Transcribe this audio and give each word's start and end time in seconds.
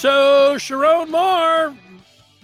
So 0.00 0.54
Sherrone 0.56 1.10
Moore 1.10 1.76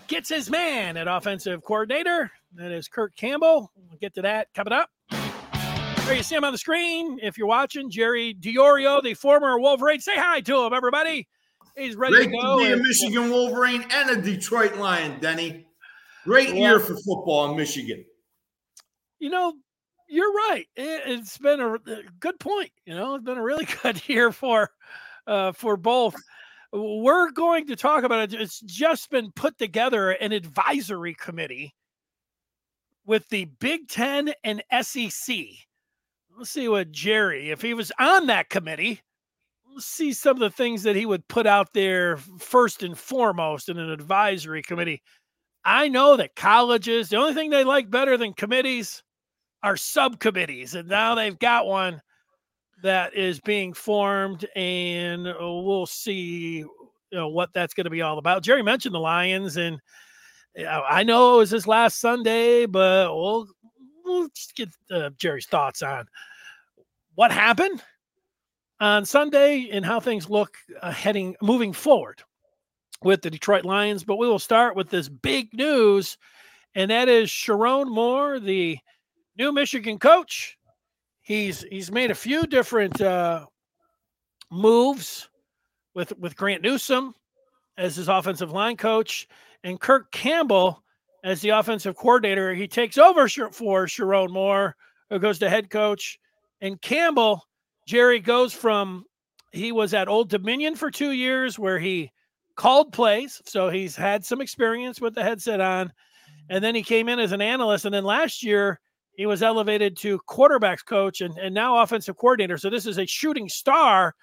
gets 0.09 0.29
his 0.29 0.51
man 0.51 0.99
at 0.99 1.09
offensive 1.09 1.65
coordinator. 1.65 2.31
That 2.55 2.71
is 2.71 2.87
Kirk 2.87 3.17
Campbell. 3.17 3.73
We'll 3.75 3.97
get 3.99 4.15
to 4.17 4.23
that 4.23 4.49
coming 4.55 4.75
up. 4.75 4.91
There 5.11 6.15
you 6.15 6.23
see 6.23 6.37
him 6.37 6.45
on 6.45 6.53
the 6.53 6.59
screen. 6.59 7.19
If 7.23 7.39
you're 7.39 7.47
watching, 7.47 7.91
Jerry 7.91 8.35
Diorio, 8.39 9.03
the 9.03 9.15
former 9.15 9.59
Wolverine. 9.59 10.01
Say 10.01 10.17
hi 10.17 10.43
to 10.43 10.65
him, 10.67 10.75
everybody. 10.75 11.27
He's 11.79 11.97
ready 11.97 12.15
Great 12.17 12.31
to 12.31 12.39
go. 12.43 12.59
to 12.61 12.67
be 12.67 12.73
a 12.73 12.77
Michigan 12.77 13.31
Wolverine 13.31 13.87
and 13.91 14.11
a 14.11 14.21
Detroit 14.21 14.77
Lion, 14.77 15.19
Denny. 15.21 15.67
Great 16.25 16.51
Yeah. 16.51 16.55
year 16.73 16.81
for 16.81 16.95
football 16.95 17.51
in 17.51 17.57
Michigan. 17.57 18.05
you 19.19 19.31
know, 19.31 19.55
you're 20.11 20.31
right. 20.33 20.67
It, 20.77 21.03
it's 21.07 21.39
been 21.39 21.61
a, 21.61 21.73
a 21.77 21.79
good 22.21 22.39
point. 22.39 22.71
You 22.85 22.95
know, 22.95 23.15
it's 23.15 23.25
been 23.25 23.39
a 23.39 23.43
really 23.43 23.67
good 23.83 24.07
year 24.11 24.31
for 24.31 24.71
uh, 25.27 25.53
for 25.53 25.79
both. 25.79 26.15
We're 26.77 27.31
going 27.31 27.67
to 27.69 27.77
talk 27.77 28.05
about 28.05 28.35
it. 28.35 28.41
It's 28.41 28.61
just 28.61 29.09
been 29.09 29.33
put 29.33 29.57
together 29.57 30.11
an 30.11 30.33
advisory 30.33 31.15
committee 31.15 31.75
with 33.07 33.27
the 33.31 33.47
Big 33.61 33.89
Ten 33.89 34.35
and 34.45 34.63
SEC. 34.83 35.37
Let's 36.37 36.51
see 36.51 36.69
what 36.69 36.91
Jerry, 36.91 37.51
if 37.51 37.63
he 37.63 37.73
was 37.73 37.93
on 37.99 38.27
that 38.27 38.51
committee, 38.51 39.01
let's 39.73 39.87
see 39.87 40.13
some 40.13 40.37
of 40.37 40.41
the 40.41 40.51
things 40.51 40.83
that 40.83 40.97
he 40.97 41.07
would 41.07 41.27
put 41.29 41.47
out 41.47 41.73
there 41.73 42.19
first 42.39 42.83
and 42.83 42.99
foremost 42.99 43.71
in 43.71 43.79
an 43.79 43.91
advisory 43.91 44.61
committee. 44.61 45.01
I 45.65 45.89
know 45.89 46.19
that 46.19 46.37
colleges, 46.37 47.09
the 47.09 47.17
only 47.17 47.33
thing 47.33 47.49
they 47.49 47.65
like 47.65 47.91
better 47.91 48.19
than 48.19 48.35
committees 48.35 49.03
are 49.63 49.79
subcommittees. 49.79 50.75
And 50.75 50.89
now 50.89 51.15
they've 51.15 51.39
got 51.39 51.67
one 51.67 52.03
that 52.83 53.15
is 53.15 53.41
being 53.41 53.73
formed, 53.73 54.47
and 54.55 55.25
we'll 55.25 55.87
see 55.87 56.59
you 56.59 56.71
know, 57.13 57.29
what 57.29 57.53
that's 57.53 57.75
going 57.75 57.85
to 57.85 57.91
be 57.91 58.03
all 58.03 58.19
about. 58.19 58.43
Jerry 58.43 58.63
mentioned 58.63 58.95
the 58.95 59.01
Lions, 59.01 59.57
and 59.57 59.81
I 60.59 61.03
know 61.03 61.37
it 61.37 61.39
was 61.39 61.51
his 61.51 61.67
last 61.67 62.01
Sunday, 62.01 62.67
but 62.67 63.15
we'll, 63.15 63.47
we'll 64.05 64.29
just 64.35 64.57
get 64.57 64.69
uh, 64.91 65.11
Jerry's 65.19 65.47
thoughts 65.47 65.83
on 65.83 66.07
what 67.15 67.31
happened 67.31 67.83
on 68.81 69.05
Sunday 69.05 69.69
and 69.71 69.85
how 69.85 70.01
things 70.01 70.29
look 70.29 70.57
uh, 70.83 70.91
heading 70.91 71.35
moving 71.41 71.73
forward 71.73 72.23
with 73.03 73.23
the 73.23 73.31
Detroit 73.31 73.65
Lions. 73.65 74.05
But 74.05 74.17
we 74.17 74.29
will 74.29 74.39
start 74.39 74.77
with 74.77 74.91
this 74.91 75.09
big 75.09 75.53
news, 75.55 76.19
and 76.75 76.91
that 76.91 77.09
is 77.09 77.31
Sherrone 77.31 77.89
Moore, 77.89 78.41
the 78.41 78.79
new 79.39 79.53
Michigan 79.53 79.99
coach. 79.99 80.57
He's 81.27 81.65
he's 81.73 81.91
made 81.91 82.13
a 82.13 82.15
few 82.15 82.47
different 82.47 83.01
uh, 83.01 83.47
moves 84.49 85.29
with 85.93 86.17
with 86.21 86.37
Grant 86.37 86.63
Newsome 86.63 87.17
as 87.77 87.97
his 87.97 88.07
offensive 88.07 88.53
line 88.53 88.77
coach 88.77 89.27
and 89.65 89.81
Kirk 89.81 90.13
Campbell 90.13 90.85
as 91.25 91.41
the 91.41 91.49
offensive 91.49 91.97
coordinator. 91.97 92.55
He 92.55 92.69
takes 92.69 92.97
over 92.97 93.29
for 93.29 93.87
Sherrone 93.87 94.31
Moore, 94.31 94.77
who 95.11 95.19
goes 95.19 95.41
to 95.41 95.51
head 95.51 95.69
coach, 95.69 96.17
and 96.61 96.81
Campbell 96.81 97.43
Jerry 97.89 98.21
goes 98.21 98.53
from 98.53 99.05
he 99.51 99.73
was 99.73 99.95
at 99.95 100.07
Old 100.07 100.31
Dominion 100.31 100.77
for 100.77 100.93
two 100.93 101.11
years 101.11 101.59
where 101.59 101.81
he 101.81 102.09
called 102.55 102.93
plays, 102.93 103.43
so 103.47 103.69
he's 103.69 103.97
had 103.97 104.25
some 104.25 104.41
experience 104.41 105.01
with 105.01 105.17
the 105.17 105.25
headset 105.25 105.61
on, 105.61 105.93
and 106.51 106.63
then 106.63 106.77
he 106.77 106.85
came 106.85 107.09
in 107.09 107.19
as 107.19 107.33
an 107.33 107.43
analyst, 107.43 107.85
and 107.85 107.93
then 107.93 108.05
last 108.05 108.45
year 108.45 108.79
he 109.17 109.27
was 109.27 109.43
elevated 109.43 109.97
to 109.99 110.21
quarterbacks 110.29 110.85
coach 110.85 111.21
and, 111.21 111.37
and 111.39 111.55
now 111.55 111.79
offensive 111.79 112.17
coordinator. 112.17 112.59
So 112.59 112.71
this 112.71 112.87
is 112.87 112.99
a 112.99 113.07
shooting 113.07 113.49
star. 113.49 114.15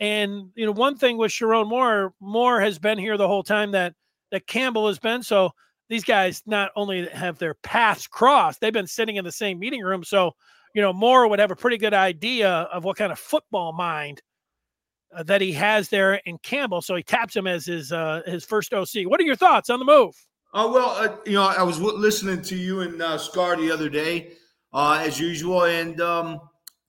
And 0.00 0.50
you 0.54 0.66
know, 0.66 0.72
one 0.72 0.96
thing 0.96 1.16
with 1.16 1.30
Sherrone 1.30 1.68
Moore, 1.68 2.12
Moore 2.20 2.60
has 2.60 2.78
been 2.78 2.98
here 2.98 3.16
the 3.16 3.28
whole 3.28 3.42
time 3.42 3.72
that 3.72 3.94
that 4.32 4.46
Campbell 4.46 4.88
has 4.88 4.98
been. 4.98 5.22
So 5.22 5.50
these 5.88 6.04
guys 6.04 6.42
not 6.46 6.70
only 6.76 7.08
have 7.08 7.38
their 7.38 7.54
paths 7.54 8.06
crossed, 8.06 8.60
they've 8.60 8.72
been 8.72 8.86
sitting 8.86 9.16
in 9.16 9.24
the 9.24 9.32
same 9.32 9.58
meeting 9.58 9.82
room. 9.82 10.04
So 10.04 10.32
you 10.74 10.82
know, 10.82 10.92
Moore 10.92 11.28
would 11.28 11.38
have 11.38 11.50
a 11.50 11.56
pretty 11.56 11.78
good 11.78 11.94
idea 11.94 12.48
of 12.48 12.84
what 12.84 12.96
kind 12.96 13.12
of 13.12 13.18
football 13.18 13.72
mind 13.72 14.22
uh, 15.14 15.22
that 15.24 15.40
he 15.40 15.52
has 15.52 15.88
there 15.88 16.14
in 16.14 16.38
Campbell. 16.38 16.80
So 16.80 16.94
he 16.94 17.02
taps 17.02 17.34
him 17.34 17.46
as 17.46 17.66
his 17.66 17.92
uh, 17.92 18.22
his 18.26 18.44
first 18.44 18.72
OC. 18.72 19.04
What 19.04 19.20
are 19.20 19.24
your 19.24 19.36
thoughts 19.36 19.70
on 19.70 19.78
the 19.78 19.84
move? 19.84 20.14
Oh 20.52 20.72
well, 20.72 20.90
uh, 20.90 21.16
you 21.26 21.34
know, 21.34 21.42
I 21.42 21.62
was 21.62 21.80
listening 21.80 22.42
to 22.42 22.56
you 22.56 22.80
and 22.80 23.00
uh, 23.00 23.18
Scar 23.18 23.56
the 23.56 23.70
other 23.70 23.88
day, 23.88 24.32
uh, 24.72 25.02
as 25.04 25.18
usual, 25.18 25.64
and 25.64 26.00
um, 26.00 26.40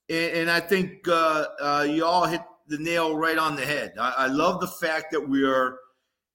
and, 0.09 0.33
and 0.33 0.51
I 0.51 0.59
think 0.59 1.07
uh, 1.07 1.45
uh, 1.59 1.87
you 1.89 2.05
all 2.05 2.25
hit 2.25 2.41
the 2.67 2.77
nail 2.77 3.15
right 3.15 3.37
on 3.37 3.55
the 3.55 3.65
head. 3.65 3.93
I, 3.99 4.13
I 4.17 4.27
love 4.27 4.61
the 4.61 4.67
fact 4.67 5.11
that 5.11 5.27
we 5.27 5.45
are 5.45 5.77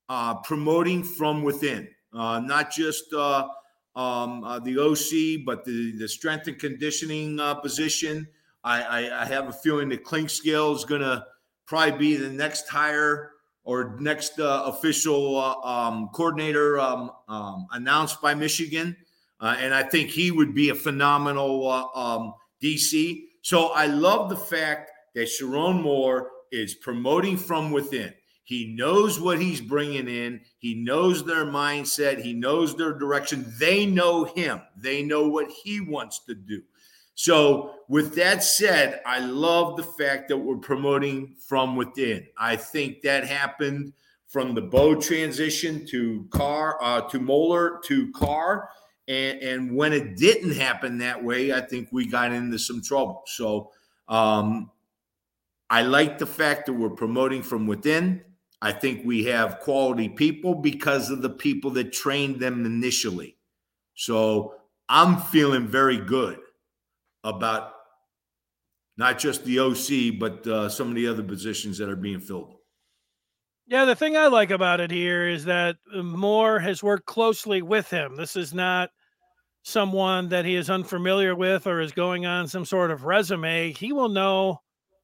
uh, 0.09 0.35
promoting 0.37 1.03
from 1.03 1.43
within, 1.43 1.89
uh, 2.13 2.41
not 2.41 2.71
just 2.71 3.13
uh, 3.13 3.49
um, 3.95 4.61
the 4.65 4.79
OC, 4.79 5.45
but 5.45 5.65
the 5.65 5.97
the 5.99 6.09
strength 6.09 6.49
and 6.49 6.59
conditioning 6.59 7.39
position. 7.63 8.27
I, 8.65 8.83
I, 8.83 9.23
I 9.23 9.25
have 9.27 9.49
a 9.49 9.53
feeling 9.53 9.89
the 9.89 9.97
that 9.97 10.05
Clinkscale 10.05 10.75
is 10.75 10.85
going 10.85 11.01
to 11.01 11.25
probably 11.67 11.97
be 11.99 12.17
the 12.17 12.31
next 12.31 12.69
hire 12.69 13.31
or 13.63 13.97
next 14.01 14.35
official 14.39 15.39
um, 15.65 16.09
coordinator 16.13 16.81
um, 16.81 17.13
um, 17.29 17.67
announced 17.73 18.21
by 18.21 18.35
Michigan. 18.35 18.97
Uh, 19.41 19.57
and 19.59 19.75
I 19.75 19.83
think 19.83 20.11
he 20.11 20.31
would 20.31 20.55
be 20.55 20.71
a 20.71 20.75
phenomenal 20.75 21.69
uh, 21.69 21.87
um, 21.95 22.35
DC. 22.63 23.25
So 23.43 23.69
I 23.69 23.87
love 23.87 24.31
the 24.31 24.37
fact 24.37 24.91
that 25.15 25.29
Sherrone 25.29 25.83
Moore 25.83 26.31
is 26.53 26.75
promoting 26.75 27.37
from 27.37 27.71
within. 27.71 28.13
He 28.45 28.77
knows 28.77 29.21
what 29.21 29.41
he's 29.41 29.61
bringing 29.61 30.07
in. 30.07 30.41
He 30.59 30.75
knows 30.75 31.25
their 31.25 31.45
mindset. 31.45 32.23
He 32.23 32.33
knows 32.33 32.77
their 32.77 32.93
direction. 32.93 33.53
They 33.59 33.87
know 33.87 34.25
him. 34.25 34.63
They 34.77 35.03
know 35.03 35.29
what 35.29 35.51
he 35.51 35.81
wants 35.81 36.21
to 36.27 36.35
do. 36.35 36.63
So, 37.17 37.75
with 37.89 38.15
that 38.17 38.45
said, 38.45 39.01
I 39.05 39.19
love 39.19 39.77
the 39.77 39.83
fact 39.83 40.29
that 40.29 40.37
we're 40.37 40.59
promoting 40.59 41.35
from 41.41 41.75
within. 41.75 42.27
I 42.39 42.55
think 42.57 43.01
that 43.03 43.27
happened 43.27 43.95
from 44.29 44.55
the 44.55 44.63
Bo 44.63 44.95
transition 44.95 45.87
to 45.87 46.29
Car 46.31 46.79
uh, 46.81 47.01
to 47.09 47.19
Moeller 47.19 47.81
to 47.87 48.13
Carr. 48.13 48.69
And, 49.09 49.39
and 49.41 49.77
when 49.77 49.93
it 49.93 50.17
didn't 50.17 50.53
happen 50.53 50.99
that 50.99 51.23
way, 51.23 51.53
I 51.53 51.61
think 51.61 51.89
we 51.93 52.07
got 52.07 52.33
into 52.33 52.59
some 52.59 52.83
trouble. 52.83 53.23
So, 53.27 53.71
um, 54.09 54.71
I 55.69 55.83
like 55.83 56.19
the 56.19 56.27
fact 56.27 56.67
that 56.67 56.73
we're 56.73 56.91
promoting 56.91 57.43
from 57.43 57.67
within. 57.67 58.23
I 58.63 58.73
think 58.73 59.05
we 59.05 59.25
have 59.25 59.61
quality 59.61 60.09
people 60.09 60.55
because 60.55 61.11
of 61.11 61.23
the 61.23 61.31
people 61.31 61.71
that 61.73 61.93
trained 61.93 62.41
them 62.41 62.65
initially. 62.65 63.37
So, 63.95 64.55
I'm 64.89 65.21
feeling 65.21 65.67
very 65.67 65.99
good 65.99 66.39
about 67.25 67.73
not 68.97 69.19
just 69.19 69.45
the 69.45 69.59
OC, 69.59 70.19
but 70.19 70.47
uh, 70.47 70.69
some 70.69 70.89
of 70.89 70.95
the 70.95 71.07
other 71.07 71.23
positions 71.23 71.79
that 71.79 71.89
are 71.89 71.97
being 71.97 72.21
filled. 72.21 72.55
Yeah, 73.67 73.85
the 73.85 73.97
thing 73.97 74.17
I 74.17 74.29
like 74.29 74.51
about 74.51 74.81
it 74.81 74.93
here 74.93 75.29
is 75.29 75.45
that 75.47 75.77
Moore 75.93 76.61
has 76.61 76.83
worked 76.83 77.07
closely 77.07 77.63
with 77.63 77.91
him. 77.91 78.15
This 78.15 78.37
is 78.37 78.55
not 78.55 78.91
someone 79.67 80.29
that 80.29 80.45
he 80.45 80.55
is 80.55 80.71
unfamiliar 80.71 81.35
with 81.35 81.67
or 81.67 81.81
is 81.81 81.91
going 81.91 82.25
on 82.25 82.47
some 82.47 82.65
sort 82.65 82.93
of 82.93 83.05
resume. 83.05 83.73
He 83.73 83.93
will 83.93 84.09
know 84.09 84.61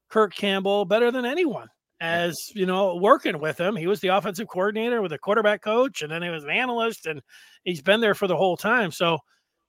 Kirk 0.08 0.32
Campbell 0.36 0.84
better 0.84 1.10
than 1.10 1.24
anyone. 1.24 1.66
As 2.00 2.48
you 2.54 2.64
know, 2.64 2.94
working 2.94 3.40
with 3.40 3.58
him, 3.58 3.74
he 3.74 3.88
was 3.88 3.98
the 3.98 4.08
offensive 4.08 4.46
coordinator 4.46 5.02
with 5.02 5.12
a 5.12 5.18
quarterback 5.18 5.62
coach, 5.62 6.02
and 6.02 6.12
then 6.12 6.22
he 6.22 6.28
was 6.28 6.44
an 6.44 6.50
analyst, 6.50 7.06
and 7.06 7.20
he's 7.64 7.82
been 7.82 8.00
there 8.00 8.14
for 8.14 8.28
the 8.28 8.36
whole 8.36 8.56
time. 8.56 8.92
So, 8.92 9.18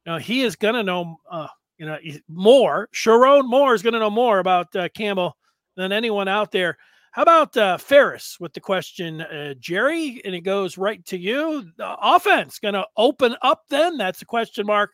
you 0.05 0.11
know, 0.11 0.17
he 0.19 0.41
is 0.41 0.55
going 0.55 0.75
to 0.75 0.83
know, 0.83 1.17
uh, 1.29 1.47
you 1.77 1.87
know, 1.87 1.97
more. 2.27 2.87
Sherrone 2.93 3.47
Moore 3.47 3.73
is 3.73 3.81
going 3.81 3.93
to 3.93 3.99
know 3.99 4.11
more 4.11 4.37
about 4.37 4.75
uh, 4.75 4.89
Campbell 4.89 5.35
than 5.75 5.91
anyone 5.91 6.27
out 6.27 6.51
there. 6.51 6.77
How 7.13 7.21
about 7.21 7.55
uh, 7.55 7.77
Ferris 7.77 8.37
with 8.39 8.53
the 8.53 8.59
question, 8.59 9.21
uh, 9.21 9.53
Jerry? 9.59 10.19
And 10.25 10.33
it 10.33 10.41
goes 10.41 10.79
right 10.79 11.03
to 11.05 11.17
you. 11.17 11.69
The 11.77 11.95
offense 12.01 12.57
going 12.57 12.73
to 12.73 12.87
open 12.97 13.35
up 13.43 13.61
then? 13.69 13.97
That's 13.97 14.23
a 14.23 14.25
question 14.25 14.65
mark. 14.65 14.89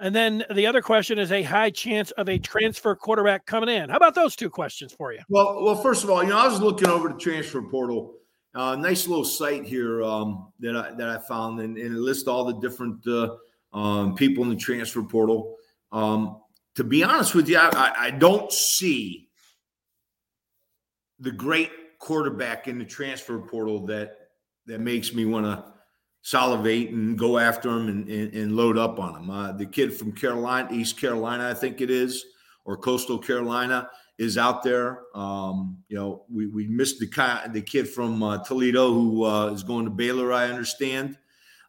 And 0.00 0.12
then 0.14 0.44
the 0.52 0.66
other 0.66 0.82
question 0.82 1.20
is 1.20 1.30
a 1.30 1.44
high 1.44 1.70
chance 1.70 2.10
of 2.12 2.28
a 2.28 2.38
transfer 2.40 2.96
quarterback 2.96 3.46
coming 3.46 3.68
in. 3.68 3.88
How 3.90 3.96
about 3.96 4.16
those 4.16 4.34
two 4.34 4.50
questions 4.50 4.92
for 4.92 5.12
you? 5.12 5.20
Well, 5.28 5.62
well, 5.64 5.76
first 5.76 6.02
of 6.02 6.10
all, 6.10 6.20
you 6.22 6.30
know, 6.30 6.38
I 6.38 6.48
was 6.48 6.60
looking 6.60 6.88
over 6.88 7.08
the 7.08 7.14
transfer 7.18 7.62
portal. 7.62 8.14
Uh, 8.52 8.74
nice 8.74 9.06
little 9.06 9.24
site 9.24 9.64
here 9.64 10.02
um, 10.02 10.50
that 10.60 10.76
I 10.76 10.90
that 10.94 11.08
I 11.08 11.18
found, 11.18 11.60
and, 11.60 11.76
and 11.76 11.94
it 11.94 11.98
lists 11.98 12.26
all 12.26 12.44
the 12.44 12.54
different 12.54 13.06
uh, 13.06 13.36
um, 13.72 14.14
people 14.16 14.42
in 14.42 14.50
the 14.50 14.56
transfer 14.56 15.02
portal. 15.02 15.56
Um, 15.92 16.40
to 16.74 16.82
be 16.82 17.04
honest 17.04 17.34
with 17.34 17.48
you, 17.48 17.58
I, 17.58 17.68
I- 17.68 17.94
I 18.06 18.10
don't 18.10 18.50
see 18.50 19.25
the 21.20 21.32
great 21.32 21.70
quarterback 21.98 22.68
in 22.68 22.78
the 22.78 22.84
transfer 22.84 23.38
portal 23.38 23.86
that 23.86 24.16
that 24.66 24.80
makes 24.80 25.14
me 25.14 25.24
want 25.24 25.46
to 25.46 25.64
salivate 26.22 26.90
and 26.90 27.16
go 27.16 27.38
after 27.38 27.68
him 27.68 27.88
and, 27.88 28.08
and, 28.08 28.34
and 28.34 28.56
load 28.56 28.76
up 28.76 28.98
on 28.98 29.14
him. 29.14 29.30
Uh, 29.30 29.52
the 29.52 29.64
kid 29.64 29.94
from 29.94 30.10
Carolina, 30.10 30.68
East 30.72 30.98
Carolina, 30.98 31.48
I 31.48 31.54
think 31.54 31.80
it 31.80 31.90
is, 31.90 32.24
or 32.64 32.76
Coastal 32.76 33.18
Carolina, 33.18 33.88
is 34.18 34.36
out 34.36 34.64
there. 34.64 35.02
Um, 35.14 35.78
you 35.88 35.96
know, 35.96 36.24
we, 36.28 36.46
we 36.46 36.66
missed 36.66 36.98
the 36.98 37.50
the 37.52 37.62
kid 37.62 37.88
from 37.88 38.22
uh, 38.22 38.42
Toledo 38.42 38.92
who 38.92 39.24
uh, 39.24 39.46
is 39.52 39.62
going 39.62 39.84
to 39.84 39.90
Baylor. 39.90 40.32
I 40.32 40.48
understand. 40.48 41.16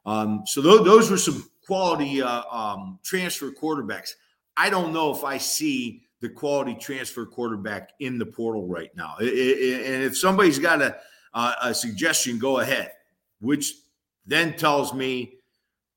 Um, 0.06 0.44
so 0.46 0.62
th- 0.62 0.84
those 0.84 1.12
were 1.12 1.18
some 1.18 1.48
quality 1.66 2.22
uh, 2.22 2.44
um, 2.50 3.00
transfer 3.04 3.52
quarterbacks. 3.52 4.12
I 4.56 4.70
don't 4.70 4.94
know 4.94 5.14
if 5.14 5.24
I 5.24 5.38
see 5.38 6.07
the 6.22 6.30
quality 6.30 6.76
transfer 6.76 7.26
quarterback 7.26 7.92
in 8.00 8.18
the 8.18 8.26
portal 8.26 8.68
right 8.68 8.96
now. 8.96 9.16
It, 9.20 9.28
it, 9.28 9.86
and 9.86 10.04
if 10.04 10.18
somebody's 10.18 10.60
got 10.60 10.82
a, 10.82 10.98
a 11.62 11.74
suggestion, 11.74 12.40
go 12.40 12.60
ahead. 12.60 12.92
Which 13.40 13.74
then 14.26 14.56
tells 14.56 14.94
me 14.94 15.36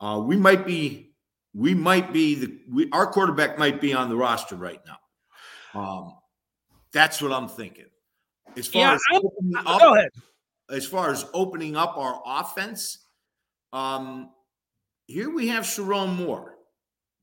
uh, 0.01 0.23
we 0.25 0.37
might 0.37 0.67
be 0.67 1.15
we 1.55 1.75
might 1.75 2.13
be 2.13 2.35
the 2.35 2.59
we, 2.71 2.91
our 2.93 3.07
quarterback 3.07 3.59
might 3.59 3.81
be 3.81 3.93
on 3.93 4.09
the 4.09 4.17
roster 4.17 4.57
right 4.57 4.81
now. 4.87 5.81
Um, 5.81 6.15
that's 6.93 7.23
what 7.23 7.33
I'm 7.33 7.49
thinking. 7.49 7.87
As 8.57 8.67
far 8.67 8.83
yeah, 8.83 8.95
as 8.95 9.01
opening 9.15 9.57
up, 9.57 9.81
go 9.81 9.95
ahead. 9.95 10.11
As 10.69 10.87
far 10.87 11.11
as 11.11 11.25
opening 11.33 11.77
up 11.77 11.97
our 11.97 12.21
offense, 12.25 12.99
um, 13.73 14.31
here 15.07 15.31
we 15.31 15.49
have 15.49 15.65
Sherrone 15.65 16.15
Moore, 16.15 16.57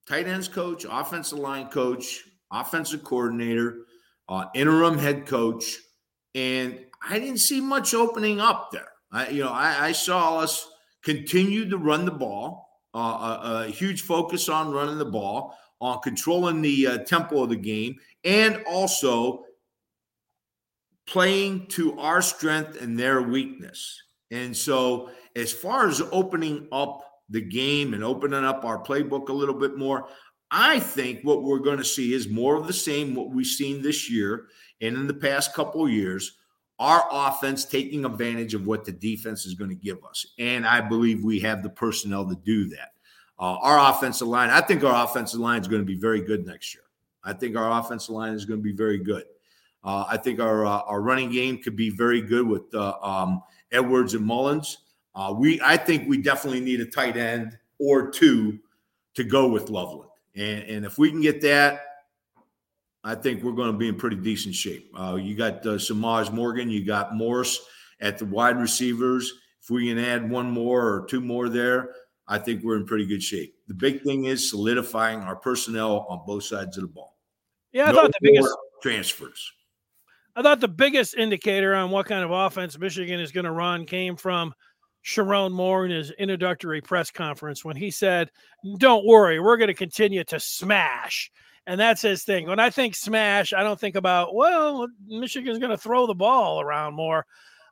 tight 0.08 0.28
ends 0.28 0.48
coach, 0.48 0.86
offensive 0.90 1.40
line 1.40 1.68
coach, 1.68 2.27
offensive 2.52 3.04
coordinator, 3.04 3.86
uh, 4.30 4.46
interim 4.56 4.98
head 4.98 5.26
coach, 5.26 5.78
and 6.36 6.80
I 7.08 7.20
didn't 7.20 7.40
see 7.40 7.62
much 7.62 7.94
opening 7.94 8.40
up 8.40 8.70
there. 8.72 8.90
I, 9.12 9.30
you 9.30 9.44
know, 9.44 9.52
I, 9.52 9.88
I 9.88 9.92
saw 9.92 10.40
us 10.40 10.68
continue 11.04 11.70
to 11.70 11.78
run 11.78 12.06
the 12.06 12.12
ball, 12.12 12.70
uh, 12.94 13.00
a, 13.00 13.66
a, 13.66 13.72
huge 13.72 14.02
focus 14.02 14.50
on 14.50 14.72
running 14.72 14.98
the 14.98 15.06
ball, 15.06 15.58
on 15.80 16.00
controlling 16.02 16.62
the 16.62 16.88
uh, 16.88 16.98
tempo 17.00 17.44
of 17.44 17.50
the 17.50 17.56
game, 17.56 17.96
and 18.24 18.64
also 18.68 19.44
playing 21.08 21.68
to 21.68 21.98
our 22.00 22.22
strength 22.22 22.82
and 22.82 23.00
their 23.00 23.22
weakness. 23.22 24.02
And 24.32 24.56
so, 24.56 25.10
as 25.36 25.54
far 25.54 25.88
as 25.88 26.02
opening 26.12 26.68
up 26.72 27.04
the 27.30 27.42
game 27.42 27.94
and 27.94 28.04
opening 28.04 28.44
up 28.44 28.66
our 28.66 28.84
playbook 28.84 29.30
a 29.30 29.34
little 29.34 29.56
bit 29.56 29.78
more, 29.78 30.08
I 30.50 30.80
think 30.80 31.22
what 31.24 31.44
we're 31.44 31.60
going 31.60 31.78
to 31.78 31.86
see 31.86 32.14
is 32.14 32.30
more 32.30 32.56
of 32.56 32.68
the 32.68 32.74
same 32.74 33.16
what 33.16 33.30
we've 33.30 33.46
seen 33.46 33.82
this 33.82 34.10
year 34.10 34.48
and 34.82 34.96
in 34.96 35.08
the 35.08 35.14
past 35.14 35.54
couple 35.54 35.86
of 35.86 35.92
years. 35.92 36.34
Our 36.80 37.08
offense 37.12 37.66
taking 37.66 38.06
advantage 38.06 38.54
of 38.54 38.68
what 38.68 38.86
the 38.86 38.92
defense 38.92 39.48
is 39.48 39.56
going 39.56 39.72
to 39.72 39.76
give 39.76 39.98
us. 40.06 40.28
And 40.38 40.66
I 40.66 40.80
believe 40.80 41.24
we 41.24 41.40
have 41.40 41.64
the 41.64 41.70
personnel 41.70 42.30
to 42.30 42.36
do 42.36 42.70
that. 42.70 42.92
Uh, 43.40 43.58
our 43.62 43.92
offensive 43.92 44.28
line, 44.28 44.52
I 44.52 44.62
think 44.62 44.84
our 44.84 45.04
offensive 45.04 45.40
line 45.40 45.60
is 45.60 45.68
going 45.68 45.82
to 45.82 45.86
be 45.86 45.98
very 45.98 46.22
good 46.22 46.46
next 46.46 46.76
year. 46.76 46.84
I 47.24 47.34
think 47.34 47.56
our 47.56 47.80
offensive 47.80 48.14
line 48.14 48.34
is 48.34 48.46
going 48.46 48.60
to 48.60 48.64
be 48.64 48.74
very 48.74 49.00
good. 49.00 49.24
Uh, 49.84 50.06
I 50.08 50.18
think 50.18 50.40
our 50.40 50.66
uh, 50.66 50.82
our 50.82 51.02
running 51.02 51.32
game 51.32 51.60
could 51.60 51.76
be 51.76 51.90
very 51.90 52.22
good 52.22 52.48
with 52.48 52.74
uh, 52.74 52.98
um, 53.02 53.42
Edwards 53.72 54.14
and 54.14 54.26
Mullings. 54.26 54.78
Uh, 55.16 55.34
we 55.38 55.62
I 55.62 55.78
think 55.78 56.08
we 56.08 56.18
definitely 56.18 56.62
need 56.62 56.82
a 56.82 56.86
tight 56.86 57.16
end 57.16 57.58
or 57.80 58.10
two 58.10 58.60
to 59.14 59.24
go 59.24 59.48
with 59.48 59.70
Loveland, 59.70 60.07
and 60.38 60.64
and 60.64 60.86
if 60.86 60.98
we 60.98 61.10
can 61.10 61.22
get 61.22 61.42
that, 61.42 61.82
I 63.04 63.16
think 63.16 63.44
we're 63.44 63.54
going 63.54 63.72
to 63.72 63.78
be 63.78 63.88
in 63.88 63.96
pretty 63.96 64.18
decent 64.18 64.56
shape. 64.56 64.92
Uh, 64.98 65.16
you 65.16 65.36
got 65.36 65.66
uh, 65.66 65.78
Semaj 65.78 66.32
Morgan, 66.32 66.70
you 66.70 66.86
got 66.86 67.16
Morse 67.16 67.60
at 68.00 68.18
the 68.18 68.26
wide 68.26 68.60
receivers. 68.60 69.32
If 69.62 69.70
we 69.70 69.88
can 69.88 69.98
add 69.98 70.30
one 70.30 70.50
more 70.50 70.82
or 70.82 71.06
two 71.10 71.22
more 71.22 71.50
there, 71.50 71.94
I 72.28 72.38
think 72.38 72.64
we're 72.64 72.78
in 72.78 72.86
pretty 72.86 73.06
good 73.06 73.24
shape. 73.24 73.56
The 73.68 73.74
big 73.74 74.02
thing 74.04 74.26
is 74.26 74.50
solidifying 74.50 75.20
our 75.20 75.36
personnel 75.36 76.06
on 76.10 76.22
both 76.26 76.44
sides 76.44 76.78
of 76.78 76.84
the 76.84 76.90
ball. 76.90 77.18
Yeah, 77.72 77.86
I 77.86 77.92
no 77.92 78.02
thought 78.02 78.12
the 78.20 78.32
biggest 78.32 78.56
transfers. 78.82 79.52
I 80.36 80.42
thought 80.44 80.60
the 80.60 80.68
biggest 80.68 81.16
indicator 81.16 81.74
on 81.74 81.90
what 81.90 82.06
kind 82.06 82.24
of 82.24 82.32
offense 82.32 82.78
Michigan 82.78 83.20
is 83.20 83.32
going 83.32 83.46
to 83.46 83.52
run 83.52 83.86
came 83.86 84.16
from 84.16 84.54
Sherrone 85.08 85.54
Moore 85.54 85.86
in 85.86 85.92
his 85.92 86.12
introductory 86.12 86.82
press 86.82 87.10
conference 87.12 87.64
when 87.64 87.78
he 87.78 87.90
said, 87.90 88.30
Don't 88.78 89.06
worry, 89.06 89.40
we're 89.40 89.56
going 89.56 89.70
to 89.70 89.74
continue 89.74 90.26
to 90.26 90.38
smash. 90.38 91.32
And 91.66 91.80
that's 91.80 92.02
his 92.02 92.24
thing. 92.24 92.48
When 92.48 92.60
I 92.60 92.70
think 92.70 92.94
smash, 92.94 93.54
I 93.54 93.64
don't 93.64 93.80
think 93.80 93.96
about, 93.96 94.36
well, 94.36 94.88
Michigan's 95.08 95.60
going 95.60 95.72
to 95.72 95.78
throw 95.78 96.08
the 96.08 96.14
ball 96.14 96.60
around 96.60 96.94
more. 96.94 97.26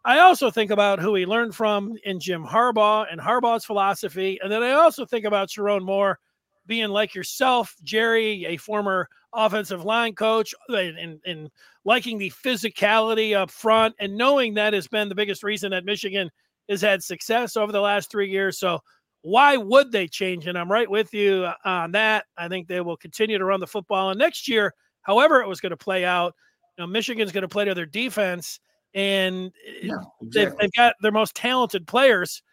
I 0.05 0.19
also 0.19 0.49
think 0.49 0.71
about 0.71 0.99
who 0.99 1.13
he 1.15 1.25
learned 1.25 1.55
from 1.55 1.97
in 2.05 2.21
Jim 2.21 2.45
Harbaugh 2.45 3.07
and 3.11 3.19
Harbaugh's 3.19 3.65
philosophy. 3.65 4.39
And 4.41 4.49
then 4.49 4.63
I 4.63 4.71
also 4.71 5.05
think 5.05 5.25
about 5.25 5.49
Sherrone 5.49 5.83
Moore 5.83 6.19
being 6.65 6.89
like 6.89 7.15
yourself, 7.15 7.75
Jerry, 7.83 8.45
a 8.45 8.57
former 8.57 9.09
offensive 9.33 9.83
line 9.83 10.15
coach, 10.15 10.55
uh, 10.69 10.77
and, 10.77 11.19
and 11.25 11.49
liking 11.83 12.17
the 12.17 12.31
physicality 12.31 13.35
up 13.35 13.51
front 13.51 13.95
and 13.99 14.15
knowing 14.15 14.53
that 14.53 14.73
has 14.73 14.87
been 14.87 15.09
the 15.09 15.15
biggest 15.15 15.43
reason 15.43 15.71
that 15.71 15.85
Michigan 15.85 16.29
has 16.69 16.81
had 16.81 17.03
success 17.03 17.57
over 17.57 17.71
the 17.71 17.81
last 17.81 18.09
three 18.11 18.29
years. 18.29 18.57
So 18.57 18.79
why 19.21 19.57
would 19.57 19.91
they 19.91 20.07
change? 20.07 20.47
And 20.47 20.57
I'm 20.57 20.71
right 20.71 20.89
with 20.89 21.13
you 21.13 21.49
on 21.63 21.91
that. 21.93 22.25
I 22.37 22.47
think 22.47 22.67
they 22.67 22.81
will 22.81 22.97
continue 22.97 23.37
to 23.37 23.45
run 23.45 23.59
the 23.59 23.67
football. 23.67 24.11
And 24.11 24.19
next 24.19 24.47
year, 24.47 24.73
however 25.01 25.41
it 25.41 25.47
was 25.47 25.59
going 25.59 25.71
to 25.71 25.77
play 25.77 26.05
out, 26.05 26.35
you 26.77 26.83
know, 26.83 26.87
Michigan's 26.87 27.31
going 27.31 27.41
to 27.41 27.47
play 27.47 27.65
to 27.65 27.73
their 27.73 27.85
defense, 27.85 28.59
and 28.93 29.51
yeah, 29.81 29.93
exactly. 30.21 30.29
they've, 30.29 30.57
they've, 30.57 30.71
got 30.73 30.95
their 31.01 31.11
most 31.11 31.35
talented 31.35 31.87
players. 31.87 32.43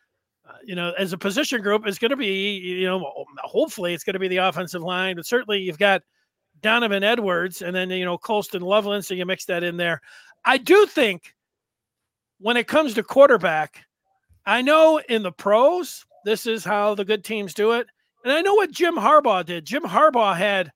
Uh, 0.48 0.54
you 0.64 0.74
know, 0.74 0.92
as 0.98 1.12
a 1.12 1.18
position 1.18 1.60
group, 1.60 1.86
is 1.86 1.98
going 1.98 2.10
to 2.10 2.16
be, 2.16 2.56
you 2.58 2.84
know, 2.84 3.24
hopefully 3.38 3.94
it's 3.94 4.04
going 4.04 4.14
to 4.14 4.20
be 4.20 4.28
the 4.28 4.36
offensive 4.36 4.82
line, 4.82 5.16
but 5.16 5.26
certainly 5.26 5.60
you've 5.60 5.78
got 5.78 6.02
Donovan 6.60 7.02
Edwards, 7.02 7.62
and 7.62 7.74
then 7.74 7.90
you 7.90 8.04
know 8.04 8.16
Colston 8.16 8.62
Loveland. 8.62 9.04
So 9.04 9.14
you 9.14 9.26
mix 9.26 9.44
that 9.46 9.62
in 9.64 9.76
there. 9.76 10.00
I 10.44 10.58
do 10.58 10.86
think 10.86 11.34
when 12.38 12.56
it 12.56 12.66
comes 12.66 12.94
to 12.94 13.02
quarterback, 13.02 13.84
I 14.46 14.62
know 14.62 15.00
in 15.08 15.22
the 15.22 15.32
pros 15.32 16.04
this 16.24 16.46
is 16.46 16.64
how 16.64 16.94
the 16.94 17.04
good 17.04 17.24
teams 17.24 17.54
do 17.54 17.72
it, 17.72 17.86
and 18.24 18.32
I 18.32 18.40
know 18.40 18.54
what 18.54 18.70
Jim 18.70 18.96
Harbaugh 18.96 19.44
did. 19.44 19.64
Jim 19.64 19.82
Harbaugh 19.82 20.36
had 20.36 20.70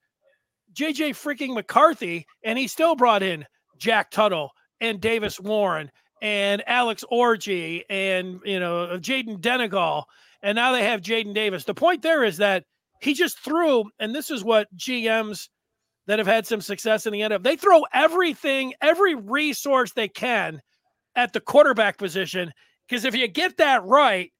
JJ 0.72 1.10
freaking 1.10 1.54
McCarthy, 1.54 2.26
and 2.44 2.58
he 2.58 2.68
still 2.68 2.96
brought 2.96 3.22
in 3.22 3.44
Jack 3.78 4.10
Tuttle 4.10 4.50
and 4.80 5.00
Davis 5.00 5.40
Warren 5.40 5.90
and 6.22 6.62
Alex 6.66 7.04
Orji 7.12 7.82
and 7.90 8.40
you 8.44 8.60
know 8.60 8.98
Jayden 8.98 9.40
Denegal, 9.40 10.04
and 10.42 10.56
now 10.56 10.72
they 10.72 10.84
have 10.84 11.00
Jadyn 11.00 11.34
Davis. 11.34 11.64
The 11.64 11.74
point 11.74 12.02
there 12.02 12.24
is 12.24 12.36
that 12.38 12.64
he 13.00 13.14
just 13.14 13.38
threw, 13.38 13.84
and 13.98 14.14
this 14.14 14.30
is 14.30 14.44
what 14.44 14.74
GMs 14.76 15.48
that 16.06 16.18
have 16.18 16.26
had 16.26 16.46
some 16.46 16.60
success 16.60 17.06
in 17.06 17.12
the 17.12 17.20
NFL. 17.20 17.42
They 17.42 17.56
throw 17.56 17.82
everything, 17.92 18.74
every 18.80 19.14
resource 19.14 19.92
they 19.92 20.08
can 20.08 20.60
at 21.16 21.32
the 21.32 21.40
quarterback 21.40 21.98
position 21.98 22.52
because 22.88 23.04
if 23.04 23.14
you 23.14 23.28
get 23.28 23.56
that 23.58 23.84
right, 23.84 24.32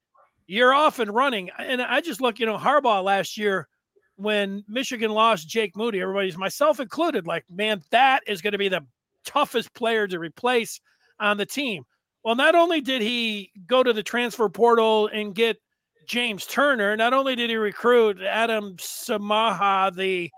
you're 0.47 0.75
off 0.75 0.99
and 0.99 1.13
running. 1.15 1.51
And 1.59 1.83
I 1.83 2.01
just 2.01 2.21
look, 2.21 2.39
you 2.39 2.47
know, 2.47 2.57
Harbaugh 2.59 3.03
last 3.03 3.37
year 3.37 3.69
when 4.17 4.65
Michigan 4.69 5.11
lost 5.11 5.49
Jake 5.49 5.77
Moody, 5.77 6.01
everybody's 6.01 6.39
myself 6.39 6.81
included, 6.81 7.27
like, 7.27 7.45
man, 7.51 7.83
that 7.91 8.23
is 8.27 8.41
going 8.41 8.53
to 8.53 8.59
be 8.59 8.69
the 8.69 8.85
toughest 9.25 9.75
player 9.75 10.07
to 10.09 10.19
replace 10.19 10.81
on 11.21 11.37
the 11.37 11.47
team. 11.47 11.85
Well, 12.25 12.35
not 12.35 12.55
only 12.55 12.81
did 12.81 13.03
he 13.03 13.53
go 13.67 13.83
to 13.83 13.93
the 13.93 14.03
transfer 14.03 14.49
portal 14.49 15.09
and 15.09 15.35
get 15.35 15.59
James 16.07 16.47
Turner, 16.47 16.97
not 16.97 17.13
only 17.13 17.37
did 17.37 17.51
he 17.51 17.57
recruit 17.57 18.21
Adam 18.23 18.77
Samaha, 18.77 19.95
the 19.95 20.31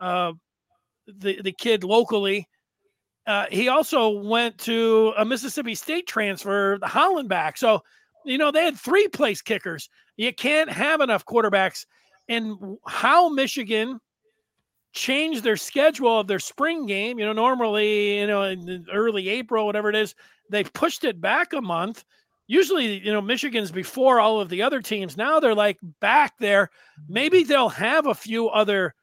uh, 0.00 0.32
the 1.06 1.40
the 1.42 1.52
kid 1.52 1.84
locally. 1.84 2.48
Uh, 3.26 3.46
he 3.50 3.68
also 3.68 4.08
went 4.08 4.58
to 4.58 5.14
a 5.16 5.24
Mississippi 5.24 5.74
State 5.74 6.06
transfer, 6.06 6.78
the 6.80 6.86
Hollenbach. 6.86 7.56
So, 7.56 7.82
you 8.24 8.38
know, 8.38 8.50
they 8.50 8.64
had 8.64 8.78
three 8.78 9.08
place 9.08 9.40
kickers. 9.40 9.88
You 10.16 10.32
can't 10.32 10.70
have 10.70 11.00
enough 11.00 11.24
quarterbacks. 11.24 11.86
And 12.28 12.78
how 12.86 13.28
Michigan 13.28 14.00
changed 14.92 15.42
their 15.42 15.56
schedule 15.56 16.20
of 16.20 16.26
their 16.26 16.38
spring 16.38 16.86
game, 16.86 17.18
you 17.18 17.24
know, 17.24 17.32
normally, 17.32 18.20
you 18.20 18.26
know, 18.26 18.44
in 18.44 18.86
early 18.92 19.28
April, 19.28 19.66
whatever 19.66 19.90
it 19.90 19.96
is, 19.96 20.14
they 20.50 20.64
pushed 20.64 21.04
it 21.04 21.20
back 21.20 21.52
a 21.52 21.60
month. 21.60 22.04
Usually, 22.46 22.98
you 22.98 23.12
know, 23.12 23.22
Michigan's 23.22 23.72
before 23.72 24.20
all 24.20 24.40
of 24.40 24.50
the 24.50 24.62
other 24.62 24.80
teams. 24.80 25.16
Now 25.16 25.40
they're 25.40 25.54
like 25.54 25.78
back 26.00 26.34
there. 26.38 26.70
Maybe 27.08 27.42
they'll 27.42 27.70
have 27.70 28.06
a 28.06 28.14
few 28.14 28.48
other 28.48 28.94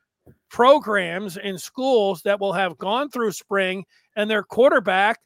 programs 0.49 1.37
in 1.37 1.57
schools 1.57 2.21
that 2.23 2.39
will 2.39 2.53
have 2.53 2.77
gone 2.77 3.09
through 3.09 3.31
spring 3.31 3.85
and 4.15 4.29
their 4.29 4.43
quarterback, 4.43 5.19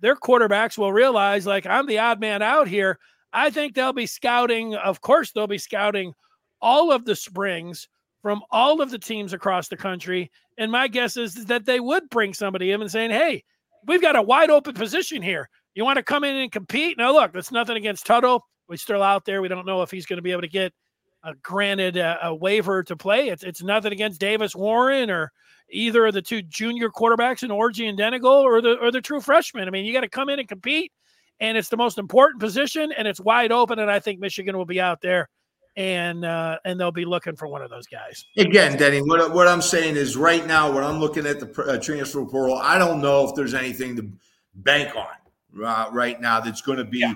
their 0.00 0.16
quarterbacks 0.16 0.78
will 0.78 0.92
realize, 0.92 1.46
like, 1.46 1.66
I'm 1.66 1.86
the 1.86 1.98
odd 1.98 2.20
man 2.20 2.42
out 2.42 2.68
here. 2.68 2.98
I 3.32 3.50
think 3.50 3.74
they'll 3.74 3.92
be 3.92 4.06
scouting. 4.06 4.74
Of 4.74 5.00
course, 5.00 5.32
they'll 5.32 5.46
be 5.46 5.58
scouting 5.58 6.14
all 6.60 6.90
of 6.90 7.04
the 7.04 7.14
springs 7.14 7.88
from 8.22 8.42
all 8.50 8.80
of 8.80 8.90
the 8.90 8.98
teams 8.98 9.32
across 9.32 9.68
the 9.68 9.76
country. 9.76 10.30
And 10.58 10.70
my 10.70 10.88
guess 10.88 11.16
is 11.16 11.46
that 11.46 11.64
they 11.64 11.80
would 11.80 12.08
bring 12.10 12.34
somebody 12.34 12.72
in 12.72 12.80
and 12.80 12.90
saying, 12.90 13.10
Hey, 13.10 13.44
we've 13.86 14.02
got 14.02 14.16
a 14.16 14.22
wide 14.22 14.50
open 14.50 14.74
position 14.74 15.22
here. 15.22 15.48
You 15.74 15.84
want 15.84 15.96
to 15.96 16.02
come 16.02 16.24
in 16.24 16.36
and 16.36 16.52
compete? 16.52 16.98
Now, 16.98 17.12
look, 17.12 17.32
that's 17.32 17.52
nothing 17.52 17.76
against 17.76 18.06
Tuttle. 18.06 18.44
We're 18.68 18.76
still 18.76 19.02
out 19.02 19.24
there. 19.24 19.40
We 19.40 19.48
don't 19.48 19.66
know 19.66 19.82
if 19.82 19.90
he's 19.90 20.06
going 20.06 20.18
to 20.18 20.22
be 20.22 20.32
able 20.32 20.42
to 20.42 20.48
get 20.48 20.72
uh, 21.22 21.34
granted 21.42 21.96
a, 21.96 22.28
a, 22.28 22.34
waiver 22.34 22.82
to 22.82 22.96
play. 22.96 23.28
It's 23.28 23.42
it's 23.42 23.62
nothing 23.62 23.92
against 23.92 24.20
Davis 24.20 24.54
Warren 24.54 25.10
or 25.10 25.32
either 25.70 26.06
of 26.06 26.14
the 26.14 26.22
two 26.22 26.42
junior 26.42 26.90
quarterbacks 26.90 27.42
in 27.42 27.50
Orji 27.50 27.88
and 27.88 27.98
Denegal 27.98 28.42
or 28.42 28.60
the 28.60 28.78
or 28.78 28.90
the 28.90 29.00
true 29.00 29.20
freshman. 29.20 29.68
I 29.68 29.70
mean, 29.70 29.84
you 29.84 29.92
got 29.92 30.00
to 30.00 30.08
come 30.08 30.28
in 30.28 30.38
and 30.38 30.48
compete, 30.48 30.92
and 31.38 31.56
it's 31.56 31.68
the 31.68 31.76
most 31.76 31.98
important 31.98 32.40
position, 32.40 32.92
and 32.92 33.06
it's 33.06 33.20
wide 33.20 33.52
open. 33.52 33.78
And 33.78 33.90
I 33.90 34.00
think 34.00 34.20
Michigan 34.20 34.56
will 34.56 34.66
be 34.66 34.80
out 34.80 35.00
there, 35.00 35.28
and 35.76 36.24
uh, 36.24 36.58
and 36.64 36.80
they'll 36.80 36.92
be 36.92 37.04
looking 37.04 37.36
for 37.36 37.48
one 37.48 37.62
of 37.62 37.70
those 37.70 37.86
guys. 37.86 38.24
Again, 38.36 38.78
Denny, 38.78 39.00
what 39.02 39.32
what 39.34 39.46
I'm 39.46 39.62
saying 39.62 39.96
is 39.96 40.16
right 40.16 40.46
now, 40.46 40.72
when 40.72 40.84
I'm 40.84 41.00
looking 41.00 41.26
at 41.26 41.40
the 41.40 41.62
uh, 41.62 41.78
transfer 41.78 42.24
portal, 42.24 42.56
I 42.56 42.78
don't 42.78 43.00
know 43.00 43.28
if 43.28 43.34
there's 43.34 43.54
anything 43.54 43.96
to 43.96 44.10
bank 44.54 44.96
on 44.96 45.64
uh, 45.64 45.90
right 45.92 46.20
now 46.20 46.40
that's 46.40 46.60
going 46.60 46.78
to 46.78 46.84
be, 46.84 46.98
yeah. 46.98 47.14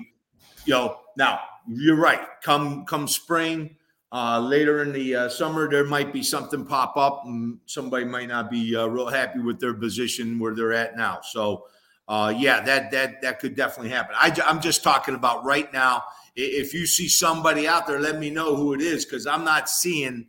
you 0.65 0.73
know, 0.73 0.99
now 1.17 1.39
you're 1.67 1.97
right. 1.97 2.21
Come 2.43 2.85
come 2.85 3.07
spring 3.07 3.75
uh, 4.15 4.39
later 4.39 4.81
in 4.81 4.93
the 4.93 5.13
uh, 5.13 5.29
summer, 5.29 5.69
there 5.69 5.83
might 5.83 6.13
be 6.13 6.23
something 6.23 6.65
pop 6.65 6.95
up, 6.95 7.23
and 7.25 7.59
somebody 7.65 8.05
might 8.05 8.29
not 8.29 8.49
be 8.49 8.73
uh, 8.73 8.85
real 8.85 9.09
happy 9.09 9.39
with 9.39 9.59
their 9.59 9.73
position 9.73 10.39
where 10.39 10.55
they're 10.55 10.71
at 10.71 10.95
now. 10.95 11.19
So, 11.21 11.65
uh, 12.07 12.33
yeah, 12.33 12.61
that 12.61 12.91
that 12.91 13.21
that 13.21 13.39
could 13.41 13.57
definitely 13.57 13.89
happen. 13.89 14.15
I, 14.17 14.33
am 14.45 14.61
just 14.61 14.83
talking 14.83 15.15
about 15.15 15.43
right 15.43 15.71
now. 15.73 16.05
If 16.33 16.73
you 16.73 16.85
see 16.85 17.09
somebody 17.09 17.67
out 17.67 17.87
there, 17.87 17.99
let 17.99 18.17
me 18.17 18.29
know 18.29 18.55
who 18.55 18.73
it 18.73 18.79
is 18.79 19.03
because 19.03 19.27
I'm 19.27 19.43
not 19.43 19.69
seeing, 19.69 20.27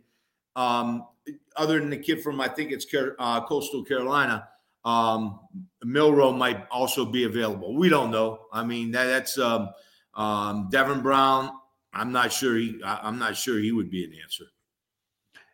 um, 0.57 1.07
other 1.55 1.79
than 1.79 1.89
the 1.89 1.97
kid 1.97 2.21
from 2.21 2.41
I 2.41 2.49
think 2.49 2.73
it's 2.73 2.85
uh, 3.19 3.45
Coastal 3.45 3.85
Carolina. 3.85 4.49
Um, 4.83 5.39
Milroe 5.85 6.33
might 6.33 6.67
also 6.71 7.05
be 7.05 7.23
available. 7.23 7.73
We 7.73 7.87
don't 7.87 8.11
know. 8.11 8.47
I 8.51 8.65
mean, 8.65 8.91
that, 8.91 9.05
that's 9.05 9.37
um, 9.39 9.69
um, 10.13 10.67
Devin 10.71 10.99
Brown. 10.99 11.51
I'm 11.93 12.11
not 12.11 12.31
sure 12.31 12.55
he. 12.57 12.79
I'm 12.83 13.17
not 13.17 13.35
sure 13.35 13.59
he 13.59 13.71
would 13.71 13.89
be 13.89 14.03
an 14.03 14.13
answer. 14.21 14.45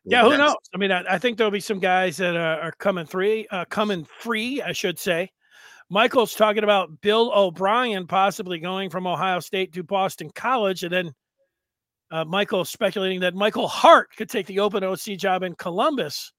Yeah, 0.06 0.24
who 0.24 0.38
knows? 0.38 0.56
I 0.74 0.78
mean, 0.78 0.92
I, 0.92 1.04
I, 1.12 1.18
think 1.18 1.38
there'll 1.38 1.50
be 1.50 1.62
some 1.62 1.80
guys 1.80 2.18
that 2.18 2.36
are, 2.36 2.60
are 2.60 2.72
coming 2.74 3.06
three, 3.06 3.48
uh, 3.52 3.64
coming 3.66 4.06
free, 4.20 4.62
I 4.62 4.74
should 4.74 5.00
say. 5.00 5.32
Michael's 5.90 6.34
talking 6.34 6.64
about 6.64 7.00
Bill 7.00 7.32
O'Brien 7.34 8.06
possibly 8.06 8.60
going 8.60 8.90
from 8.90 9.08
Ohio 9.08 9.40
State 9.40 9.72
to 9.74 9.84
Boston 9.84 10.30
College, 10.36 10.84
and 10.84 10.92
then 10.92 11.14
uh, 12.12 12.26
Michael 12.26 12.66
speculating 12.66 13.22
that 13.22 13.34
Michael 13.34 13.68
Hart 13.68 14.10
could 14.18 14.30
take 14.30 14.48
the 14.48 14.60
open 14.60 14.84
OC 14.84 15.18
job 15.18 15.44
in 15.44 15.56
Columbus 15.56 16.34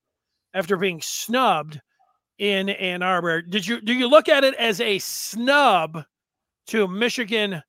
after 0.52 0.76
being 0.76 1.00
snubbed 1.02 1.80
in 2.38 2.68
Ann 2.68 3.02
Arbor. 3.02 3.42
Did 3.42 3.66
you 3.66 3.80
do 3.80 3.92
you 3.92 4.08
look 4.08 4.28
at 4.28 4.44
it 4.44 4.54
as 4.54 4.80
a 4.80 4.98
snub 4.98 6.04
to 6.68 6.88
Michigan 6.88 7.62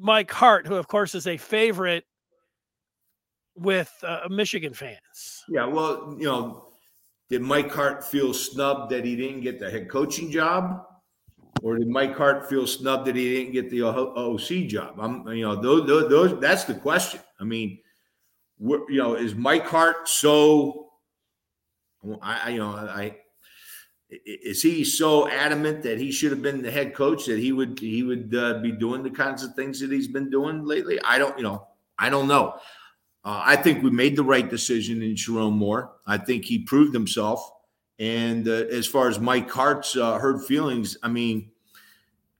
Mike 0.00 0.30
Hart, 0.30 0.66
who 0.66 0.76
of 0.76 0.88
course 0.88 1.14
is 1.14 1.26
a 1.26 1.36
favorite 1.36 2.04
with 3.54 3.92
uh, 4.02 4.26
Michigan 4.30 4.72
fans. 4.72 5.44
Yeah, 5.48 5.66
well, 5.66 6.16
you 6.18 6.24
know, 6.24 6.68
did 7.28 7.42
Mike 7.42 7.70
Hart 7.70 8.02
feel 8.02 8.32
snubbed 8.32 8.90
that 8.92 9.04
he 9.04 9.14
didn't 9.14 9.42
get 9.42 9.60
the 9.60 9.70
head 9.70 9.88
coaching 9.90 10.30
job, 10.30 10.84
or 11.62 11.78
did 11.78 11.88
Mike 11.88 12.16
Hart 12.16 12.48
feel 12.48 12.66
snubbed 12.66 13.06
that 13.06 13.16
he 13.16 13.36
didn't 13.36 13.52
get 13.52 13.70
the 13.70 13.82
OC 13.82 14.68
job? 14.68 14.94
I'm, 14.98 15.28
you 15.28 15.44
know, 15.44 15.60
those, 15.60 15.86
those, 15.86 16.08
those 16.08 16.40
that's 16.40 16.64
the 16.64 16.74
question. 16.74 17.20
I 17.38 17.44
mean, 17.44 17.78
you 18.58 18.84
know, 18.88 19.14
is 19.14 19.34
Mike 19.34 19.66
Hart 19.66 20.08
so? 20.08 20.86
I, 22.22 22.50
you 22.50 22.58
know, 22.58 22.70
I 22.70 23.18
is 24.10 24.62
he 24.62 24.84
so 24.84 25.28
adamant 25.28 25.82
that 25.82 25.98
he 25.98 26.10
should 26.10 26.32
have 26.32 26.42
been 26.42 26.62
the 26.62 26.70
head 26.70 26.94
coach 26.94 27.26
that 27.26 27.38
he 27.38 27.52
would 27.52 27.78
he 27.78 28.02
would 28.02 28.34
uh, 28.34 28.58
be 28.58 28.72
doing 28.72 29.02
the 29.02 29.10
kinds 29.10 29.44
of 29.44 29.54
things 29.54 29.80
that 29.80 29.90
he's 29.90 30.08
been 30.08 30.30
doing 30.30 30.64
lately? 30.64 31.00
I 31.04 31.18
don't, 31.18 31.36
you 31.36 31.44
know, 31.44 31.68
I 31.98 32.10
don't 32.10 32.26
know. 32.26 32.54
Uh, 33.24 33.42
I 33.44 33.56
think 33.56 33.82
we 33.82 33.90
made 33.90 34.16
the 34.16 34.24
right 34.24 34.48
decision 34.48 35.02
in 35.02 35.14
Sherrone 35.14 35.52
Moore. 35.52 35.92
I 36.06 36.18
think 36.18 36.44
he 36.44 36.60
proved 36.60 36.94
himself. 36.94 37.50
And 37.98 38.48
uh, 38.48 38.52
as 38.52 38.86
far 38.86 39.08
as 39.08 39.20
Mike 39.20 39.50
Hart's 39.50 39.94
uh, 39.94 40.18
hurt 40.18 40.46
feelings, 40.46 40.96
I 41.02 41.08
mean, 41.08 41.50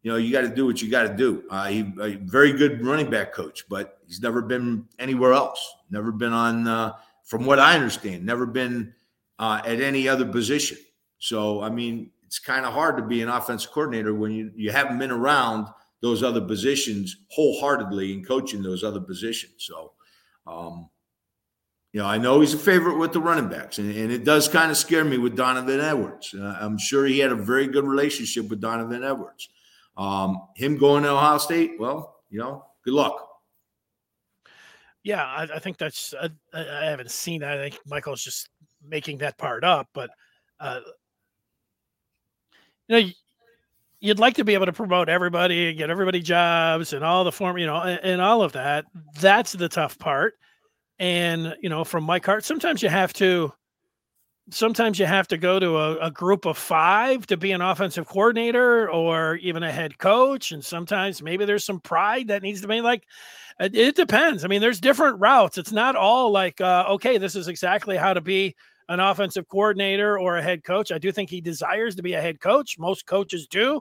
you 0.03 0.11
know, 0.11 0.17
you 0.17 0.33
got 0.33 0.41
to 0.41 0.49
do 0.49 0.65
what 0.65 0.81
you 0.81 0.91
got 0.91 1.03
to 1.03 1.15
do. 1.15 1.45
Uh, 1.51 1.67
he 1.67 1.81
a 2.01 2.17
very 2.17 2.53
good 2.55 2.85
running 2.85 3.11
back 3.11 3.35
coach, 3.35 3.69
but 3.69 3.99
he's 4.07 4.23
never 4.23 4.41
been 4.41 4.87
anywhere 4.99 5.35
else. 5.35 5.75
Never 5.91 6.13
been 6.13 6.33
on, 6.33 6.67
uh, 6.67 6.95
from 7.25 7.45
what 7.45 7.59
I 7.59 7.75
understand, 7.75 8.25
never 8.25 8.47
been 8.47 8.95
at 9.39 9.81
any 9.81 10.09
other 10.09 10.25
position. 10.25 10.79
So, 11.21 11.63
I 11.63 11.71
mean, 11.71 12.11
it's 12.27 12.39
kind 12.39 12.67
of 12.67 12.73
hard 12.73 12.97
to 12.97 13.03
be 13.03 13.23
an 13.23 13.29
offensive 13.29 13.71
coordinator 13.71 14.15
when 14.15 14.33
you, 14.33 14.51
you 14.57 14.73
haven't 14.73 14.99
been 14.99 15.11
around 15.11 15.69
those 16.03 16.23
other 16.23 16.41
positions 16.41 17.17
wholeheartedly 17.31 18.13
and 18.15 18.27
coaching 18.27 18.63
those 18.63 18.83
other 18.83 19.01
positions. 19.01 19.55
So, 19.59 19.93
um, 20.47 20.89
you 21.93 22.01
know, 22.01 22.07
I 22.07 22.19
know 22.19 22.41
he's 22.41 22.55
a 22.55 22.59
favorite 22.59 22.99
with 22.99 23.13
the 23.13 23.21
running 23.21 23.49
backs, 23.49 23.79
and, 23.79 23.95
and 23.95 24.13
it 24.13 24.25
does 24.25 24.49
kind 24.49 24.71
of 24.71 24.77
scare 24.77 25.05
me 25.05 25.19
with 25.19 25.37
Donovan 25.37 25.81
Edwards. 25.81 26.35
Uh, 26.35 26.57
I'm 26.61 26.79
sure 26.79 27.05
he 27.05 27.19
had 27.19 27.33
a 27.33 27.37
very 27.37 27.67
good 27.67 27.85
relationship 27.85 28.49
with 28.49 28.61
Donovan 28.61 29.03
Edwards. 29.03 29.49
Um, 29.97 30.41
him 30.55 30.79
going 30.79 31.03
to 31.03 31.11
Ohio 31.11 31.39
State, 31.39 31.73
well, 31.79 32.23
you 32.31 32.39
know, 32.39 32.65
good 32.85 32.95
luck. 32.95 33.27
Yeah, 35.03 35.25
I, 35.25 35.43
I 35.55 35.59
think 35.59 35.79
that's. 35.79 36.15
I, 36.15 36.31
I, 36.53 36.85
haven't 36.85 37.11
seen 37.11 37.41
that. 37.41 37.59
I 37.59 37.71
think 37.71 37.81
Michael's 37.87 38.23
just 38.23 38.51
making 38.87 39.19
that 39.19 39.39
part 39.39 39.65
up, 39.65 39.89
but 39.95 40.11
uh, 40.61 40.81
you 42.91 43.07
know, 43.07 43.11
you'd 44.01 44.19
like 44.19 44.35
to 44.35 44.45
be 44.45 44.55
able 44.55 44.67
to 44.67 44.73
promote 44.73 45.09
everybody 45.09 45.69
and 45.69 45.79
get 45.79 45.91
everybody 45.91 46.21
jobs 46.21 46.93
and 46.93 47.05
all 47.05 47.23
the 47.23 47.31
form, 47.31 47.57
you 47.57 47.67
know, 47.67 47.77
and, 47.77 48.01
and 48.03 48.21
all 48.21 48.43
of 48.43 48.53
that. 48.53 48.87
That's 49.21 49.53
the 49.53 49.69
tough 49.69 49.99
part. 49.99 50.35
And, 50.99 51.55
you 51.63 51.69
know, 51.69 51.85
from 51.85 52.05
Mike 52.05 52.27
Hart, 52.27 52.45
sometimes 52.45 52.83
you 52.83 52.89
have 52.89 53.13
to, 53.15 53.53
sometimes 54.51 54.99
you 54.99 55.07
have 55.07 55.29
to 55.29 55.39
go 55.39 55.61
to 55.61 55.77
a, 55.77 55.97
a, 56.07 56.11
group 56.11 56.45
of 56.45 56.59
five 56.59 57.27
to 57.29 57.37
be 57.37 57.53
an 57.53 57.61
offensive 57.61 58.09
coordinator 58.09 58.91
or 58.91 59.37
even 59.37 59.63
a 59.63 59.71
head 59.71 59.97
coach. 59.99 60.51
And 60.51 60.65
sometimes 60.65 61.23
maybe 61.23 61.45
there's 61.45 61.65
some 61.65 61.81
pride 61.81 62.29
that 62.29 62.43
needs 62.43 62.61
to 62.63 62.69
be 62.69 62.81
like, 62.81 63.05
it, 63.61 63.77
it 63.77 63.97
depends. 63.97 64.45
I 64.45 64.49
mean, 64.49 64.61
there's 64.61 64.81
different 64.81 65.21
routes. 65.21 65.59
It's 65.59 65.73
not 65.73 65.95
all 65.95 66.33
like, 66.33 66.61
uh, 66.61 66.87
okay, 66.89 67.19
this 67.19 67.37
is 67.37 67.47
exactly 67.47 67.97
how 67.97 68.13
to 68.13 68.21
be 68.21 68.57
an 68.91 68.99
offensive 68.99 69.49
coordinator 69.49 70.19
or 70.19 70.37
a 70.37 70.43
head 70.43 70.65
coach. 70.65 70.91
I 70.91 70.99
do 70.99 71.13
think 71.13 71.31
he 71.31 71.41
desires 71.41 71.95
to 71.95 72.03
be 72.03 72.15
a 72.15 72.21
head 72.21 72.41
coach. 72.41 72.77
Most 72.77 73.07
coaches 73.07 73.47
do. 73.47 73.81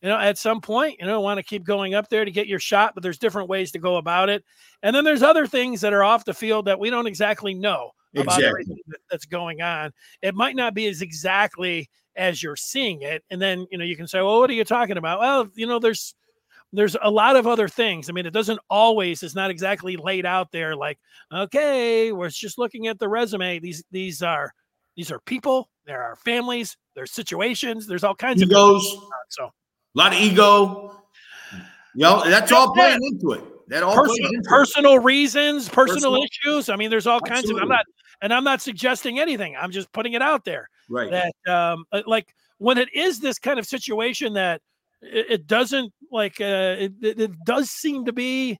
You 0.00 0.08
know, 0.08 0.18
at 0.18 0.38
some 0.38 0.60
point, 0.60 0.96
you 0.98 1.06
know, 1.06 1.20
want 1.20 1.38
to 1.38 1.44
keep 1.44 1.64
going 1.64 1.94
up 1.94 2.08
there 2.08 2.24
to 2.24 2.30
get 2.30 2.46
your 2.46 2.58
shot, 2.58 2.94
but 2.94 3.02
there's 3.02 3.18
different 3.18 3.50
ways 3.50 3.70
to 3.72 3.78
go 3.78 3.96
about 3.96 4.28
it. 4.28 4.44
And 4.82 4.96
then 4.96 5.04
there's 5.04 5.22
other 5.22 5.46
things 5.46 5.80
that 5.82 5.92
are 5.92 6.04
off 6.04 6.24
the 6.24 6.34
field 6.34 6.64
that 6.66 6.78
we 6.78 6.90
don't 6.90 7.06
exactly 7.06 7.54
know 7.54 7.90
about 8.14 8.38
exactly. 8.38 8.46
everything 8.46 8.78
that's 9.10 9.26
going 9.26 9.60
on. 9.60 9.92
It 10.22 10.34
might 10.34 10.56
not 10.56 10.74
be 10.74 10.86
as 10.86 11.02
exactly 11.02 11.90
as 12.16 12.42
you're 12.42 12.56
seeing 12.56 13.02
it. 13.02 13.24
And 13.30 13.40
then, 13.40 13.66
you 13.70 13.76
know, 13.76 13.84
you 13.84 13.96
can 13.96 14.06
say, 14.06 14.20
well, 14.22 14.40
what 14.40 14.48
are 14.48 14.54
you 14.54 14.64
talking 14.64 14.96
about? 14.96 15.20
Well, 15.20 15.48
you 15.54 15.66
know, 15.66 15.78
there's 15.78 16.14
there's 16.72 16.96
a 17.00 17.10
lot 17.10 17.36
of 17.36 17.46
other 17.46 17.68
things. 17.68 18.10
I 18.10 18.12
mean, 18.12 18.26
it 18.26 18.32
doesn't 18.32 18.60
always, 18.68 19.22
it's 19.22 19.34
not 19.34 19.50
exactly 19.50 19.96
laid 19.96 20.26
out 20.26 20.50
there 20.52 20.76
like, 20.76 20.98
okay, 21.32 22.12
we're 22.12 22.30
just 22.30 22.58
looking 22.58 22.86
at 22.88 22.98
the 22.98 23.08
resume. 23.08 23.58
These 23.58 23.84
these 23.90 24.22
are 24.22 24.52
these 24.96 25.10
are 25.10 25.20
people, 25.20 25.68
there 25.86 26.02
are 26.02 26.16
families, 26.16 26.76
there's 26.94 27.12
situations, 27.12 27.86
there's 27.86 28.04
all 28.04 28.14
kinds 28.14 28.42
Egos, 28.42 28.84
of 28.86 28.92
egos. 28.92 29.08
so 29.28 29.44
a 29.44 29.50
lot 29.94 30.12
of 30.12 30.20
ego. 30.20 31.02
You 31.94 32.02
know, 32.02 32.22
that's 32.24 32.52
all 32.52 32.74
playing 32.74 32.98
into 33.02 33.32
it. 33.32 33.44
That 33.68 33.82
all 33.82 33.94
personal, 33.96 34.98
reasons, 35.00 35.68
personal, 35.68 36.12
personal, 36.12 36.22
issues. 36.22 36.68
I 36.68 36.76
mean, 36.76 36.90
there's 36.90 37.06
all 37.06 37.20
Absolutely. 37.26 37.42
kinds 37.42 37.50
of 37.50 37.62
I'm 37.62 37.68
not 37.68 37.84
and 38.22 38.32
I'm 38.32 38.44
not 38.44 38.60
suggesting 38.60 39.18
anything. 39.18 39.56
I'm 39.56 39.70
just 39.70 39.90
putting 39.92 40.12
it 40.12 40.22
out 40.22 40.44
there. 40.44 40.68
Right. 40.88 41.10
That 41.10 41.52
um 41.52 41.84
uh, 41.90 42.02
like 42.06 42.34
when 42.58 42.78
it 42.78 42.92
is 42.94 43.18
this 43.18 43.38
kind 43.38 43.58
of 43.58 43.66
situation 43.66 44.34
that 44.34 44.60
it, 45.02 45.26
it 45.30 45.46
doesn't 45.46 45.92
like 46.10 46.40
uh, 46.40 46.76
it, 46.78 46.92
it 47.02 47.44
does 47.44 47.70
seem 47.70 48.04
to 48.04 48.12
be 48.12 48.58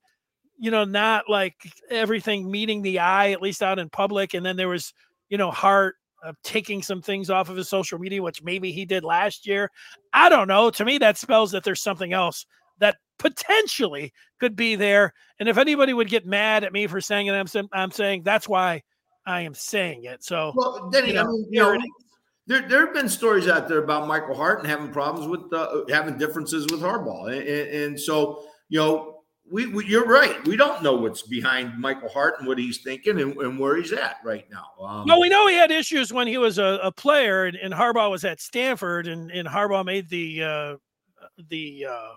you 0.59 0.71
know 0.71 0.85
not 0.85 1.25
like 1.28 1.55
everything 1.90 2.50
meeting 2.50 2.83
the 2.83 2.99
eye 2.99 3.33
at 3.33 3.43
least 3.43 3.62
out 3.62 3.78
in 3.78 3.88
public 3.88 4.35
and 4.35 4.45
then 4.45 4.57
there 4.57 4.69
was 4.69 4.93
you 5.28 5.38
know 5.38 5.50
Hart 5.50 5.97
uh, 6.25 6.33
taking 6.43 6.83
some 6.83 7.02
things 7.02 7.31
off 7.31 7.49
of 7.49 7.57
his 7.57 7.69
social 7.69 7.99
media 7.99 8.23
which 8.23 8.43
maybe 8.43 8.73
he 8.73 8.85
did 8.85 9.05
last 9.05 9.47
year. 9.47 9.71
I 10.12 10.28
don't 10.28 10.49
know. 10.49 10.71
To 10.71 10.85
me 10.85 10.99
that 10.99 11.19
spells 11.19 11.52
that 11.52 11.64
there's 11.64 11.83
something 11.83 12.12
else 12.12 12.47
that 12.78 12.97
potentially 13.19 14.12
could 14.40 14.57
be 14.57 14.76
there. 14.76 15.12
And 15.40 15.49
if 15.49 15.59
anybody 15.59 15.95
would 15.95 16.09
get 16.09 16.26
mad 16.26 16.64
at 16.64 16.73
me 16.73 16.87
for 16.87 17.00
saying 17.00 17.26
it 17.26 17.33
i'm, 17.33 17.69
I'm 17.73 17.90
saying 17.90 18.23
that's 18.23 18.49
why 18.49 18.83
i 19.26 19.43
am 19.43 19.55
saying 19.55 20.05
it. 20.05 20.25
So 20.25 20.52
well 20.55 20.88
Denny, 20.90 21.09
you 21.09 21.14
know, 21.14 21.23
I 21.23 21.26
mean, 21.26 21.47
you 21.50 21.61
know 21.61 21.78
there, 22.47 22.69
there 22.69 22.87
have 22.87 22.95
been 22.95 23.09
stories 23.09 23.49
out 23.49 23.69
there 23.69 23.79
about 23.79 24.07
Michael 24.07 24.35
Hart 24.35 24.61
and 24.61 24.69
having 24.69 24.93
problems 24.93 25.29
with 25.29 25.53
uh, 25.53 25.83
having 25.88 26.19
differences 26.19 26.67
with 26.71 26.81
Harbaugh, 26.81 27.29
and, 27.33 27.69
and 27.85 28.00
so 28.00 28.45
you 28.69 28.79
know, 28.79 29.17
we, 29.50 29.67
we, 29.67 29.87
you're 29.87 30.07
right. 30.07 30.45
We 30.47 30.57
don't 30.57 30.83
know 30.83 30.95
what's 30.95 31.23
behind 31.23 31.79
Michael 31.79 32.09
Hart 32.09 32.35
and 32.38 32.49
what 32.49 32.59
he's 32.59 32.79
thinking 32.79 33.21
and, 33.21 33.37
and 33.37 33.59
where 33.59 33.76
he's 33.76 33.93
at 33.93 34.17
right 34.25 34.45
now. 34.50 34.85
Um, 34.85 35.07
well, 35.07 35.21
we 35.21 35.29
know 35.29 35.47
he 35.47 35.55
had 35.55 35.71
issues 35.71 36.12
when 36.12 36.26
he 36.26 36.37
was 36.37 36.59
a, 36.59 36.81
a 36.83 36.91
player, 36.91 37.45
and, 37.45 37.57
and, 37.57 37.73
Harbaugh 37.73 38.11
was 38.11 38.25
at 38.25 38.41
Stanford, 38.41 39.07
and, 39.07 39.31
and 39.31 39.47
Harbaugh 39.47 39.85
made 39.85 40.09
the 40.09 40.43
uh, 40.43 40.76
the 41.49 41.87
uh, 41.88 42.12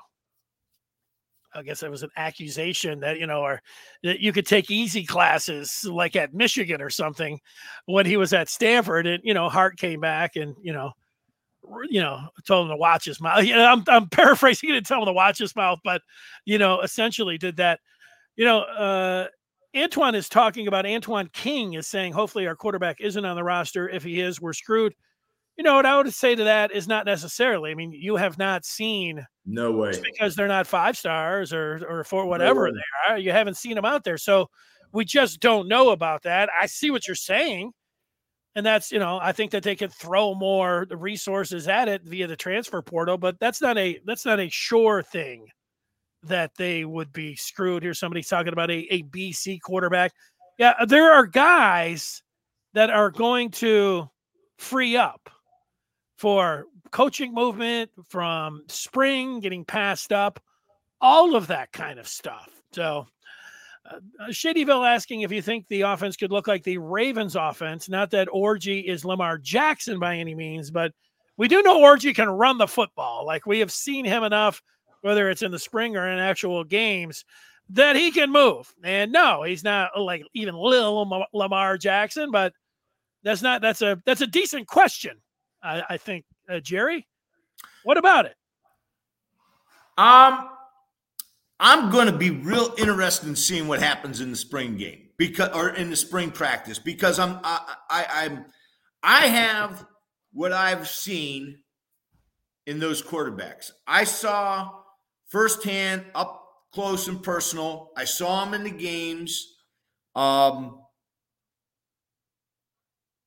I 1.53 1.63
guess 1.63 1.83
it 1.83 1.91
was 1.91 2.03
an 2.03 2.11
accusation 2.15 2.99
that 2.99 3.19
you 3.19 3.27
know, 3.27 3.41
or 3.41 3.61
that 4.03 4.19
you 4.19 4.31
could 4.31 4.45
take 4.45 4.69
easy 4.69 5.05
classes 5.05 5.83
like 5.85 6.15
at 6.15 6.33
Michigan 6.33 6.81
or 6.81 6.89
something 6.89 7.39
when 7.85 8.05
he 8.05 8.17
was 8.17 8.33
at 8.33 8.49
Stanford, 8.49 9.07
and 9.07 9.21
you 9.23 9.33
know, 9.33 9.49
Hart 9.49 9.77
came 9.77 9.99
back 9.99 10.35
and 10.35 10.55
you 10.61 10.73
know, 10.73 10.91
you 11.89 12.01
know, 12.01 12.21
told 12.45 12.67
him 12.67 12.71
to 12.71 12.77
watch 12.77 13.05
his 13.05 13.19
mouth. 13.19 13.43
You 13.43 13.55
know, 13.55 13.65
I'm 13.65 13.83
I'm 13.87 14.09
paraphrasing. 14.09 14.67
He 14.67 14.73
didn't 14.73 14.87
tell 14.87 14.99
him 14.99 15.05
to 15.05 15.13
watch 15.13 15.37
his 15.39 15.55
mouth, 15.55 15.79
but 15.83 16.01
you 16.45 16.57
know, 16.57 16.81
essentially 16.81 17.37
did 17.37 17.57
that. 17.57 17.79
You 18.35 18.45
know, 18.45 18.61
uh, 18.61 19.27
Antoine 19.75 20.15
is 20.15 20.29
talking 20.29 20.67
about 20.67 20.85
Antoine 20.85 21.29
King 21.33 21.73
is 21.73 21.87
saying, 21.87 22.13
hopefully 22.13 22.47
our 22.47 22.55
quarterback 22.55 23.01
isn't 23.01 23.25
on 23.25 23.35
the 23.35 23.43
roster. 23.43 23.89
If 23.89 24.03
he 24.03 24.19
is, 24.19 24.41
we're 24.41 24.53
screwed. 24.53 24.95
You 25.59 25.63
know, 25.63 25.75
what 25.75 25.85
I 25.85 25.97
would 25.97 26.13
say 26.13 26.35
to 26.35 26.45
that 26.45 26.71
is 26.71 26.87
not 26.87 27.05
necessarily. 27.05 27.71
I 27.71 27.75
mean, 27.75 27.91
you 27.91 28.15
have 28.15 28.37
not 28.37 28.63
seen 28.63 29.27
no 29.45 29.73
way 29.73 29.91
because 30.01 30.33
they're 30.33 30.47
not 30.47 30.65
five 30.67 30.97
stars 30.97 31.51
or 31.51 31.85
or 31.85 32.05
for 32.05 32.25
whatever 32.25 32.67
no 32.67 32.75
they 32.75 33.11
are. 33.13 33.17
You 33.17 33.33
haven't 33.33 33.57
seen 33.57 33.75
them 33.75 33.83
out 33.83 34.05
there, 34.05 34.17
so 34.17 34.49
we 34.93 35.03
just 35.03 35.41
don't 35.41 35.67
know 35.67 35.89
about 35.89 36.23
that. 36.23 36.49
I 36.57 36.65
see 36.67 36.91
what 36.91 37.07
you're 37.07 37.15
saying, 37.15 37.73
and 38.55 38.65
that's 38.65 38.89
you 38.89 38.99
know 38.99 39.19
I 39.21 39.33
think 39.33 39.51
that 39.51 39.63
they 39.63 39.75
could 39.75 39.91
throw 39.91 40.33
more 40.33 40.87
resources 40.91 41.67
at 41.67 41.89
it 41.89 42.03
via 42.03 42.27
the 42.27 42.37
transfer 42.37 42.81
portal, 42.81 43.17
but 43.17 43.37
that's 43.41 43.61
not 43.61 43.77
a 43.77 43.99
that's 44.05 44.25
not 44.25 44.39
a 44.39 44.47
sure 44.47 45.03
thing 45.03 45.45
that 46.23 46.51
they 46.57 46.85
would 46.85 47.11
be 47.11 47.35
screwed. 47.35 47.83
Here, 47.83 47.93
somebody's 47.93 48.29
talking 48.29 48.53
about 48.53 48.71
a, 48.71 48.87
a 48.91 49.03
BC 49.03 49.59
quarterback. 49.59 50.13
Yeah, 50.57 50.85
there 50.87 51.11
are 51.11 51.25
guys 51.25 52.23
that 52.75 52.89
are 52.89 53.11
going 53.11 53.51
to 53.51 54.09
free 54.57 54.95
up 54.95 55.29
for 56.19 56.65
coaching 56.91 57.33
movement 57.33 57.89
from 58.07 58.63
spring 58.67 59.39
getting 59.39 59.65
passed 59.65 60.11
up, 60.11 60.39
all 61.01 61.35
of 61.35 61.47
that 61.47 61.71
kind 61.71 61.97
of 61.97 62.07
stuff. 62.07 62.49
So, 62.73 63.07
uh, 63.89 63.95
uh 64.19 64.27
Shadyville 64.27 64.87
asking 64.87 65.21
if 65.21 65.31
you 65.31 65.41
think 65.41 65.67
the 65.67 65.81
offense 65.81 66.15
could 66.15 66.31
look 66.31 66.47
like 66.47 66.63
the 66.63 66.77
Ravens 66.77 67.35
offense. 67.35 67.89
Not 67.89 68.11
that 68.11 68.27
Orji 68.27 68.83
is 68.83 69.05
Lamar 69.05 69.37
Jackson 69.37 69.99
by 69.99 70.17
any 70.17 70.35
means, 70.35 70.69
but 70.69 70.91
we 71.37 71.47
do 71.47 71.63
know 71.63 71.79
Orji 71.79 72.13
can 72.13 72.29
run 72.29 72.57
the 72.57 72.67
football. 72.67 73.25
Like 73.25 73.45
we 73.45 73.59
have 73.59 73.71
seen 73.71 74.05
him 74.05 74.23
enough 74.23 74.61
whether 75.01 75.29
it's 75.29 75.41
in 75.41 75.51
the 75.51 75.59
spring 75.59 75.95
or 75.95 76.07
in 76.07 76.19
actual 76.19 76.63
games, 76.63 77.25
that 77.69 77.95
he 77.95 78.11
can 78.11 78.31
move. 78.31 78.73
And 78.83 79.11
no, 79.11 79.43
he's 79.43 79.63
not 79.63 79.91
like 79.99 80.23
even 80.33 80.55
little 80.55 81.27
Lamar 81.33 81.77
Jackson, 81.77 82.31
but 82.31 82.53
that's 83.23 83.41
not 83.41 83.61
that's 83.61 83.81
a 83.81 84.01
that's 84.05 84.21
a 84.21 84.27
decent 84.27 84.67
question. 84.67 85.17
I, 85.63 85.83
I 85.91 85.97
think, 85.97 86.25
uh, 86.49 86.59
Jerry. 86.59 87.07
What 87.83 87.97
about 87.97 88.25
it? 88.25 88.35
Um, 89.97 90.49
I'm 91.59 91.91
going 91.91 92.07
to 92.07 92.17
be 92.17 92.29
real 92.29 92.73
interested 92.77 93.27
in 93.27 93.35
seeing 93.35 93.67
what 93.67 93.79
happens 93.79 94.21
in 94.21 94.31
the 94.31 94.37
spring 94.37 94.77
game 94.77 95.09
because 95.17 95.49
or 95.53 95.69
in 95.69 95.89
the 95.89 95.95
spring 95.95 96.31
practice 96.31 96.79
because 96.79 97.19
I'm 97.19 97.39
I, 97.43 97.75
I 97.89 98.05
I'm 98.09 98.45
I 99.03 99.27
have 99.27 99.85
what 100.31 100.53
I've 100.53 100.87
seen 100.87 101.59
in 102.65 102.79
those 102.79 103.01
quarterbacks. 103.01 103.71
I 103.85 104.05
saw 104.05 104.71
firsthand, 105.27 106.05
up 106.15 106.45
close 106.73 107.07
and 107.07 107.21
personal. 107.21 107.91
I 107.97 108.05
saw 108.05 108.45
them 108.45 108.53
in 108.53 108.63
the 108.63 108.71
games. 108.71 109.57
Um, 110.15 110.81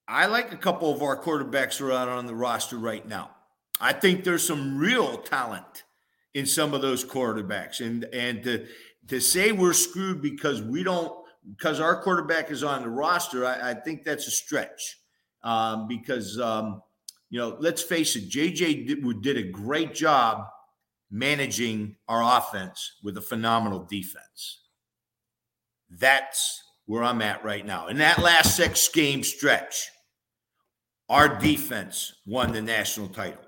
I 0.09 0.27
like 0.27 0.53
a 0.53 0.57
couple 0.57 0.93
of 0.93 1.03
our 1.03 1.21
quarterbacks 1.21 1.77
who 1.77 1.87
are 1.87 1.93
out 1.93 2.09
on 2.09 2.27
the 2.27 2.35
roster 2.35 2.77
right 2.77 3.07
now. 3.07 3.31
I 3.81 3.93
think 3.93 4.25
there's 4.25 4.47
some 4.47 4.79
real 4.79 5.19
talent 5.19 5.85
in 6.35 6.47
some 6.47 6.75
of 6.75 6.83
those 6.83 7.05
quarterbacks, 7.05 7.81
and 7.81 8.05
and 8.13 8.43
to 8.45 8.67
to 9.09 9.21
say 9.21 9.53
we're 9.53 9.73
screwed 9.73 10.23
because 10.23 10.63
we 10.63 10.83
don't 10.83 11.13
because 11.57 11.81
our 11.81 12.01
quarterback 12.01 12.51
is 12.51 12.63
on 12.63 12.83
the 12.83 12.89
roster, 12.89 13.45
I, 13.45 13.71
I 13.71 13.75
think 13.75 14.05
that's 14.05 14.27
a 14.27 14.31
stretch. 14.31 14.99
Um, 15.43 15.89
because 15.89 16.39
um, 16.39 16.83
you 17.31 17.39
know, 17.39 17.57
let's 17.59 17.83
face 17.83 18.15
it, 18.15 18.31
JJ 18.31 18.87
did, 18.87 19.23
did 19.23 19.37
a 19.37 19.51
great 19.51 19.95
job 19.95 20.47
managing 21.11 21.97
our 22.09 22.39
offense 22.39 22.93
with 23.03 23.17
a 23.17 23.21
phenomenal 23.21 23.81
defense. 23.85 24.61
That's 25.91 26.63
where 26.87 27.03
I'm 27.03 27.23
at 27.23 27.45
right 27.45 27.65
now. 27.65 27.89
In 27.89 27.99
that 27.99 28.19
last 28.19 28.57
six 28.57 28.89
game 28.89 29.23
stretch, 29.23 29.91
our 31.13 31.29
defense 31.39 32.15
won 32.27 32.53
the 32.53 32.63
national 32.63 33.07
title. 33.09 33.45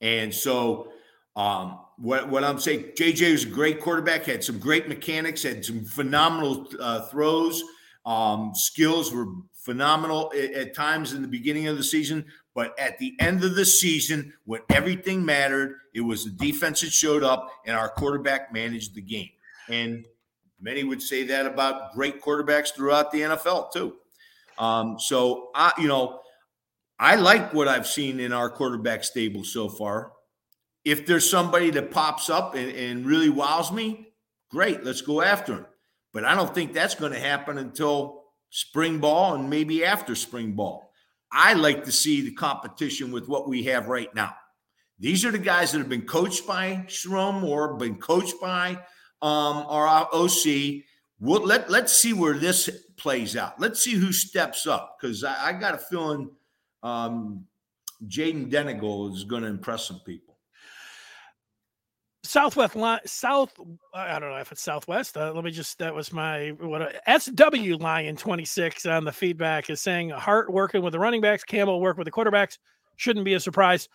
And 0.00 0.32
so, 0.32 0.88
um, 1.36 1.78
what, 1.98 2.30
what 2.30 2.42
I'm 2.42 2.58
saying, 2.58 2.92
JJ 2.98 3.32
was 3.32 3.44
a 3.44 3.48
great 3.48 3.82
quarterback, 3.82 4.24
had 4.24 4.42
some 4.42 4.58
great 4.58 4.88
mechanics, 4.88 5.42
had 5.42 5.62
some 5.62 5.84
phenomenal 5.84 6.66
uh, 6.80 7.02
throws. 7.08 7.62
Um, 8.06 8.52
skills 8.54 9.12
were 9.12 9.26
phenomenal 9.52 10.32
at, 10.34 10.52
at 10.52 10.74
times 10.74 11.12
in 11.12 11.20
the 11.20 11.28
beginning 11.28 11.68
of 11.68 11.76
the 11.76 11.84
season, 11.84 12.24
but 12.54 12.78
at 12.78 12.98
the 12.98 13.14
end 13.20 13.44
of 13.44 13.56
the 13.56 13.66
season, 13.66 14.32
when 14.46 14.62
everything 14.70 15.22
mattered, 15.22 15.76
it 15.94 16.00
was 16.00 16.24
the 16.24 16.30
defense 16.30 16.80
that 16.80 16.92
showed 16.92 17.22
up 17.22 17.50
and 17.66 17.76
our 17.76 17.90
quarterback 17.90 18.54
managed 18.54 18.94
the 18.94 19.02
game. 19.02 19.30
And 19.68 20.06
many 20.58 20.82
would 20.82 21.02
say 21.02 21.24
that 21.24 21.44
about 21.44 21.92
great 21.92 22.22
quarterbacks 22.22 22.74
throughout 22.74 23.12
the 23.12 23.20
NFL 23.20 23.70
too. 23.72 23.96
Um, 24.58 24.98
so 24.98 25.50
I, 25.54 25.72
you 25.78 25.88
know, 25.88 26.20
I 26.98 27.16
like 27.16 27.52
what 27.52 27.68
I've 27.68 27.86
seen 27.86 28.20
in 28.20 28.32
our 28.32 28.48
quarterback 28.48 29.04
stable 29.04 29.44
so 29.44 29.68
far. 29.68 30.12
If 30.84 31.06
there's 31.06 31.28
somebody 31.28 31.70
that 31.70 31.90
pops 31.90 32.30
up 32.30 32.54
and, 32.54 32.70
and 32.70 33.06
really 33.06 33.28
wows 33.28 33.72
me, 33.72 34.12
great, 34.50 34.84
let's 34.84 35.02
go 35.02 35.20
after 35.20 35.54
him. 35.54 35.66
But 36.12 36.24
I 36.24 36.34
don't 36.34 36.54
think 36.54 36.72
that's 36.72 36.94
going 36.94 37.12
to 37.12 37.18
happen 37.18 37.58
until 37.58 38.22
spring 38.50 38.98
ball 38.98 39.34
and 39.34 39.50
maybe 39.50 39.84
after 39.84 40.14
spring 40.14 40.52
ball. 40.52 40.90
I 41.30 41.54
like 41.54 41.84
to 41.84 41.92
see 41.92 42.22
the 42.22 42.32
competition 42.32 43.12
with 43.12 43.28
what 43.28 43.48
we 43.48 43.64
have 43.64 43.88
right 43.88 44.14
now. 44.14 44.34
These 44.98 45.26
are 45.26 45.30
the 45.30 45.38
guys 45.38 45.72
that 45.72 45.78
have 45.78 45.88
been 45.88 46.06
coached 46.06 46.46
by 46.46 46.84
Sherrone 46.86 47.44
or 47.44 47.76
been 47.76 47.96
coached 47.96 48.40
by 48.40 48.78
um, 49.20 49.64
our 49.68 50.08
OC. 50.12 50.84
We'll, 51.20 51.42
let, 51.42 51.68
let's 51.68 51.92
see 51.92 52.12
where 52.12 52.38
this 52.38 52.70
plays 52.96 53.36
out. 53.36 53.60
Let's 53.60 53.82
see 53.82 53.94
who 53.94 54.12
steps 54.12 54.66
up 54.66 54.96
because 54.98 55.22
I, 55.24 55.48
I, 55.48 55.52
got 55.52 55.74
a 55.74 55.78
feeling 55.78 56.30
um, 56.86 57.44
Jayden 58.06 58.50
Denegal 58.50 59.14
is 59.14 59.24
going 59.24 59.42
to 59.42 59.48
impress 59.48 59.86
some 59.88 60.00
people. 60.00 60.38
Southwest 62.22 62.74
line, 62.74 63.00
South. 63.06 63.52
I 63.94 64.18
don't 64.18 64.30
know 64.30 64.36
if 64.36 64.50
it's 64.50 64.62
Southwest. 64.62 65.16
Uh, 65.16 65.32
let 65.32 65.44
me 65.44 65.52
just. 65.52 65.78
That 65.78 65.94
was 65.94 66.12
my 66.12 66.50
what 66.60 66.82
uh, 66.82 67.18
SW 67.18 67.80
Lion 67.80 68.16
twenty 68.16 68.44
six 68.44 68.84
on 68.84 69.04
the 69.04 69.12
feedback 69.12 69.70
is 69.70 69.80
saying 69.80 70.10
Hart 70.10 70.52
working 70.52 70.82
with 70.82 70.92
the 70.92 70.98
running 70.98 71.20
backs, 71.20 71.44
Campbell 71.44 71.80
work 71.80 71.96
with 71.96 72.04
the 72.04 72.10
quarterbacks. 72.10 72.58
Shouldn't 72.96 73.24
be 73.24 73.34
a 73.34 73.40
surprise. 73.40 73.88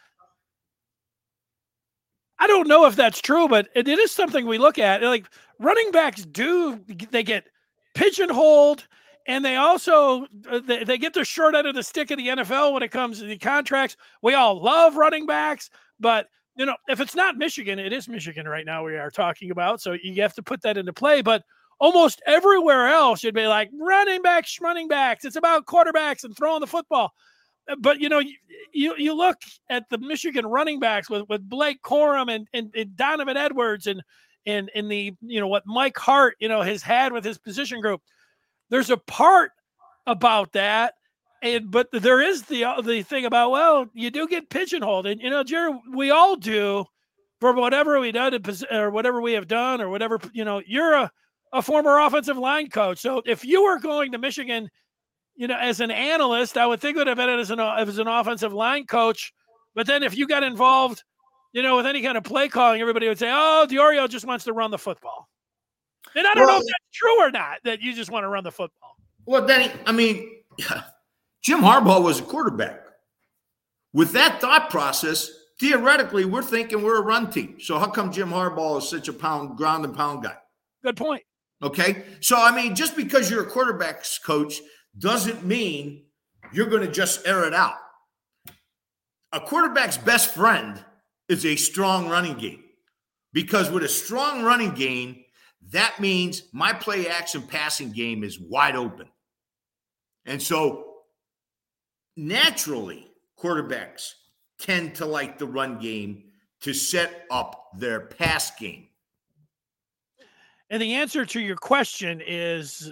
I 2.39 2.47
don't 2.47 2.67
know 2.67 2.86
if 2.86 2.95
that's 2.95 3.21
true, 3.21 3.47
but 3.47 3.67
it, 3.75 3.88
it 3.88 3.99
is 3.99 4.12
something 4.12 4.45
we 4.45 4.58
look 4.58 4.80
at. 4.80 5.04
Like 5.04 5.27
running 5.60 5.91
backs 5.91 6.25
do, 6.25 6.80
they 7.12 7.23
get 7.23 7.47
pigeonholed, 7.95 8.88
and 9.32 9.46
they 9.46 9.56
also 9.56 10.26
uh, 10.50 10.60
they, 10.65 10.84
they 10.84 10.98
get 10.98 11.13
the 11.13 11.24
short 11.24 11.56
end 11.56 11.65
of 11.65 11.74
the 11.74 11.84
stick 11.84 12.12
of 12.12 12.17
the 12.17 12.28
NFL 12.28 12.74
when 12.74 12.84
it 12.84 12.91
comes 12.91 13.20
to 13.20 13.26
the 13.26 13.38
contracts. 13.38 13.96
We 14.22 14.34
all 14.34 14.62
love 14.62 14.98
running 14.98 15.26
backs, 15.26 15.70
but 16.02 16.28
you 16.58 16.65
know, 16.65 16.76
if 16.89 17.00
it's 17.00 17.15
not 17.15 17.38
Michigan, 17.38 17.80
it 17.80 17.94
is 17.94 18.10
Michigan 18.10 18.46
right 18.46 18.65
now 18.65 18.84
we 18.84 18.98
are 18.98 19.10
talking 19.10 19.50
about. 19.50 19.80
So 19.80 19.96
you 20.04 20.22
have 20.22 20.34
to 20.34 20.44
put 20.44 20.62
that 20.63 20.78
into 20.78 20.91
play. 20.91 21.22
But 21.22 21.44
almost 21.80 22.22
everywhere 22.28 22.89
else, 22.89 23.24
you'd 23.24 23.34
be 23.34 23.48
like 23.48 23.70
running 23.80 24.22
backs, 24.22 24.60
running 24.60 24.89
backs. 24.89 25.24
It's 25.24 25.38
about 25.38 25.65
quarterbacks 25.65 26.26
and 26.26 26.36
throwing 26.36 26.60
the 26.60 26.67
football. 26.67 27.13
Uh, 27.70 27.78
but 27.80 28.02
you 28.02 28.10
know, 28.10 28.20
you 28.20 28.36
you, 28.74 28.96
you 28.98 29.13
look 29.13 29.38
at 29.70 29.86
the 29.89 29.98
Michigan 29.98 30.46
running 30.46 30.82
backs 30.82 31.10
with, 31.10 31.24
with 31.30 31.48
Blake 31.48 31.82
Corum 31.84 32.30
and, 32.30 32.50
and, 32.54 32.70
and 32.76 32.98
Donovan 32.98 33.38
Edwards 33.38 33.88
and 33.88 34.04
and 34.46 34.70
in 34.76 34.89
the 34.89 35.13
you 35.22 35.39
know 35.39 35.48
what 35.48 35.63
Mike 35.65 35.98
Hart 35.98 36.36
you 36.39 36.50
know 36.50 36.62
has 36.62 36.84
had 36.84 37.13
with 37.13 37.24
his 37.24 37.38
position 37.38 37.80
group. 37.80 38.02
There's 38.72 38.90
a 38.90 38.98
part 38.98 39.52
about 40.08 40.54
that 40.54 40.96
and 41.42 41.72
but 41.72 41.88
there 41.92 42.22
is 42.22 42.44
the 42.44 42.66
uh, 42.66 42.82
the 42.82 43.02
thing 43.04 43.26
about 43.26 43.52
well, 43.52 43.88
you 43.94 44.12
do 44.12 44.28
get 44.28 44.50
pigeonholed, 44.50 45.08
and 45.08 45.20
you 45.22 45.30
know, 45.30 45.44
Jerry, 45.44 45.74
we 45.94 46.12
all 46.12 46.36
do 46.36 46.86
for 47.40 47.54
whatever 47.54 48.00
we 48.00 48.12
done 48.12 48.40
or 48.72 48.92
whatever 48.92 49.22
we 49.22 49.34
have 49.34 49.48
done 49.48 49.82
or 49.82 49.90
whatever 49.90 50.20
you 50.34 50.46
know. 50.46 50.62
You're 50.66 50.94
a 50.94 51.12
a 51.54 51.62
former 51.62 52.00
offensive 52.00 52.38
line 52.38 52.70
coach, 52.70 53.00
so 53.00 53.22
if 53.26 53.44
you 53.44 53.64
were 53.64 53.80
going 53.80 54.12
to 54.12 54.20
Michigan, 54.20 54.70
you 55.36 55.48
know, 55.48 55.58
as 55.58 55.80
an 55.80 55.92
analyst, 55.92 56.58
I 56.58 56.68
would 56.68 56.80
think 56.80 56.96
it 56.96 57.00
would 57.00 57.08
have 57.08 57.18
been 57.18 57.30
as 57.30 57.50
an 57.50 57.60
as 57.60 57.98
an 57.98 58.08
offensive 58.08 58.54
line 58.54 58.86
coach. 58.86 59.34
But 59.74 59.88
then 59.88 60.04
if 60.04 60.16
you 60.16 60.28
got 60.28 60.44
involved, 60.44 61.04
you 61.54 61.64
know, 61.64 61.78
with 61.78 61.88
any 61.88 62.04
kind 62.04 62.18
of 62.18 62.24
play 62.24 62.50
calling, 62.50 62.82
everybody 62.82 63.08
would 63.08 63.20
say, 63.20 63.32
"Oh, 63.34 63.66
Diorio 63.68 64.08
just 64.08 64.28
wants 64.28 64.46
to 64.46 64.54
run 64.54 64.70
the 64.70 64.78
football." 64.78 65.28
And 66.15 66.28
I 66.28 66.34
don't 66.34 66.45
well, 66.45 66.58
know 66.58 66.62
if 66.62 66.67
that's 66.67 66.97
true 66.97 67.21
or 67.21 67.32
not 67.32 67.60
that 67.63 67.82
you 67.82 67.93
just 67.93 68.12
want 68.12 68.24
to 68.24 68.28
run 68.28 68.43
the 68.43 68.52
football. 68.52 68.95
Well, 69.26 69.45
Denny, 69.45 69.71
I 69.86 69.91
mean. 69.91 70.30
Jim 71.41 71.62
Harbaugh 71.62 72.04
was 72.04 72.19
a 72.19 72.24
quarterback. 72.24 72.82
With 73.93 74.12
that 74.13 74.39
thought 74.39 74.69
process, 74.69 75.30
theoretically, 75.60 76.26
we're 76.26 76.43
thinking 76.43 76.84
we're 76.84 77.00
a 77.00 77.04
run 77.04 77.32
team. 77.32 77.58
So 77.60 77.80
how 77.80 77.88
come 77.88 78.12
Jim 78.12 78.30
Harbaugh 78.30 78.78
is 78.78 78.89
such 78.89 79.08
a 79.08 79.13
pound 79.13 79.58
ground 79.58 79.84
and 79.84 79.95
pound 79.95 80.24
guy? 80.24 80.36
Good 80.84 80.97
point. 80.97 81.24
Okay. 81.63 82.04
So 82.21 82.38
I 82.38 82.56
mean, 82.56 82.76
just 82.76 82.95
because 82.95 83.30
you're 83.30 83.43
a 83.43 83.50
quarterbacks 83.50 84.21
coach 84.24 84.62
doesn't 84.97 85.43
mean 85.43 86.06
you're 86.54 86.67
going 86.67 86.86
to 86.86 86.91
just 86.91 87.26
air 87.28 87.45
it 87.45 87.54
out. 87.54 87.76
A 89.34 89.39
quarterback's 89.39 89.97
best 89.97 90.34
friend 90.34 90.84
is 91.30 91.45
a 91.45 91.56
strong 91.56 92.10
running 92.10 92.38
game. 92.38 92.63
Because 93.34 93.71
with 93.71 93.84
a 93.84 93.89
strong 93.89 94.43
running 94.43 94.71
game, 94.71 95.24
that 95.69 96.00
means 96.00 96.43
my 96.52 96.74
play 96.74 97.08
action 97.08 97.41
passing 97.43 97.91
game 97.91 98.24
is 98.24 98.39
wide 98.39 98.76
open. 98.76 99.08
And 100.26 100.41
so 100.41 100.95
naturally, 102.17 103.08
quarterbacks 103.39 104.13
tend 104.60 104.95
to 104.95 105.06
like 105.06 105.38
the 105.38 105.47
run 105.47 105.80
game 105.80 106.24
to 106.62 106.74
set 106.74 107.26
up 107.32 107.69
their 107.78 108.02
pass 108.02 108.52
game. 108.60 108.88
And 110.69 110.82
the 110.82 110.93
answer 110.93 111.26
to 111.26 111.39
your 111.41 111.58
question 111.58 112.21
is 112.26 112.91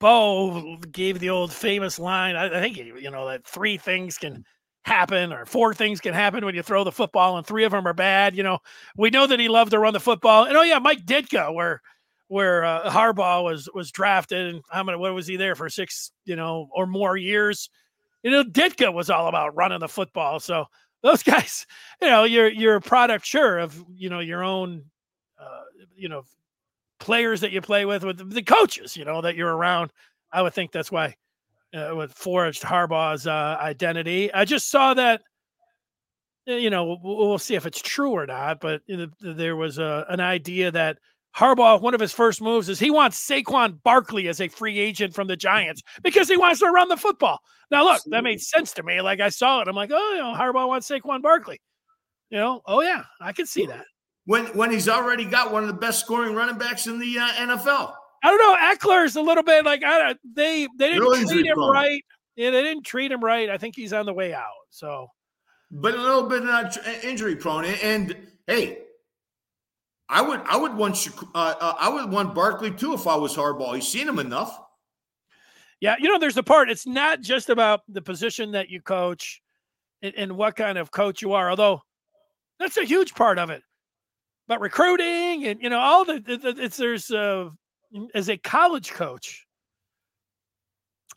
Bo 0.00 0.76
gave 0.90 1.20
the 1.20 1.30
old 1.30 1.52
famous 1.52 1.98
line. 1.98 2.34
I, 2.34 2.60
think, 2.60 2.76
you 2.76 3.10
know, 3.10 3.28
that 3.28 3.46
three 3.46 3.76
things 3.76 4.18
can 4.18 4.44
happen 4.86 5.32
or 5.32 5.44
four 5.44 5.74
things 5.74 6.00
can 6.00 6.14
happen 6.14 6.44
when 6.44 6.54
you 6.54 6.62
throw 6.62 6.84
the 6.84 6.92
football 6.92 7.36
and 7.36 7.44
three 7.44 7.64
of 7.64 7.72
them 7.72 7.86
are 7.86 7.92
bad. 7.92 8.36
You 8.36 8.44
know, 8.44 8.58
we 8.96 9.10
know 9.10 9.26
that 9.26 9.40
he 9.40 9.48
loved 9.48 9.72
to 9.72 9.78
run 9.78 9.92
the 9.92 10.00
football. 10.00 10.44
And 10.44 10.56
oh, 10.56 10.62
yeah, 10.62 10.78
Mike 10.78 11.04
Ditka, 11.04 11.52
where 11.52 11.82
where 12.28 12.64
uh, 12.64 12.90
Harbaugh 12.90 13.44
was 13.44 13.68
was 13.74 13.90
drafted 13.90 14.54
and 14.54 14.62
how 14.70 14.82
many 14.84 14.96
what 14.98 15.14
was 15.14 15.26
he 15.26 15.36
there 15.36 15.54
for 15.54 15.68
six, 15.68 16.12
you 16.24 16.36
know, 16.36 16.68
or 16.72 16.86
more 16.86 17.16
years. 17.16 17.68
You 18.22 18.30
know, 18.30 18.44
Ditka 18.44 18.92
was 18.92 19.10
all 19.10 19.28
about 19.28 19.54
running 19.56 19.80
the 19.80 19.88
football. 19.88 20.40
So 20.40 20.66
those 21.02 21.22
guys, 21.24 21.66
you 22.00 22.08
know, 22.08 22.24
you're 22.24 22.48
you're 22.48 22.76
a 22.76 22.80
product, 22.80 23.26
sure, 23.26 23.58
of 23.58 23.84
you 23.92 24.08
know 24.08 24.20
your 24.20 24.44
own, 24.44 24.84
uh, 25.40 25.62
you 25.96 26.08
know, 26.08 26.22
players 27.00 27.40
that 27.40 27.52
you 27.52 27.60
play 27.60 27.84
with, 27.84 28.04
with 28.04 28.32
the 28.32 28.42
coaches, 28.42 28.96
you 28.96 29.04
know, 29.04 29.20
that 29.20 29.36
you're 29.36 29.54
around. 29.54 29.90
I 30.32 30.42
would 30.42 30.54
think 30.54 30.70
that's 30.70 30.92
why 30.92 31.16
uh, 31.74 31.94
with 31.94 32.12
forged 32.12 32.62
Harbaugh's 32.62 33.26
uh, 33.26 33.56
identity. 33.60 34.32
I 34.32 34.44
just 34.44 34.70
saw 34.70 34.94
that. 34.94 35.22
You 36.46 36.70
know, 36.70 36.96
we'll, 37.02 37.16
we'll 37.28 37.38
see 37.38 37.56
if 37.56 37.66
it's 37.66 37.82
true 37.82 38.12
or 38.12 38.24
not, 38.24 38.60
but 38.60 38.82
there 39.20 39.56
was 39.56 39.78
a, 39.78 40.06
an 40.08 40.20
idea 40.20 40.70
that 40.70 40.98
Harbaugh, 41.36 41.80
one 41.80 41.92
of 41.92 42.00
his 42.00 42.12
first 42.12 42.40
moves 42.40 42.68
is 42.68 42.78
he 42.78 42.90
wants 42.90 43.28
Saquon 43.28 43.82
Barkley 43.82 44.28
as 44.28 44.40
a 44.40 44.48
free 44.48 44.78
agent 44.78 45.14
from 45.14 45.26
the 45.26 45.36
Giants 45.36 45.82
because 46.02 46.28
he 46.28 46.36
wants 46.36 46.60
to 46.60 46.66
run 46.66 46.88
the 46.88 46.96
football. 46.96 47.40
Now, 47.70 47.84
look, 47.84 48.00
that 48.06 48.22
made 48.22 48.40
sense 48.40 48.72
to 48.74 48.82
me. 48.82 49.00
Like 49.00 49.20
I 49.20 49.28
saw 49.28 49.60
it, 49.60 49.68
I'm 49.68 49.76
like, 49.76 49.90
oh, 49.92 50.12
you 50.12 50.18
know, 50.18 50.34
Harbaugh 50.34 50.68
wants 50.68 50.88
Saquon 50.88 51.20
Barkley. 51.20 51.60
You 52.30 52.38
know, 52.38 52.62
oh 52.66 52.80
yeah, 52.80 53.04
I 53.20 53.32
can 53.32 53.46
see 53.46 53.66
that. 53.66 53.84
When 54.24 54.46
when 54.46 54.72
he's 54.72 54.88
already 54.88 55.24
got 55.24 55.52
one 55.52 55.62
of 55.62 55.68
the 55.68 55.74
best 55.74 56.00
scoring 56.00 56.34
running 56.34 56.58
backs 56.58 56.86
in 56.86 56.98
the 56.98 57.18
uh, 57.18 57.28
NFL. 57.28 57.92
I 58.22 58.28
don't 58.28 58.38
know. 58.38 58.56
Ekeler's 58.56 59.16
a 59.16 59.22
little 59.22 59.42
bit 59.42 59.64
like 59.64 59.84
I 59.84 59.98
don't. 59.98 60.18
They 60.34 60.66
they 60.78 60.92
didn't 60.92 61.28
treat 61.28 61.46
him 61.46 61.58
right. 61.58 62.02
Yeah, 62.36 62.50
they 62.50 62.62
didn't 62.62 62.84
treat 62.84 63.12
him 63.12 63.22
right. 63.22 63.48
I 63.48 63.58
think 63.58 63.76
he's 63.76 63.92
on 63.92 64.06
the 64.06 64.12
way 64.12 64.34
out. 64.34 64.50
So, 64.70 65.08
but 65.70 65.94
a 65.94 66.00
little 66.00 66.28
bit 66.28 66.42
uh, 66.42 66.70
injury 67.02 67.36
prone. 67.36 67.64
And 67.64 68.16
hey, 68.46 68.78
I 70.08 70.22
would 70.22 70.40
I 70.46 70.56
would 70.56 70.74
want 70.74 71.08
uh, 71.34 71.54
uh, 71.60 71.74
I 71.78 71.88
would 71.88 72.10
want 72.10 72.34
Barkley 72.34 72.70
too 72.70 72.94
if 72.94 73.06
I 73.06 73.16
was 73.16 73.34
Harbaugh. 73.34 73.74
He's 73.74 73.88
seen 73.88 74.08
him 74.08 74.18
enough. 74.18 74.60
Yeah, 75.80 75.96
you 75.98 76.08
know, 76.08 76.18
there's 76.18 76.36
a 76.36 76.42
part. 76.42 76.70
It's 76.70 76.86
not 76.86 77.20
just 77.20 77.50
about 77.50 77.80
the 77.88 78.00
position 78.00 78.52
that 78.52 78.70
you 78.70 78.80
coach 78.80 79.42
and, 80.02 80.14
and 80.16 80.36
what 80.36 80.56
kind 80.56 80.78
of 80.78 80.90
coach 80.90 81.20
you 81.20 81.34
are, 81.34 81.50
although 81.50 81.82
that's 82.58 82.78
a 82.78 82.84
huge 82.84 83.14
part 83.14 83.38
of 83.38 83.50
it. 83.50 83.62
But 84.48 84.60
recruiting 84.60 85.44
and 85.46 85.60
you 85.60 85.68
know 85.68 85.78
all 85.78 86.04
the, 86.04 86.20
the 86.20 86.54
it's 86.58 86.76
there's 86.76 87.10
uh, 87.10 87.50
as 88.14 88.28
a 88.28 88.36
college 88.36 88.92
coach. 88.92 89.46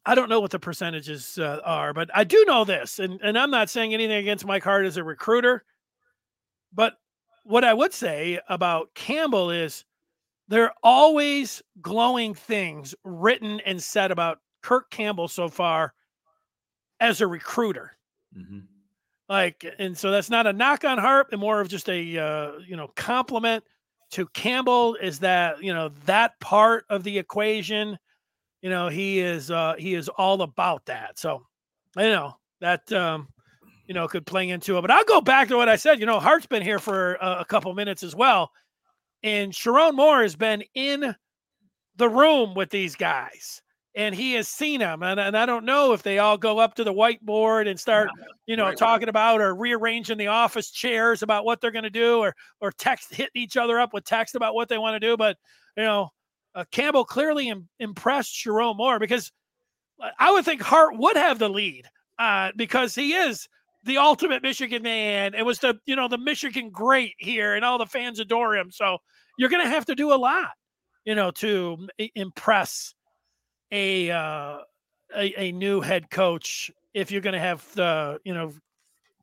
I 0.05 0.15
don't 0.15 0.29
know 0.29 0.39
what 0.39 0.51
the 0.51 0.59
percentages 0.59 1.37
uh, 1.37 1.59
are, 1.63 1.93
but 1.93 2.09
I 2.15 2.23
do 2.23 2.43
know 2.47 2.63
this, 2.63 2.99
and 2.99 3.19
and 3.21 3.37
I'm 3.37 3.51
not 3.51 3.69
saying 3.69 3.93
anything 3.93 4.17
against 4.17 4.45
Mike 4.45 4.63
Hart 4.63 4.85
as 4.85 4.97
a 4.97 5.03
recruiter, 5.03 5.65
but 6.73 6.93
what 7.43 7.63
I 7.63 7.73
would 7.73 7.93
say 7.93 8.39
about 8.47 8.93
Campbell 8.95 9.51
is 9.51 9.83
there 10.47 10.63
are 10.63 10.73
always 10.83 11.61
glowing 11.81 12.33
things 12.33 12.95
written 13.03 13.59
and 13.65 13.81
said 13.81 14.11
about 14.11 14.39
Kirk 14.63 14.89
Campbell 14.89 15.27
so 15.27 15.47
far 15.47 15.93
as 16.99 17.21
a 17.21 17.27
recruiter. 17.27 17.97
Mm-hmm. 18.37 18.59
Like, 19.27 19.65
and 19.77 19.97
so 19.97 20.09
that's 20.09 20.29
not 20.29 20.47
a 20.47 20.53
knock 20.53 20.83
on 20.85 20.97
Hart, 20.97 21.27
and 21.31 21.39
more 21.39 21.61
of 21.61 21.69
just 21.69 21.87
a 21.89 22.17
uh, 22.17 22.51
you 22.65 22.75
know 22.75 22.87
compliment 22.95 23.63
to 24.11 24.27
Campbell. 24.27 24.95
Is 24.95 25.19
that 25.19 25.63
you 25.63 25.73
know 25.73 25.89
that 26.05 26.39
part 26.39 26.85
of 26.89 27.03
the 27.03 27.17
equation? 27.17 27.97
You 28.61 28.69
know, 28.69 28.89
he 28.89 29.19
is 29.19 29.51
uh, 29.51 29.75
he 29.77 29.93
is 29.93 30.09
all 30.09 30.41
about 30.41 30.85
that. 30.85 31.17
So, 31.17 31.45
you 31.97 32.03
know 32.03 32.37
that 32.61 32.91
um, 32.91 33.27
you 33.89 33.95
know, 33.95 34.07
could 34.07 34.25
play 34.25 34.49
into 34.49 34.77
it. 34.77 34.81
But 34.81 34.91
I'll 34.91 35.03
go 35.03 35.19
back 35.19 35.47
to 35.47 35.57
what 35.57 35.67
I 35.67 35.75
said. 35.75 35.99
You 35.99 36.05
know, 36.05 36.19
Hart's 36.19 36.45
been 36.45 36.61
here 36.61 36.77
for 36.77 37.15
a 37.15 37.43
couple 37.43 37.73
minutes 37.73 38.03
as 38.03 38.15
well. 38.15 38.51
And 39.23 39.51
Sherrone 39.51 39.95
Moore 39.95 40.21
has 40.21 40.35
been 40.35 40.63
in 40.75 41.15
the 41.95 42.07
room 42.07 42.53
with 42.53 42.69
these 42.69 42.95
guys 42.95 43.63
and 43.95 44.13
he 44.13 44.33
has 44.33 44.47
seen 44.47 44.79
them. 44.79 45.03
And, 45.03 45.19
and 45.19 45.37
I 45.37 45.45
don't 45.45 45.65
know 45.65 45.93
if 45.93 46.03
they 46.03 46.19
all 46.19 46.37
go 46.37 46.59
up 46.59 46.75
to 46.75 46.83
the 46.83 46.93
whiteboard 46.93 47.67
and 47.67 47.79
start, 47.79 48.09
you 48.45 48.55
know, 48.55 48.65
right. 48.65 48.77
talking 48.77 49.09
about 49.09 49.41
or 49.41 49.55
rearranging 49.55 50.17
the 50.17 50.27
office 50.27 50.71
chairs 50.71 51.23
about 51.23 51.45
what 51.45 51.59
they're 51.59 51.71
going 51.71 51.83
to 51.83 51.89
do 51.89 52.19
or, 52.19 52.35
or 52.61 52.71
text, 52.71 53.13
hitting 53.13 53.41
each 53.41 53.57
other 53.57 53.79
up 53.79 53.93
with 53.93 54.05
text 54.05 54.35
about 54.35 54.53
what 54.53 54.69
they 54.69 54.77
want 54.77 54.95
to 54.95 55.07
do. 55.07 55.17
But, 55.17 55.37
you 55.75 55.83
know, 55.83 56.09
uh, 56.55 56.65
Campbell 56.71 57.05
clearly 57.05 57.49
Im- 57.49 57.67
impressed 57.79 58.33
Sherrone 58.33 58.77
Moore 58.77 58.99
because 58.99 59.31
I 60.17 60.31
would 60.31 60.45
think 60.45 60.61
Hart 60.61 60.97
would 60.97 61.17
have 61.17 61.39
the 61.39 61.49
lead 61.49 61.85
uh, 62.17 62.51
because 62.55 62.95
he 62.95 63.13
is 63.13 63.47
the 63.83 63.97
ultimate 63.97 64.43
Michigan 64.43 64.83
man. 64.83 65.33
It 65.33 65.45
was 65.45 65.59
the 65.59 65.79
you 65.85 65.95
know 65.95 66.07
the 66.07 66.17
Michigan 66.17 66.69
great 66.69 67.13
here, 67.17 67.55
and 67.55 67.63
all 67.63 67.77
the 67.77 67.85
fans 67.85 68.19
adore 68.19 68.55
him. 68.55 68.71
So 68.71 68.97
you're 69.37 69.49
going 69.49 69.63
to 69.63 69.69
have 69.69 69.85
to 69.85 69.95
do 69.95 70.13
a 70.13 70.15
lot, 70.15 70.51
you 71.05 71.15
know, 71.15 71.31
to 71.31 71.87
impress 72.15 72.93
a 73.71 74.11
uh, 74.11 74.57
a, 75.15 75.41
a 75.41 75.51
new 75.51 75.81
head 75.81 76.09
coach 76.09 76.71
if 76.93 77.11
you're 77.11 77.21
going 77.21 77.33
to 77.33 77.39
have 77.39 77.65
the 77.75 78.19
you 78.23 78.33
know 78.33 78.53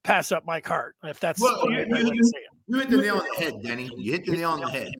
pass 0.02 0.32
up 0.32 0.44
Mike 0.44 0.66
Hart. 0.66 0.96
If 1.04 1.20
that's 1.20 1.40
well, 1.40 1.70
you, 1.70 1.86
you, 1.88 2.22
you 2.68 2.78
hit 2.78 2.90
the 2.90 2.96
nail 2.98 3.18
on 3.18 3.26
the 3.36 3.44
head, 3.44 3.62
Denny. 3.62 3.90
You 3.96 4.12
hit 4.12 4.24
the 4.24 4.32
nail 4.32 4.50
on 4.50 4.60
the 4.60 4.70
head. 4.70 4.92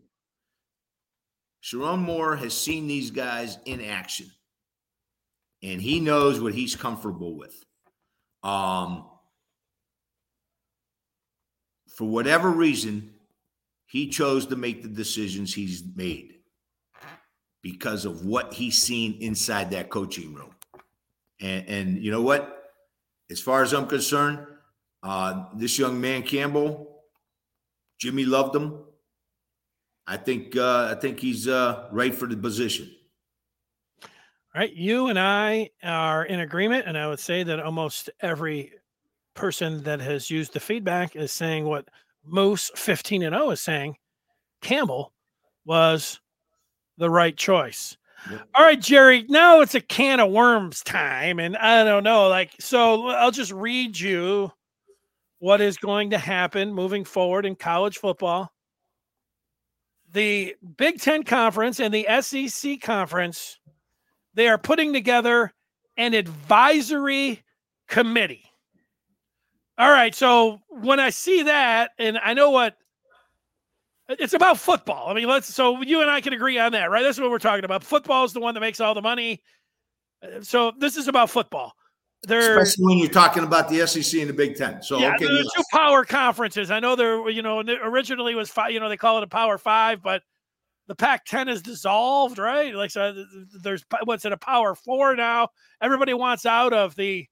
Sherrone 1.63 2.01
Moore 2.01 2.37
has 2.37 2.57
seen 2.57 2.87
these 2.87 3.11
guys 3.11 3.59
in 3.65 3.81
action, 3.81 4.31
and 5.63 5.81
he 5.81 6.01
knows 6.01 6.41
what 6.41 6.55
he's 6.55 6.77
comfortable 6.77 7.37
with. 7.37 7.65
Um, 8.43 9.07
for 11.89 12.05
whatever 12.05 12.51
reason, 12.51 13.15
he 13.87 14.09
chose 14.09 14.47
to 14.47 14.57
make 14.57 14.83
the 14.83 14.89
decisions 14.89 15.55
he's 15.55 15.83
made 15.97 16.36
because 17.67 18.05
of 18.05 18.25
what 18.25 18.55
he's 18.55 18.81
seen 18.81 19.19
inside 19.21 19.73
that 19.73 19.91
coaching 19.91 20.33
room. 20.33 20.55
And, 21.41 21.69
and 21.69 21.99
you 21.99 22.13
know 22.13 22.23
what? 22.23 22.71
As 23.29 23.41
far 23.41 23.65
as 23.65 23.73
I'm 23.73 23.89
concerned, 23.89 24.47
uh, 25.03 25.47
this 25.53 25.77
young 25.77 26.01
man 26.01 26.23
Campbell, 26.23 27.03
Jimmy 27.99 28.25
loved 28.25 28.55
him. 28.55 28.79
I 30.07 30.17
think 30.17 30.55
uh, 30.55 30.93
I 30.93 31.01
think 31.01 31.19
he's 31.19 31.49
uh, 31.49 31.89
right 31.91 32.15
for 32.15 32.29
the 32.29 32.37
position. 32.37 32.89
All 34.05 34.61
right, 34.61 34.73
you 34.73 35.09
and 35.09 35.19
I 35.19 35.71
are 35.83 36.25
in 36.25 36.39
agreement, 36.39 36.87
and 36.87 36.97
I 36.97 37.09
would 37.09 37.19
say 37.19 37.43
that 37.43 37.59
almost 37.59 38.11
every 38.21 38.75
person 39.35 39.83
that 39.83 40.01
has 40.01 40.31
used 40.31 40.53
the 40.53 40.61
feedback 40.61 41.17
is 41.17 41.33
saying 41.33 41.65
what 41.65 41.89
Moose 42.25 42.71
15 42.77 43.25
and 43.25 43.35
0 43.35 43.51
is 43.51 43.61
saying. 43.61 43.97
Campbell 44.63 45.13
was 45.65 46.21
the 46.99 47.11
right 47.11 47.37
choice. 47.37 47.97
Yep. 48.31 48.49
All 48.55 48.65
right, 48.65 48.81
Jerry. 48.81 49.25
Now 49.29 49.61
it's 49.61 49.75
a 49.75 49.81
can 49.81 50.21
of 50.21 50.33
worms 50.33 50.83
time, 50.83 51.39
and 51.39 51.57
I 51.57 51.85
don't 51.85 52.05
know. 52.05 52.29
Like, 52.29 52.53
so 52.59 53.09
I'll 53.09 53.31
just 53.31 53.53
read 53.53 53.99
you 53.99 54.51
what 55.39 55.61
is 55.61 55.77
going 55.77 56.11
to 56.11 56.19
happen 56.19 56.73
moving 56.73 57.05
forward 57.05 57.47
in 57.47 57.55
college 57.55 57.99
football. 57.99 58.53
The 60.13 60.57
Big 60.77 61.01
Ten 61.01 61.23
Conference 61.23 61.79
and 61.79 61.93
the 61.93 62.07
SEC 62.21 62.81
Conference, 62.81 63.59
they 64.35 64.49
are 64.49 64.59
putting 64.59 64.93
together 64.93 65.53
an 65.97 66.15
advisory 66.15 67.43
committee. 67.89 68.45
All 69.79 69.91
right. 69.91 70.15
So 70.15 70.61
when 70.69 71.01
I 71.01 71.11
see 71.11 71.43
that, 71.45 71.91
and 71.99 72.19
I 72.19 72.35
know 72.35 72.51
what 72.51 72.77
it's 74.09 74.35
about 74.35 74.59
football. 74.59 75.09
I 75.09 75.15
mean, 75.15 75.29
let's 75.29 75.53
so 75.53 75.83
you 75.83 76.01
and 76.01 76.11
I 76.11 76.21
can 76.21 76.33
agree 76.33 76.59
on 76.59 76.73
that, 76.73 76.91
right? 76.91 77.03
That's 77.03 77.19
what 77.19 77.31
we're 77.31 77.39
talking 77.39 77.65
about. 77.65 77.83
Football 77.83 78.25
is 78.25 78.33
the 78.33 78.41
one 78.41 78.55
that 78.55 78.61
makes 78.61 78.81
all 78.81 78.95
the 78.95 79.03
money. 79.03 79.43
Uh, 80.23 80.41
so 80.43 80.73
this 80.79 80.97
is 80.97 81.09
about 81.09 81.31
football. 81.31 81.73
they're 82.23 82.59
especially 82.59 82.87
when 82.87 82.99
you're 82.99 83.09
talking 83.09 83.43
about 83.43 83.69
the 83.69 83.87
SEC 83.87 84.21
and 84.21 84.31
the 84.31 84.35
Big 84.35 84.57
Ten. 84.57 84.83
So 84.83 84.99
yeah, 84.99 85.15
okay, 85.15 85.27
the 85.27 85.33
yes. 85.33 85.47
two 85.57 85.63
power 85.73 86.05
conferences. 86.05 86.71
I 86.71 86.81
know 86.81 86.95
there, 86.95 87.29
you 87.31 87.43
know, 87.43 87.61
originally 87.61 88.35
was 88.35 88.49
five. 88.49 88.71
You 88.71 88.81
know, 88.81 88.89
they 88.89 88.97
call 88.97 89.19
it 89.19 89.25
a 89.25 89.29
Power 89.29 89.59
Five, 89.59 90.03
but 90.03 90.23
the 90.87 90.95
Pac-10 90.95 91.49
is 91.49 91.63
dissolved, 91.63 92.39
right? 92.39 92.73
Like 92.75 92.93
so, 92.93 93.25
there's 93.63 93.85
what's 94.05 94.25
it 94.25 94.33
a 94.33 94.37
Power 94.37 94.75
Four 94.75 95.17
now? 95.17 95.49
Everybody 95.83 96.15
wants 96.15 96.47
out 96.47 96.73
of 96.73 96.95
the 96.95 97.27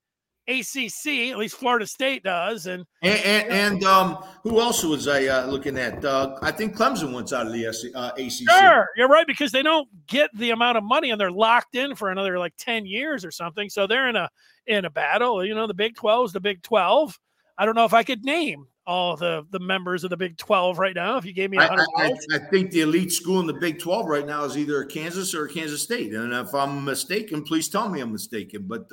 ACC, 0.47 1.31
at 1.31 1.39
least 1.39 1.57
Florida 1.57 1.87
State 1.87 2.23
does, 2.23 2.67
and 2.67 2.85
and, 3.03 3.21
and, 3.25 3.49
and 3.49 3.85
um, 3.85 4.25
who 4.43 4.61
else 4.61 4.85
was 4.85 5.09
I 5.09 5.27
uh, 5.27 5.47
looking 5.47 5.79
at? 5.79 6.05
Uh, 6.05 6.37
I 6.43 6.51
think 6.51 6.77
Clemson 6.77 7.13
wants 7.13 7.33
out 7.33 7.47
of 7.47 7.53
the 7.53 7.67
uh, 7.67 8.13
ACC. 8.19 8.51
Sure, 8.51 8.89
you're 8.97 9.09
right 9.09 9.27
because 9.27 9.53
they 9.53 9.63
don't 9.63 9.89
get 10.07 10.31
the 10.37 10.51
amount 10.51 10.77
of 10.77 10.85
money 10.85 11.11
and 11.11 11.21
they're 11.21 11.31
locked 11.31 11.77
in 11.77 11.95
for 11.95 12.11
another 12.11 12.39
like 12.39 12.55
ten 12.59 12.85
years 12.85 13.25
or 13.25 13.31
something. 13.31 13.71
So 13.71 13.87
they're 13.87 14.09
in 14.09 14.17
a 14.17 14.29
in 14.67 14.85
a 14.85 14.91
battle. 14.91 15.45
You 15.45 15.55
know, 15.55 15.67
the 15.67 15.75
Big 15.75 15.95
Twelve 15.95 16.27
is 16.27 16.33
the 16.33 16.41
Big 16.41 16.63
Twelve. 16.63 17.19
I 17.57 17.65
don't 17.65 17.75
know 17.75 17.85
if 17.85 17.95
I 17.95 18.03
could 18.03 18.25
name 18.25 18.67
all 18.87 19.17
the 19.17 19.47
the 19.51 19.61
members 19.61 20.05
of 20.05 20.11
the 20.11 20.17
Big 20.17 20.37
Twelve 20.37 20.79
right 20.79 20.95
now. 20.95 21.17
If 21.17 21.25
you 21.25 21.33
gave 21.33 21.51
me 21.51 21.57
a 21.57 21.67
hundred, 21.67 21.87
I, 21.97 22.05
I, 22.05 22.13
I, 22.35 22.39
think 22.51 22.71
the 22.71 22.83
elite 22.83 23.13
school 23.13 23.41
in 23.41 23.47
the 23.47 23.55
Big 23.55 23.79
Twelve 23.79 24.07
right 24.07 24.27
now 24.27 24.45
is 24.45 24.59
either 24.59 24.85
Kansas 24.85 25.35
or 25.35 25.47
Kansas 25.47 25.83
State. 25.83 26.13
And 26.13 26.33
if 26.33 26.55
I'm 26.55 26.85
mistaken, 26.85 27.43
please 27.45 27.69
tell 27.69 27.89
me 27.89 28.01
I'm 28.01 28.13
mistaken. 28.13 28.67
But 28.67 28.93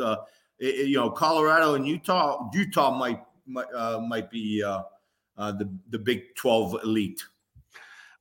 uh, 0.61 0.65
it, 0.65 0.87
you 0.87 0.97
know, 0.97 1.09
Colorado 1.09 1.75
and 1.75 1.87
Utah, 1.87 2.49
Utah 2.53 2.91
might 2.97 3.21
might, 3.45 3.71
uh, 3.75 3.99
might 3.99 4.29
be 4.29 4.63
uh, 4.63 4.83
uh, 5.37 5.51
the 5.51 5.69
the 5.89 5.99
Big 5.99 6.35
Twelve 6.35 6.75
elite. 6.83 7.21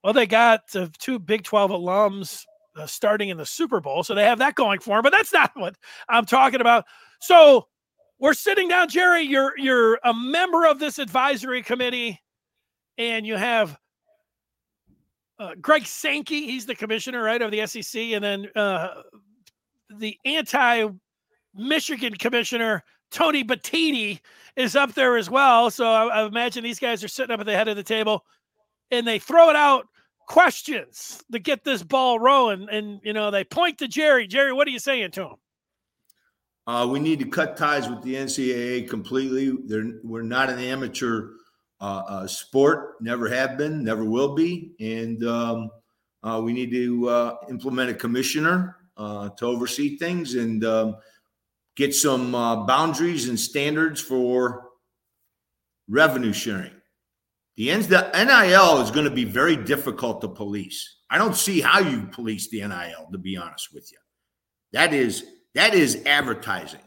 Well, 0.02 0.12
they 0.12 0.26
got 0.26 0.62
two 0.98 1.18
Big 1.18 1.44
Twelve 1.44 1.70
alums 1.70 2.44
uh, 2.76 2.86
starting 2.86 3.28
in 3.28 3.36
the 3.36 3.46
Super 3.46 3.80
Bowl, 3.80 4.02
so 4.02 4.14
they 4.14 4.24
have 4.24 4.38
that 4.38 4.54
going 4.54 4.80
for 4.80 4.96
them. 4.96 5.02
But 5.02 5.12
that's 5.12 5.32
not 5.32 5.50
what 5.54 5.76
I'm 6.08 6.26
talking 6.26 6.60
about. 6.60 6.84
So 7.20 7.66
we're 8.18 8.34
sitting 8.34 8.68
down, 8.68 8.88
Jerry. 8.88 9.22
You're 9.22 9.52
you're 9.58 9.98
a 10.04 10.14
member 10.14 10.66
of 10.66 10.78
this 10.78 10.98
advisory 10.98 11.62
committee, 11.62 12.20
and 12.98 13.26
you 13.26 13.36
have 13.36 13.76
uh, 15.38 15.54
Greg 15.60 15.86
Sankey. 15.86 16.46
He's 16.46 16.66
the 16.66 16.74
commissioner, 16.74 17.22
right, 17.22 17.40
of 17.40 17.50
the 17.50 17.66
SEC, 17.66 18.00
and 18.12 18.24
then 18.24 18.46
uh, 18.54 19.02
the 19.98 20.16
anti 20.24 20.86
Michigan 21.54 22.14
commissioner 22.14 22.84
Tony 23.10 23.44
Petitti 23.44 24.20
is 24.56 24.76
up 24.76 24.94
there 24.94 25.16
as 25.16 25.28
well. 25.28 25.70
So 25.70 25.86
I, 25.86 26.06
I, 26.06 26.26
imagine 26.26 26.62
these 26.62 26.78
guys 26.78 27.02
are 27.02 27.08
sitting 27.08 27.32
up 27.32 27.40
at 27.40 27.46
the 27.46 27.56
head 27.56 27.68
of 27.68 27.76
the 27.76 27.82
table 27.82 28.24
and 28.90 29.06
they 29.06 29.18
throw 29.18 29.50
it 29.50 29.56
out 29.56 29.86
questions 30.26 31.22
to 31.32 31.38
get 31.38 31.64
this 31.64 31.82
ball 31.82 32.18
rolling. 32.18 32.68
And, 32.70 33.00
you 33.02 33.12
know, 33.12 33.30
they 33.30 33.44
point 33.44 33.78
to 33.78 33.88
Jerry. 33.88 34.26
Jerry, 34.26 34.52
what 34.52 34.68
are 34.68 34.70
you 34.70 34.78
saying 34.78 35.10
to 35.12 35.22
him? 35.22 35.34
Uh, 36.66 36.86
we 36.86 37.00
need 37.00 37.18
to 37.18 37.26
cut 37.26 37.56
ties 37.56 37.88
with 37.88 38.02
the 38.02 38.14
NCAA 38.14 38.88
completely. 38.88 39.56
They're, 39.66 39.98
we're 40.04 40.22
not 40.22 40.50
an 40.50 40.60
amateur 40.60 41.30
uh, 41.80 42.02
uh, 42.06 42.26
sport, 42.26 43.00
never 43.00 43.28
have 43.28 43.56
been, 43.56 43.82
never 43.82 44.04
will 44.04 44.34
be. 44.34 44.72
And 44.78 45.24
um, 45.24 45.70
uh, 46.22 46.40
we 46.44 46.52
need 46.52 46.70
to 46.70 47.08
uh, 47.08 47.36
implement 47.48 47.90
a 47.90 47.94
commissioner 47.94 48.76
uh, 48.96 49.30
to 49.30 49.46
oversee 49.46 49.96
things. 49.96 50.34
And 50.34 50.64
um, 50.64 50.96
get 51.76 51.94
some 51.94 52.34
uh, 52.34 52.64
boundaries 52.66 53.28
and 53.28 53.38
standards 53.38 54.00
for 54.00 54.68
revenue 55.88 56.32
sharing. 56.32 56.72
The, 57.56 58.10
NIL 58.14 58.80
is 58.80 58.90
going 58.90 59.04
to 59.04 59.10
be 59.10 59.24
very 59.24 59.56
difficult 59.56 60.22
to 60.22 60.28
police. 60.28 61.00
I 61.10 61.18
don't 61.18 61.36
see 61.36 61.60
how 61.60 61.80
you 61.80 62.06
police 62.06 62.48
the 62.48 62.60
NIL, 62.60 63.08
to 63.12 63.18
be 63.18 63.36
honest 63.36 63.74
with 63.74 63.90
you. 63.92 63.98
That 64.72 64.94
is 64.94 65.24
that 65.54 65.74
is 65.74 66.02
advertising. 66.06 66.80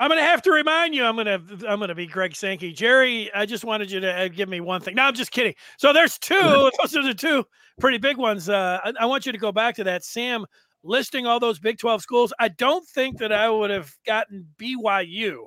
I'm 0.00 0.08
going 0.08 0.18
to 0.18 0.24
have 0.24 0.42
to 0.42 0.50
remind 0.50 0.94
you. 0.94 1.04
I'm 1.04 1.14
going 1.14 1.26
to 1.26 1.68
I'm 1.68 1.78
going 1.78 1.88
to 1.88 1.94
be 1.94 2.06
Greg 2.06 2.34
Sankey. 2.34 2.72
Jerry, 2.72 3.30
I 3.34 3.46
just 3.46 3.64
wanted 3.64 3.90
you 3.90 4.00
to 4.00 4.22
uh, 4.22 4.28
give 4.28 4.48
me 4.48 4.60
one 4.60 4.80
thing. 4.80 4.96
No, 4.96 5.04
I'm 5.04 5.14
just 5.14 5.30
kidding. 5.30 5.54
So 5.78 5.92
there's 5.92 6.18
two. 6.18 6.34
Those 6.80 6.96
are 6.96 7.02
the 7.02 7.14
two 7.14 7.44
pretty 7.78 7.98
big 7.98 8.16
ones. 8.16 8.48
Uh, 8.48 8.80
I, 8.82 8.92
I 9.00 9.06
want 9.06 9.26
you 9.26 9.32
to 9.32 9.38
go 9.38 9.52
back 9.52 9.76
to 9.76 9.84
that. 9.84 10.04
Sam 10.04 10.44
listing 10.82 11.26
all 11.26 11.40
those 11.40 11.58
Big 11.58 11.78
12 11.78 12.02
schools, 12.02 12.32
I 12.38 12.48
don't 12.48 12.86
think 12.88 13.18
that 13.18 13.32
I 13.32 13.48
would 13.50 13.70
have 13.70 13.92
gotten 14.06 14.46
BYU. 14.58 15.46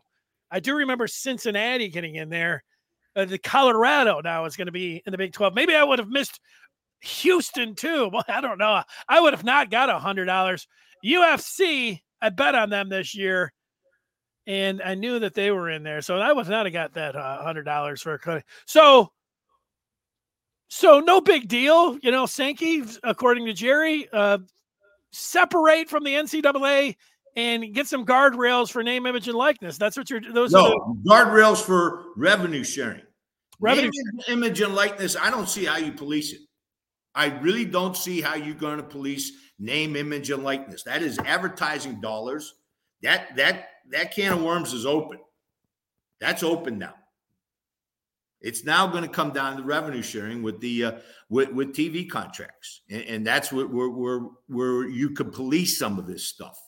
I 0.52 0.60
do 0.60 0.76
remember 0.76 1.08
Cincinnati 1.08 1.90
getting 1.90 2.16
in 2.16 2.30
there. 2.30 2.64
Uh, 3.16 3.26
the 3.26 3.38
Colorado 3.38 4.22
now 4.22 4.46
is 4.46 4.56
going 4.56 4.68
to 4.68 4.72
be 4.72 5.02
in 5.06 5.12
the 5.12 5.18
Big 5.18 5.34
12. 5.34 5.54
Maybe 5.54 5.76
I 5.76 5.84
would 5.84 6.00
have 6.00 6.10
missed 6.10 6.40
Houston 7.04 7.76
too. 7.76 8.10
Well, 8.14 8.24
I 8.28 8.42
don't 8.42 8.58
know. 8.58 8.84
I 9.08 9.20
would 9.20 9.34
have 9.34 9.44
not 9.44 9.70
got 9.72 9.90
a 9.90 10.00
hundred 10.00 10.26
dollars. 10.26 10.68
UCF, 11.06 12.00
I 12.22 12.30
bet 12.30 12.56
on 12.56 12.70
them 12.70 12.90
this 12.90 13.14
year, 13.14 13.52
and 14.48 14.82
I 14.82 14.96
knew 14.96 15.20
that 15.20 15.34
they 15.34 15.52
were 15.52 15.70
in 15.70 15.84
there, 15.84 16.02
so 16.02 16.18
I 16.18 16.32
would 16.32 16.48
not 16.48 16.66
have 16.66 16.74
got 16.74 16.94
that 16.94 17.16
uh, 17.16 17.44
hundred 17.44 17.64
dollars 17.64 18.02
for 18.02 18.14
a 18.14 18.20
cut. 18.20 18.44
So, 18.66 19.12
so 20.70 21.00
no 21.00 21.20
big 21.20 21.48
deal, 21.48 21.98
you 22.02 22.12
know. 22.12 22.26
Sankey, 22.26 22.84
according 23.04 23.46
to 23.48 23.54
Jerry, 23.54 24.08
uh, 24.14 24.38
separate 25.14 25.90
from 25.90 26.04
the 26.04 26.14
NCAA 26.14 26.96
and 27.36 27.74
get 27.74 27.88
some 27.88 28.06
guardrails 28.06 28.72
for 28.72 28.84
name, 28.84 29.06
image, 29.06 29.28
and 29.28 29.38
likeness. 29.38 29.78
That's 29.78 29.96
what 29.96 30.10
you're. 30.10 30.22
Those 30.22 30.52
no 30.52 30.70
the, 30.70 31.10
guardrails 31.10 31.62
for 31.62 32.06
revenue 32.18 32.64
sharing. 32.64 33.02
Revenue 33.60 33.90
name, 33.94 34.38
image, 34.38 34.62
and 34.62 34.76
likeness. 34.76 35.16
I 35.16 35.30
don't 35.30 35.48
see 35.48 35.66
how 35.66 35.78
you 35.78 35.92
police 35.92 36.34
it. 36.34 36.42
I 37.16 37.28
really 37.40 37.66
don't 37.66 37.96
see 37.96 38.22
how 38.22 38.36
you're 38.36 38.56
going 38.56 38.78
to 38.78 38.84
police 38.84 39.32
name, 39.60 39.96
image, 39.96 40.32
and 40.32 40.44
likeness. 40.44 40.84
That 40.84 41.02
is 41.02 41.20
advertising 41.20 42.02
dollars. 42.02 42.56
That 43.02 43.36
that 43.36 43.70
that 43.92 44.14
can 44.14 44.34
of 44.34 44.42
worms 44.42 44.74
is 44.74 44.86
open. 44.86 45.20
That's 46.20 46.44
open 46.44 46.78
now. 46.78 46.96
It's 48.44 48.66
now 48.66 48.86
going 48.88 49.04
to 49.04 49.10
come 49.10 49.32
down 49.32 49.56
to 49.56 49.64
revenue 49.64 50.02
sharing 50.02 50.44
with 50.44 50.60
the 50.60 50.84
uh, 50.84 50.92
with, 51.30 51.52
with 51.54 51.74
TV 51.74 52.10
contracts, 52.10 52.82
and, 52.90 53.02
and 53.04 53.28
that's 53.28 53.52
where, 53.52 53.68
where 53.68 54.20
where 54.48 54.88
you 54.88 55.12
could 55.12 55.32
police 55.32 55.80
some 55.80 55.98
of 55.98 56.06
this 56.06 56.28
stuff. 56.28 56.60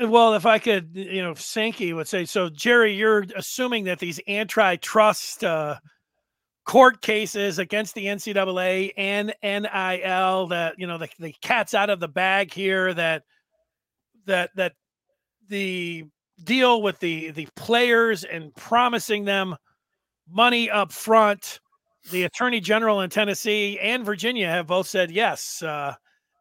Well, 0.00 0.34
if 0.34 0.46
I 0.46 0.60
could, 0.60 0.90
you 0.94 1.22
know, 1.22 1.34
Sankey 1.34 1.92
would 1.92 2.06
say 2.06 2.24
so. 2.24 2.48
Jerry, 2.48 2.94
you're 2.94 3.26
assuming 3.34 3.84
that 3.84 3.98
these 3.98 4.20
antitrust 4.28 5.42
uh, 5.42 5.76
court 6.64 7.02
cases 7.02 7.58
against 7.58 7.96
the 7.96 8.06
NCAA 8.06 8.92
and 8.96 9.34
NIL, 9.42 10.46
that 10.48 10.74
you 10.78 10.86
know, 10.86 10.98
the, 10.98 11.08
the 11.18 11.34
cat's 11.42 11.74
out 11.74 11.90
of 11.90 11.98
the 11.98 12.08
bag 12.08 12.52
here. 12.52 12.94
That 12.94 13.24
that 14.26 14.50
that 14.54 14.74
the 15.48 16.04
deal 16.44 16.82
with 16.82 17.00
the 17.00 17.32
the 17.32 17.48
players 17.56 18.22
and 18.22 18.54
promising 18.54 19.24
them 19.24 19.56
money 20.30 20.70
up 20.70 20.92
front. 20.92 21.60
The 22.10 22.24
attorney 22.24 22.60
general 22.60 23.02
in 23.02 23.10
Tennessee 23.10 23.78
and 23.80 24.04
Virginia 24.04 24.48
have 24.48 24.66
both 24.66 24.86
said 24.86 25.10
yes, 25.10 25.62
uh, 25.62 25.94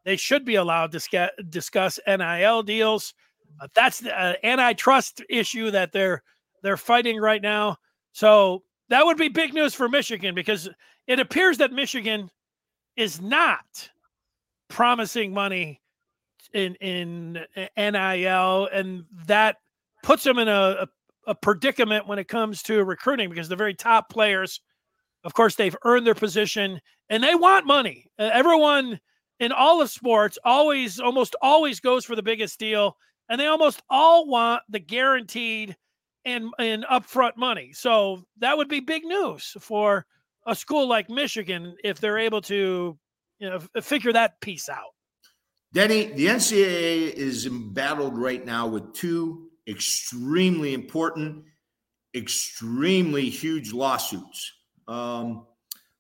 they 0.06 0.16
should 0.16 0.46
be 0.46 0.56
allowed 0.56 0.94
to 0.94 1.32
discuss 1.50 2.00
NIL 2.08 2.64
deals. 2.64 3.14
Uh, 3.60 3.68
that's 3.74 4.00
the 4.00 4.18
uh, 4.18 4.34
antitrust 4.44 5.22
issue 5.30 5.72
that 5.72 5.92
they're 5.92 6.24
they're 6.64 6.78
fighting 6.78 7.20
right 7.20 7.42
now. 7.42 7.78
So 8.14 8.64
that 8.90 9.06
would 9.06 9.18
be 9.18 9.28
big 9.28 9.54
news 9.54 9.74
for 9.74 9.90
Michigan 9.90 10.34
because 10.34 10.70
it 11.08 11.20
appears 11.20 11.58
that 11.58 11.72
Michigan 11.72 12.30
is 12.96 13.22
not 13.22 13.90
promising 14.70 15.34
money 15.34 15.82
in 16.54 16.76
in 16.76 17.40
NIL, 17.76 18.70
and 18.72 19.04
that 19.26 19.58
puts 20.04 20.24
them 20.24 20.38
in 20.40 20.48
a, 20.48 20.78
a 20.82 20.88
a 21.28 21.36
predicament 21.36 22.08
when 22.08 22.18
it 22.18 22.28
comes 22.28 22.64
to 22.64 22.84
recruiting 22.84 23.30
because 23.30 23.50
the 23.50 23.56
very 23.56 23.76
top 23.76 24.10
players, 24.10 24.62
of 25.24 25.34
course, 25.34 25.56
they've 25.56 25.76
earned 25.84 26.08
their 26.08 26.16
position 26.16 26.80
and 27.10 27.22
they 27.22 27.36
want 27.36 27.68
money. 27.68 28.06
Everyone 28.18 29.00
in 29.40 29.52
all 29.52 29.82
of 29.82 29.92
sports 29.92 30.40
always, 30.44 31.00
almost 31.00 31.36
always 31.42 31.80
goes 31.80 32.06
for 32.06 32.16
the 32.16 32.24
biggest 32.24 32.58
deal, 32.58 32.98
and 33.30 33.40
they 33.40 33.48
almost 33.48 33.84
all 33.90 34.28
want 34.28 34.64
the 34.70 34.80
guaranteed 34.80 35.76
and 36.26 36.50
and 36.58 36.86
upfront 36.86 37.38
money. 37.38 37.72
So 37.74 38.24
that 38.40 38.58
would 38.58 38.70
be 38.70 38.80
big 38.80 39.04
news 39.04 39.56
for 39.60 40.06
a 40.46 40.56
school 40.56 40.88
like 40.88 41.10
Michigan 41.10 41.76
if 41.84 42.00
they're 42.00 42.18
able 42.18 42.42
to, 42.44 42.98
you 43.40 43.50
know, 43.50 43.60
figure 43.82 44.14
that 44.14 44.40
piece 44.42 44.70
out. 44.70 44.94
Denny, 45.74 46.06
the 46.06 46.28
NCAA 46.28 47.14
is 47.14 47.46
embattled 47.46 48.18
right 48.18 48.46
now 48.46 48.68
with 48.68 48.94
two 48.94 49.47
extremely 49.68 50.74
important, 50.74 51.44
extremely 52.16 53.30
huge 53.30 53.74
lawsuits. 53.74 54.54
Um, 54.88 55.46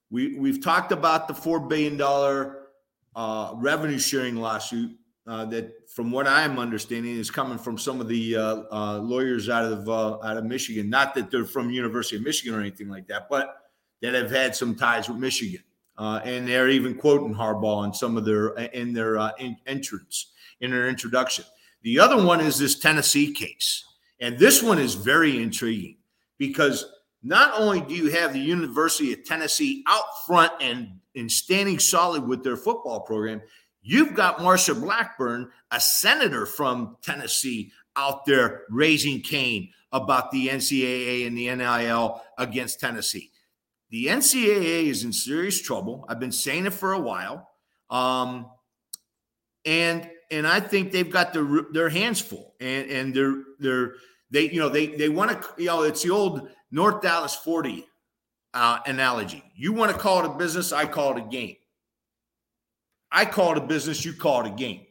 we 0.09 0.37
we've 0.37 0.63
talked 0.63 0.91
about 0.91 1.27
the 1.27 1.33
four 1.33 1.59
billion 1.59 1.97
dollar 1.97 2.67
uh, 3.15 3.53
revenue 3.55 3.99
sharing 3.99 4.37
lawsuit 4.37 4.91
uh, 5.27 5.43
that, 5.45 5.89
from 5.89 6.11
what 6.11 6.27
I'm 6.27 6.57
understanding, 6.57 7.17
is 7.17 7.29
coming 7.29 7.57
from 7.57 7.77
some 7.77 7.99
of 7.99 8.07
the 8.07 8.37
uh, 8.37 8.63
uh 8.71 8.99
lawyers 8.99 9.49
out 9.49 9.65
of 9.65 9.89
uh, 9.89 10.19
out 10.21 10.37
of 10.37 10.45
Michigan. 10.45 10.89
Not 10.89 11.13
that 11.15 11.29
they're 11.29 11.45
from 11.45 11.69
University 11.69 12.15
of 12.15 12.23
Michigan 12.23 12.57
or 12.57 12.61
anything 12.61 12.87
like 12.87 13.07
that, 13.07 13.27
but 13.29 13.63
that 14.01 14.13
have 14.13 14.31
had 14.31 14.55
some 14.55 14.75
ties 14.75 15.09
with 15.09 15.17
Michigan. 15.17 15.63
Uh, 15.97 16.21
and 16.23 16.47
they're 16.47 16.69
even 16.69 16.93
quoting 16.93 17.33
Harbaugh 17.33 17.85
in 17.85 17.93
some 17.93 18.17
of 18.17 18.23
their 18.23 18.49
in 18.49 18.93
their 18.93 19.17
in 19.39 19.57
entrance 19.65 20.31
in 20.61 20.71
their 20.71 20.87
introduction. 20.87 21.43
The 21.87 21.99
other 21.99 22.21
one 22.21 22.41
is 22.41 22.59
this 22.59 22.77
Tennessee 22.77 23.31
case. 23.31 23.85
And 24.19 24.37
this 24.37 24.61
one 24.61 24.77
is 24.77 24.93
very 24.93 25.41
intriguing 25.41 25.95
because 26.37 26.83
not 27.23 27.57
only 27.57 27.79
do 27.79 27.95
you 27.95 28.11
have 28.11 28.33
the 28.33 28.41
University 28.41 29.13
of 29.13 29.23
Tennessee 29.23 29.85
out 29.87 30.03
front 30.25 30.51
and, 30.59 30.99
and 31.15 31.31
standing 31.31 31.79
solid 31.79 32.27
with 32.27 32.43
their 32.43 32.57
football 32.57 32.99
program, 32.99 33.41
you've 33.83 34.13
got 34.15 34.39
Marsha 34.39 34.77
Blackburn, 34.77 35.49
a 35.71 35.79
senator 35.79 36.45
from 36.45 36.97
Tennessee, 37.01 37.71
out 37.95 38.25
there 38.25 38.63
raising 38.69 39.21
Cain 39.21 39.69
about 39.93 40.29
the 40.31 40.49
NCAA 40.49 41.25
and 41.25 41.37
the 41.37 41.55
NIL 41.55 42.21
against 42.37 42.81
Tennessee. 42.81 43.31
The 43.91 44.07
NCAA 44.07 44.87
is 44.87 45.05
in 45.05 45.13
serious 45.13 45.61
trouble. 45.61 46.03
I've 46.09 46.19
been 46.19 46.33
saying 46.33 46.65
it 46.65 46.73
for 46.73 46.91
a 46.91 46.99
while. 46.99 47.49
Um, 47.89 48.47
and 49.63 50.09
and 50.31 50.47
I 50.47 50.59
think 50.59 50.91
they've 50.91 51.09
got 51.09 51.33
their 51.33 51.47
their 51.71 51.89
hands 51.89 52.21
full, 52.21 52.53
and 52.59 52.89
and 52.89 53.13
they're 53.13 53.43
they're 53.59 53.93
they 54.31 54.49
you 54.49 54.59
know 54.59 54.69
they 54.69 54.87
they 54.87 55.09
want 55.09 55.31
to 55.31 55.47
you 55.57 55.67
know 55.67 55.83
it's 55.83 56.03
the 56.03 56.11
old 56.11 56.49
North 56.71 57.01
Dallas 57.01 57.35
forty 57.35 57.87
uh, 58.53 58.79
analogy. 58.85 59.43
You 59.55 59.73
want 59.73 59.91
to 59.91 59.97
call 59.97 60.23
it 60.23 60.25
a 60.25 60.33
business, 60.37 60.71
I 60.71 60.85
call 60.85 61.17
it 61.17 61.23
a 61.23 61.27
game. 61.27 61.55
I 63.11 63.25
call 63.25 63.53
it 63.53 63.57
a 63.57 63.65
business, 63.65 64.03
you 64.03 64.13
call 64.13 64.45
it 64.45 64.47
a 64.47 64.55
game, 64.55 64.85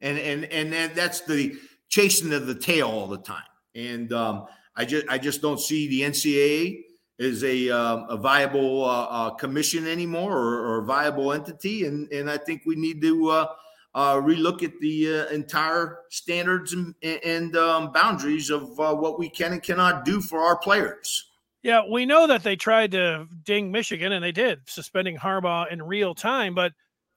and 0.00 0.18
and 0.18 0.44
and 0.46 0.94
that's 0.94 1.20
the 1.20 1.56
chasing 1.88 2.32
of 2.32 2.46
the 2.46 2.54
tail 2.54 2.88
all 2.88 3.06
the 3.06 3.18
time. 3.18 3.42
And 3.74 4.12
um, 4.12 4.46
I 4.74 4.84
just 4.84 5.08
I 5.08 5.18
just 5.18 5.42
don't 5.42 5.60
see 5.60 5.88
the 5.88 6.02
NCAA 6.02 6.82
as 7.20 7.44
a 7.44 7.70
um, 7.70 8.06
a 8.08 8.16
viable 8.16 8.84
uh, 8.84 9.04
uh, 9.04 9.30
commission 9.30 9.86
anymore 9.86 10.36
or, 10.36 10.66
or, 10.66 10.78
a 10.78 10.84
viable 10.84 11.32
entity, 11.32 11.86
and 11.86 12.10
and 12.12 12.28
I 12.28 12.38
think 12.38 12.62
we 12.66 12.74
need 12.74 13.00
to 13.02 13.46
uh, 13.94 14.14
relook 14.14 14.62
at 14.62 14.78
the 14.80 15.20
uh, 15.20 15.26
entire 15.34 15.98
standards 16.10 16.72
and, 16.72 16.94
and 17.02 17.56
um, 17.56 17.92
boundaries 17.92 18.50
of 18.50 18.78
uh, 18.80 18.94
what 18.94 19.18
we 19.18 19.28
can 19.28 19.52
and 19.52 19.62
cannot 19.62 20.04
do 20.04 20.20
for 20.20 20.40
our 20.40 20.56
players. 20.56 21.30
Yeah, 21.62 21.82
we 21.88 22.06
know 22.06 22.26
that 22.26 22.42
they 22.42 22.56
tried 22.56 22.90
to 22.92 23.26
ding 23.44 23.70
Michigan, 23.70 24.12
and 24.12 24.24
they 24.24 24.32
did, 24.32 24.60
suspending 24.66 25.16
Harbaugh 25.16 25.70
in 25.70 25.80
real 25.82 26.14
time, 26.14 26.54
but 26.54 26.72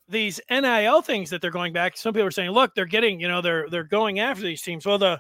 these 0.07 0.39
NIL 0.49 1.01
things 1.01 1.29
that 1.31 1.41
they're 1.41 1.49
going 1.51 1.73
back. 1.73 1.97
Some 1.97 2.13
people 2.13 2.27
are 2.27 2.31
saying, 2.31 2.51
look, 2.51 2.75
they're 2.75 2.85
getting, 2.85 3.19
you 3.19 3.27
know, 3.27 3.41
they're 3.41 3.67
they're 3.69 3.83
going 3.83 4.19
after 4.19 4.43
these 4.43 4.61
teams. 4.61 4.85
Well, 4.85 4.99
the 4.99 5.19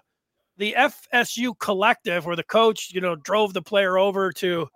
the 0.57 0.75
FSU 0.77 1.57
collective 1.59 2.25
where 2.25 2.35
the 2.35 2.43
coach, 2.43 2.91
you 2.93 3.01
know, 3.01 3.15
drove 3.15 3.53
the 3.53 3.61
player 3.61 3.97
over 3.97 4.31
to, 4.33 4.67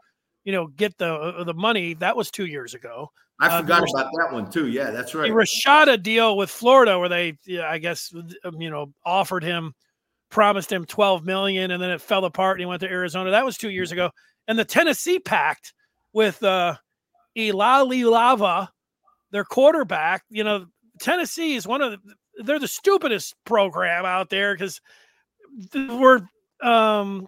you 0.43 0.51
know, 0.51 0.67
get 0.67 0.97
the 0.97 1.13
uh, 1.13 1.43
the 1.43 1.53
money, 1.53 1.93
that 1.95 2.17
was 2.17 2.31
two 2.31 2.45
years 2.45 2.73
ago. 2.73 3.11
I 3.39 3.47
uh, 3.47 3.61
forgot 3.61 3.89
about 3.89 4.11
that 4.17 4.33
one 4.33 4.51
too. 4.51 4.67
Yeah, 4.67 4.91
that's 4.91 5.15
right. 5.15 5.29
The 5.29 5.35
Rashada 5.35 6.01
deal 6.01 6.35
with 6.35 6.49
Florida, 6.49 6.99
where 6.99 7.09
they, 7.09 7.37
I 7.61 7.77
guess, 7.77 8.13
um, 8.43 8.61
you 8.61 8.69
know, 8.69 8.93
offered 9.05 9.43
him, 9.43 9.73
promised 10.29 10.71
him 10.71 10.85
12 10.85 11.25
million, 11.25 11.71
and 11.71 11.81
then 11.81 11.89
it 11.89 12.01
fell 12.01 12.25
apart 12.25 12.57
and 12.57 12.61
he 12.61 12.65
went 12.65 12.81
to 12.81 12.89
Arizona. 12.89 13.31
That 13.31 13.45
was 13.45 13.57
two 13.57 13.69
years 13.69 13.91
ago. 13.91 14.09
And 14.47 14.59
the 14.59 14.65
Tennessee 14.65 15.19
pact 15.19 15.73
with 16.11 16.41
uh 16.43 16.75
Lava 17.35 18.69
their 19.31 19.43
quarterback, 19.43 20.23
you 20.29 20.43
know, 20.43 20.65
Tennessee 20.99 21.55
is 21.55 21.67
one 21.67 21.81
of 21.81 21.91
the, 21.91 22.43
they're 22.43 22.59
the 22.59 22.67
stupidest 22.67 23.35
program 23.45 24.05
out 24.05 24.29
there 24.29 24.53
because 24.53 24.81
we're 25.73 26.21
um 26.61 27.27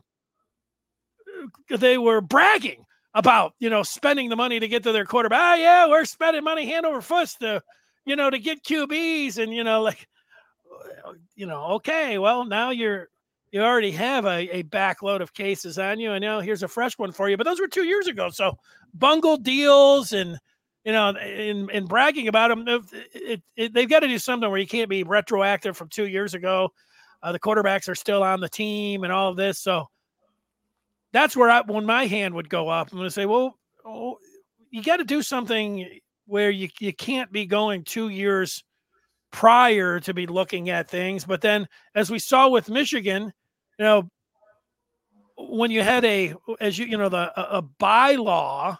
they 1.69 1.97
were 1.97 2.21
bragging 2.21 2.83
about 3.13 3.53
you 3.59 3.69
know 3.69 3.83
spending 3.83 4.29
the 4.29 4.35
money 4.35 4.59
to 4.59 4.67
get 4.67 4.83
to 4.83 4.91
their 4.91 5.05
quarterback. 5.05 5.39
Oh 5.41 5.61
yeah, 5.61 5.87
we're 5.87 6.05
spending 6.05 6.43
money 6.43 6.65
hand 6.65 6.85
over 6.85 7.01
fist 7.01 7.39
to 7.41 7.61
you 8.05 8.15
know 8.15 8.29
to 8.29 8.39
get 8.39 8.63
QBs 8.63 9.37
and 9.37 9.53
you 9.53 9.63
know 9.63 9.81
like 9.83 10.07
you 11.35 11.45
know 11.45 11.63
okay 11.73 12.17
well 12.17 12.45
now 12.45 12.69
you're 12.69 13.09
you 13.51 13.61
already 13.61 13.91
have 13.91 14.25
a, 14.25 14.59
a 14.59 14.63
backload 14.63 15.19
of 15.19 15.33
cases 15.33 15.77
on 15.77 15.99
you 15.99 16.13
and 16.13 16.21
now 16.21 16.39
here's 16.39 16.63
a 16.63 16.67
fresh 16.67 16.97
one 16.97 17.11
for 17.11 17.29
you 17.29 17.35
but 17.35 17.43
those 17.43 17.59
were 17.59 17.67
two 17.67 17.83
years 17.83 18.07
ago 18.07 18.29
so 18.29 18.57
bungled 18.93 19.43
deals 19.43 20.13
and 20.13 20.39
you 20.83 20.91
know, 20.91 21.09
in 21.09 21.69
in 21.69 21.85
bragging 21.85 22.27
about 22.27 22.49
them, 22.49 22.67
it, 22.67 22.81
it, 23.13 23.41
it, 23.55 23.73
they've 23.73 23.89
got 23.89 23.99
to 23.99 24.07
do 24.07 24.17
something 24.17 24.49
where 24.49 24.59
you 24.59 24.67
can't 24.67 24.89
be 24.89 25.03
retroactive 25.03 25.77
from 25.77 25.89
two 25.89 26.07
years 26.07 26.33
ago. 26.33 26.69
Uh, 27.21 27.31
the 27.31 27.39
quarterbacks 27.39 27.87
are 27.87 27.95
still 27.95 28.23
on 28.23 28.39
the 28.39 28.49
team 28.49 29.03
and 29.03 29.13
all 29.13 29.29
of 29.29 29.37
this, 29.37 29.59
so 29.59 29.87
that's 31.13 31.35
where 31.35 31.49
I 31.49 31.61
when 31.61 31.85
my 31.85 32.05
hand 32.05 32.33
would 32.35 32.49
go 32.49 32.69
up. 32.69 32.91
I'm 32.91 32.97
going 32.97 33.07
to 33.07 33.11
say, 33.11 33.25
well, 33.25 33.57
oh, 33.85 34.17
you 34.69 34.81
got 34.81 34.97
to 34.97 35.03
do 35.03 35.21
something 35.21 35.99
where 36.25 36.49
you 36.49 36.69
you 36.79 36.93
can't 36.93 37.31
be 37.31 37.45
going 37.45 37.83
two 37.83 38.09
years 38.09 38.63
prior 39.31 39.99
to 40.01 40.13
be 40.13 40.27
looking 40.27 40.69
at 40.69 40.89
things. 40.89 41.25
But 41.25 41.41
then, 41.41 41.67
as 41.95 42.09
we 42.09 42.19
saw 42.19 42.49
with 42.49 42.69
Michigan, 42.69 43.33
you 43.79 43.85
know, 43.85 44.09
when 45.37 45.71
you 45.71 45.81
had 45.81 46.05
a 46.05 46.33
as 46.59 46.77
you 46.77 46.85
you 46.85 46.97
know 46.97 47.09
the 47.09 47.39
a, 47.39 47.57
a 47.57 47.63
bylaw 47.63 48.77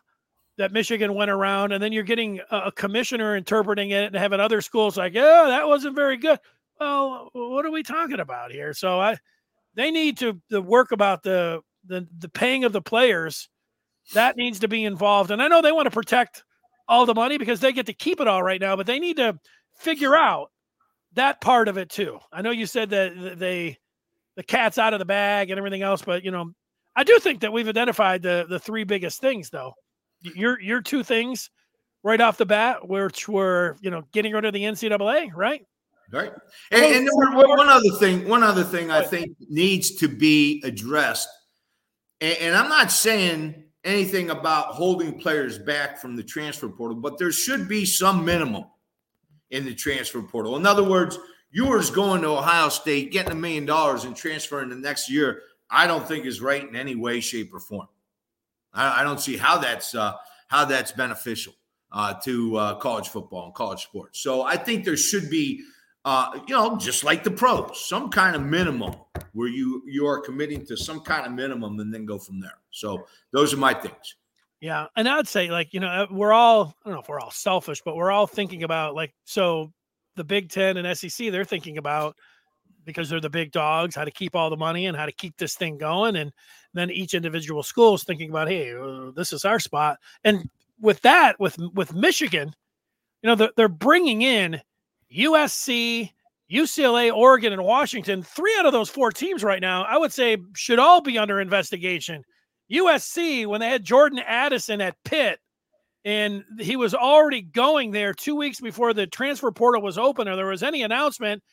that 0.58 0.72
Michigan 0.72 1.16
went 1.16 1.32
around, 1.32 1.72
and 1.72 1.82
then 1.82 1.92
you're 1.92 2.04
getting 2.04 2.40
a, 2.52 2.72
commissioner 2.72 3.36
interpreting 3.36 3.92
it 3.92 4.06
and 4.06 4.16
having 4.16 4.40
other 4.40 4.62
schools 4.62 4.98
like, 4.98 5.14
"Yeah, 5.14 5.46
that 5.48 5.68
wasn't 5.68 5.96
very 5.96 6.18
good." 6.18 6.40
Well, 6.80 7.30
what 7.34 7.66
are 7.66 7.72
we 7.72 7.84
talking 7.84 8.20
about 8.20 8.52
here? 8.52 8.74
So 8.74 9.00
I, 9.00 9.18
they 9.76 9.92
need 9.92 10.18
to 10.20 10.40
the 10.50 10.62
work 10.62 10.92
about 10.92 11.24
the 11.24 11.62
the 11.86 12.08
the 12.18 12.30
paying 12.30 12.64
of 12.64 12.74
the 12.74 12.82
players. 12.82 13.50
That 14.14 14.36
needs 14.36 14.60
to 14.60 14.68
be 14.68 14.84
involved, 14.84 15.32
and 15.32 15.42
I 15.42 15.48
know 15.48 15.62
they 15.62 15.72
want 15.72 15.86
to 15.86 15.92
protect 15.92 16.44
all 16.88 17.06
the 17.06 17.14
money 17.14 17.38
because 17.38 17.60
they 17.60 17.72
get 17.72 17.86
to 17.86 17.94
keep 17.94 18.20
it 18.20 18.28
all 18.28 18.44
right 18.44 18.60
now, 18.60 18.76
but 18.76 18.88
they 18.88 19.00
need 19.00 19.18
to 19.18 19.40
figure 19.78 20.16
out 20.16 20.52
that 21.14 21.40
part 21.40 21.68
of 21.68 21.78
it 21.78 21.90
too. 21.90 22.20
I 22.32 22.42
know 22.42 22.52
you 22.52 22.66
said 22.66 22.90
that 22.90 23.38
they 23.38 23.78
the 24.36 24.44
cat's 24.44 24.78
out 24.78 24.94
of 24.94 25.00
the 25.00 25.06
bag 25.06 25.50
and 25.50 25.58
everything 25.58 25.82
else, 25.82 26.02
but 26.02 26.24
you 26.24 26.32
know, 26.32 26.52
I 26.96 27.04
do 27.04 27.20
think 27.20 27.42
that 27.42 27.54
we've 27.54 27.68
identified 27.68 28.22
the 28.22 28.46
the 28.50 28.60
three 28.60 28.84
biggest 28.84 29.22
things 29.22 29.50
though 29.50 29.74
your 30.22 30.60
your 30.60 30.82
two 30.82 31.04
things 31.04 31.50
right 32.04 32.22
off 32.22 32.38
the 32.38 32.46
bat, 32.46 32.88
which 32.88 33.28
were 33.28 33.78
you 33.82 33.92
know 33.92 34.04
getting 34.12 34.34
rid 34.34 34.46
of 34.46 34.54
the 34.54 34.64
NCAA, 34.64 35.32
right? 35.36 35.66
Right. 36.12 36.34
And, 36.72 36.84
and 36.84 37.10
one 37.14 37.70
other 37.70 37.90
thing, 37.98 38.28
one 38.28 38.44
other 38.44 38.66
thing 38.66 38.92
I 38.92 39.02
think 39.02 39.32
needs 39.50 39.96
to 39.96 40.10
be 40.10 40.62
addressed, 40.66 41.30
and, 42.22 42.38
and 42.40 42.56
I'm 42.56 42.70
not 42.70 42.92
saying 42.92 43.64
anything 43.84 44.30
about 44.30 44.68
holding 44.68 45.20
players 45.20 45.58
back 45.58 46.00
from 46.00 46.16
the 46.16 46.24
transfer 46.24 46.70
portal, 46.70 46.98
but 46.98 47.18
there 47.18 47.32
should 47.32 47.68
be 47.68 47.84
some 47.84 48.24
minimum 48.24 48.66
in 49.50 49.66
the 49.66 49.74
transfer 49.74 50.22
portal. 50.22 50.56
In 50.56 50.66
other 50.66 50.84
words, 50.84 51.18
yours 51.50 51.90
going 51.90 52.22
to 52.22 52.30
Ohio 52.30 52.70
State, 52.70 53.12
getting 53.12 53.32
a 53.32 53.36
million 53.36 53.66
dollars 53.66 54.06
and 54.06 54.16
transferring 54.16 54.70
the 54.70 54.76
next 54.76 55.10
year, 55.10 55.42
I 55.70 55.88
don't 55.88 56.08
think 56.08 56.26
is 56.26 56.42
right 56.42 56.68
in 56.68 56.76
any 56.76 56.96
way, 56.96 57.20
shape, 57.20 57.54
or 57.54 57.60
form. 57.60 57.88
I, 58.74 59.02
I 59.02 59.04
don't 59.04 59.20
see 59.20 59.38
how 59.38 59.58
that's 59.58 59.96
uh, 59.96 60.14
how 60.48 60.66
that's 60.66 60.92
beneficial 60.92 61.54
uh, 61.92 62.14
to 62.26 62.56
uh, 62.58 62.76
college 62.76 63.10
football 63.10 63.46
and 63.46 63.54
college 63.54 63.84
sports. 63.84 64.20
So 64.20 64.44
I 64.44 64.58
think 64.58 64.86
there 64.86 64.98
should 64.98 65.30
be, 65.30 65.64
uh, 66.06 66.40
you 66.48 66.56
know, 66.56 66.78
just 66.78 67.04
like 67.04 67.24
the 67.24 67.32
pros, 67.32 67.86
some 67.88 68.10
kind 68.10 68.36
of 68.36 68.44
minimum 68.44 68.96
where 69.34 69.48
you 69.48 69.84
you 69.88 70.06
are 70.06 70.20
committing 70.20 70.66
to 70.66 70.78
some 70.78 71.02
kind 71.02 71.26
of 71.26 71.34
minimum 71.34 71.80
and 71.80 71.94
then 71.94 72.06
go 72.06 72.18
from 72.18 72.40
there. 72.40 72.58
So 72.72 73.06
those 73.32 73.54
are 73.54 73.58
my 73.58 73.74
things. 73.74 74.16
Yeah, 74.60 74.88
and 74.96 75.10
I'd 75.10 75.28
say 75.28 75.50
like 75.50 75.74
you 75.74 75.80
know 75.80 75.88
uh, 75.88 76.08
we're 76.12 76.34
all 76.34 76.76
I 76.84 76.90
don't 76.90 76.96
know 76.96 77.02
if 77.02 77.10
we're 77.10 77.20
all 77.20 77.32
selfish, 77.32 77.82
but 77.84 77.96
we're 77.96 78.12
all 78.12 78.28
thinking 78.28 78.64
about 78.64 78.96
like 78.96 79.14
so 79.26 79.72
the 80.16 80.24
Big 80.24 80.50
Ten 80.50 80.78
and 80.78 80.98
SEC 80.98 81.32
they're 81.32 81.46
thinking 81.46 81.78
about 81.78 82.16
because 82.86 83.10
they're 83.10 83.22
the 83.22 83.30
big 83.30 83.52
dogs, 83.52 83.96
how 83.96 84.04
to 84.06 84.12
keep 84.12 84.36
all 84.36 84.50
the 84.50 84.58
money 84.58 84.88
and 84.88 84.98
how 84.98 85.06
to 85.06 85.12
keep 85.12 85.38
this 85.38 85.56
thing 85.56 85.78
going. 85.78 86.16
And 86.16 86.32
then 86.74 86.90
each 86.90 87.14
individual 87.14 87.64
school 87.64 87.94
is 87.96 88.04
thinking 88.04 88.30
about, 88.30 88.48
hey, 88.48 88.74
uh, 88.74 89.12
this 89.16 89.34
is 89.34 89.46
our 89.46 89.60
spot. 89.60 89.98
And 90.24 90.50
with 90.80 91.02
that, 91.02 91.40
with 91.40 91.58
with 91.74 91.94
Michigan, 91.94 92.54
you 93.22 93.28
know, 93.28 93.36
they're, 93.36 93.52
they're 93.56 93.68
bringing 93.70 94.24
in 94.24 94.62
USC, 95.16 96.12
UCLA, 96.52 97.14
Oregon, 97.14 97.54
and 97.54 97.64
Washington. 97.64 98.24
Three 98.24 98.56
out 98.60 98.66
of 98.66 98.74
those 98.74 98.90
four 98.90 99.12
teams 99.12 99.44
right 99.44 99.62
now, 99.62 99.84
I 99.84 99.98
would 99.98 100.12
say, 100.12 100.38
should 100.56 100.80
all 100.80 101.02
be 101.02 101.18
under 101.18 101.40
investigation. 101.40 102.24
USC, 102.72 103.46
when 103.48 103.62
they 103.62 103.70
had 103.70 103.84
Jordan 103.84 104.20
Addison 104.20 104.82
at 104.82 104.96
Pitt, 105.06 105.40
and 106.04 106.44
he 106.60 106.76
was 106.76 106.96
already 106.96 107.42
going 107.42 107.92
there 107.92 108.14
two 108.14 108.36
weeks 108.36 108.60
before 108.60 108.94
the 108.94 109.08
transfer 109.08 109.52
portal 109.52 109.82
was 109.82 109.98
open 109.98 110.28
or 110.28 110.36
there 110.36 110.48
was 110.48 110.64
any 110.64 110.82
announcement 110.82 111.44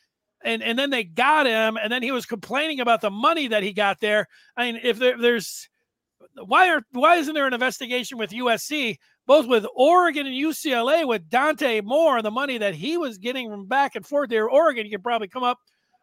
and 0.43 0.63
and 0.63 0.77
then 0.77 0.89
they 0.89 1.03
got 1.03 1.45
him, 1.45 1.77
and 1.77 1.91
then 1.91 2.03
he 2.03 2.11
was 2.11 2.25
complaining 2.25 2.79
about 2.79 3.01
the 3.01 3.09
money 3.09 3.47
that 3.47 3.63
he 3.63 3.73
got 3.73 3.99
there. 3.99 4.27
I 4.55 4.71
mean, 4.71 4.81
if 4.83 4.97
there, 4.97 5.17
there's 5.17 5.67
why 6.45 6.69
are 6.69 6.81
why 6.91 7.17
isn't 7.17 7.33
there 7.33 7.47
an 7.47 7.53
investigation 7.53 8.17
with 8.17 8.31
USC, 8.31 8.95
both 9.29 9.45
with 9.45 9.63
Oregon 9.75 10.25
and 10.25 10.35
UCLA, 10.35 11.07
with 11.07 11.29
Dante 11.29 11.81
Moore 11.81 12.17
and 12.17 12.25
the 12.25 12.31
money 12.31 12.57
that 12.57 12.73
he 12.73 12.97
was 12.97 13.19
getting 13.19 13.47
from 13.47 13.67
back 13.67 13.95
and 13.95 14.03
forth 14.03 14.27
there? 14.27 14.49
Oregon, 14.49 14.87
you 14.87 14.91
could 14.91 15.03
probably 15.03 15.27
come 15.27 15.43
up 15.43 15.59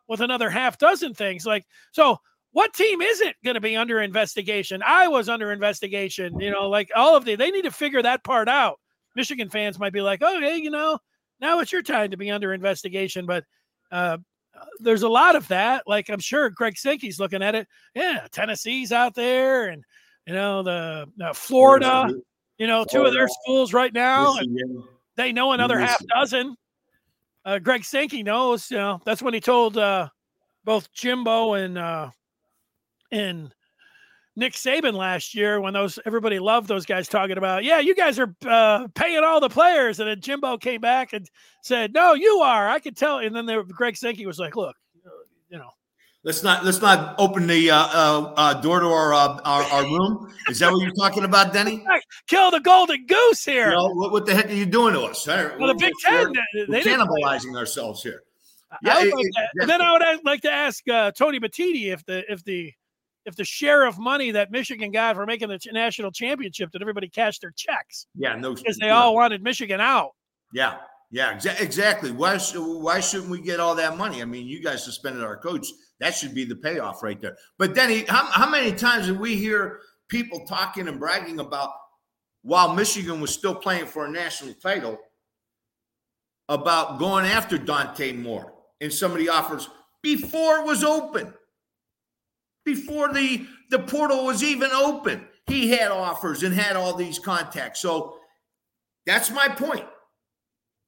with 0.06 0.20
another 0.20 0.48
half 0.48 0.78
dozen 0.78 1.12
things. 1.12 1.44
Like 1.44 1.64
so, 1.90 2.18
what 2.52 2.72
team 2.72 3.02
isn't 3.02 3.34
going 3.44 3.56
to 3.56 3.60
be 3.60 3.74
under 3.74 4.00
investigation? 4.00 4.80
I 4.86 5.08
was 5.08 5.28
under 5.28 5.50
investigation. 5.50 6.38
You 6.38 6.52
know, 6.52 6.68
like 6.68 6.88
all 6.94 7.16
of 7.16 7.24
the 7.24 7.34
they 7.34 7.50
need 7.50 7.64
to 7.64 7.72
figure 7.72 8.00
that 8.00 8.22
part 8.22 8.48
out. 8.48 8.78
Michigan 9.16 9.50
fans 9.50 9.76
might 9.76 9.92
be 9.92 10.02
like, 10.02 10.22
okay, 10.22 10.58
you 10.58 10.70
know, 10.70 10.96
now 11.40 11.58
it's 11.58 11.72
your 11.72 11.82
time 11.82 12.12
to 12.12 12.16
be 12.16 12.30
under 12.30 12.54
investigation, 12.54 13.26
but 13.26 13.42
uh, 13.90 14.18
there's 14.78 15.02
a 15.02 15.08
lot 15.08 15.34
of 15.34 15.48
that. 15.48 15.82
Like 15.88 16.10
I'm 16.10 16.20
sure 16.20 16.48
Greg 16.48 16.78
Sankey's 16.78 17.18
looking 17.18 17.42
at 17.42 17.56
it. 17.56 17.66
Yeah, 17.92 18.28
Tennessee's 18.30 18.92
out 18.92 19.16
there, 19.16 19.66
and 19.66 19.82
you 20.28 20.32
know 20.32 20.62
the 20.62 21.08
uh, 21.20 21.32
Florida. 21.32 22.08
You 22.58 22.66
know, 22.66 22.84
two 22.84 23.04
of 23.04 23.12
their 23.12 23.28
schools 23.28 23.72
right 23.72 23.92
now. 23.92 24.36
They 25.16 25.32
know 25.32 25.52
another 25.52 25.78
half 25.78 26.02
dozen. 26.14 26.56
Uh, 27.44 27.58
Greg 27.58 27.84
Sankey 27.84 28.22
knows. 28.22 28.70
You 28.70 28.78
know, 28.78 29.00
that's 29.04 29.22
when 29.22 29.34
he 29.34 29.40
told 29.40 29.76
uh, 29.78 30.08
both 30.64 30.92
Jimbo 30.92 31.54
and 31.54 31.78
uh, 31.78 32.10
and 33.12 33.54
Nick 34.36 34.52
Saban 34.52 34.92
last 34.92 35.34
year 35.34 35.60
when 35.60 35.72
those 35.72 35.98
everybody 36.04 36.38
loved 36.38 36.68
those 36.68 36.84
guys 36.84 37.08
talking 37.08 37.38
about, 37.38 37.64
yeah, 37.64 37.78
you 37.78 37.94
guys 37.94 38.18
are 38.18 38.34
uh, 38.46 38.86
paying 38.94 39.24
all 39.24 39.40
the 39.40 39.48
players, 39.48 39.98
and 39.98 40.08
then 40.08 40.20
Jimbo 40.20 40.58
came 40.58 40.80
back 40.80 41.14
and 41.14 41.28
said, 41.62 41.94
no, 41.94 42.12
you 42.12 42.40
are. 42.42 42.68
I 42.68 42.78
could 42.78 42.96
tell. 42.96 43.18
And 43.18 43.34
then 43.34 43.46
there, 43.46 43.62
Greg 43.62 43.96
Sankey 43.96 44.26
was 44.26 44.38
like, 44.38 44.54
look, 44.54 44.76
you 45.48 45.58
know, 45.58 45.70
let's 46.26 46.42
not 46.42 46.64
let's 46.64 46.82
not 46.82 47.14
open 47.18 47.46
the 47.46 47.70
uh, 47.70 47.76
uh, 47.76 48.34
uh 48.36 48.54
door 48.54 48.80
to 48.80 48.86
our, 48.86 49.14
uh, 49.14 49.40
our, 49.44 49.62
our 49.62 49.82
room. 49.84 50.34
Is 50.50 50.58
that 50.58 50.70
what 50.70 50.82
you're 50.82 50.94
talking 50.94 51.24
about, 51.24 51.54
Denny? 51.54 51.82
Kill 52.26 52.50
the 52.50 52.60
golden 52.60 53.06
goose 53.06 53.44
here. 53.44 53.70
You 53.70 53.76
know, 53.76 53.90
what, 53.94 54.12
what, 54.12 54.26
the 54.26 54.34
heck 54.34 54.50
are 54.50 54.54
you 54.54 54.66
doing 54.66 54.92
to 54.92 55.02
us? 55.02 55.26
Well, 55.26 55.68
the 55.68 55.74
Big 55.78 55.94
10 56.04 56.32
they 56.68 56.82
cannibalizing 56.82 57.56
ourselves 57.56 58.02
here. 58.02 58.24
Yeah, 58.82 59.00
it, 59.00 59.14
like 59.14 59.24
it, 59.24 59.48
and 59.60 59.70
then 59.70 59.80
I 59.80 59.92
would 59.92 60.02
like 60.24 60.42
to 60.42 60.50
ask 60.50 60.86
uh, 60.88 61.12
Tony 61.12 61.40
Petitti 61.40 61.92
if 61.92 62.04
the 62.04 62.30
if 62.30 62.44
the 62.44 62.72
if 63.24 63.36
the 63.36 63.44
share 63.44 63.86
of 63.86 63.98
money 63.98 64.32
that 64.32 64.50
Michigan 64.50 64.90
got 64.90 65.14
for 65.16 65.24
making 65.24 65.48
the 65.48 65.58
national 65.72 66.10
championship 66.10 66.72
did 66.72 66.82
everybody 66.82 67.08
cash 67.08 67.38
their 67.38 67.52
checks? 67.56 68.06
Yeah, 68.16 68.34
no, 68.36 68.54
because 68.54 68.76
they 68.76 68.90
all 68.90 69.14
wanted 69.14 69.42
Michigan 69.42 69.80
out. 69.80 70.10
Yeah, 70.52 70.78
yeah, 71.10 71.34
exa- 71.34 71.60
exactly. 71.60 72.10
Why 72.10 72.38
why 72.38 73.00
shouldn't 73.00 73.30
we 73.30 73.40
get 73.40 73.60
all 73.60 73.76
that 73.76 73.96
money? 73.96 74.20
I 74.20 74.24
mean, 74.24 74.46
you 74.46 74.62
guys 74.62 74.84
suspended 74.84 75.22
our 75.22 75.36
coach. 75.36 75.68
That 76.00 76.14
should 76.14 76.34
be 76.34 76.44
the 76.44 76.56
payoff 76.56 77.02
right 77.02 77.20
there. 77.20 77.36
But 77.58 77.74
Denny, 77.74 78.04
how, 78.08 78.26
how 78.26 78.50
many 78.50 78.72
times 78.72 79.06
did 79.06 79.18
we 79.18 79.36
hear 79.36 79.80
people 80.08 80.46
talking 80.46 80.88
and 80.88 81.00
bragging 81.00 81.40
about 81.40 81.70
while 82.42 82.74
Michigan 82.74 83.20
was 83.20 83.32
still 83.32 83.54
playing 83.54 83.86
for 83.86 84.06
a 84.06 84.10
national 84.10 84.54
title 84.54 84.98
about 86.48 86.98
going 86.98 87.26
after 87.26 87.58
Dante 87.58 88.12
Moore 88.12 88.52
and 88.80 88.92
some 88.92 89.12
of 89.12 89.18
the 89.18 89.28
offers 89.28 89.68
before 90.02 90.58
it 90.58 90.66
was 90.66 90.84
open? 90.84 91.32
before 92.66 93.14
the, 93.14 93.46
the 93.70 93.78
portal 93.78 94.26
was 94.26 94.42
even 94.42 94.70
open. 94.72 95.26
He 95.46 95.70
had 95.70 95.90
offers 95.90 96.42
and 96.42 96.52
had 96.52 96.76
all 96.76 96.92
these 96.92 97.18
contacts. 97.18 97.80
So 97.80 98.18
that's 99.06 99.30
my 99.30 99.48
point. 99.48 99.86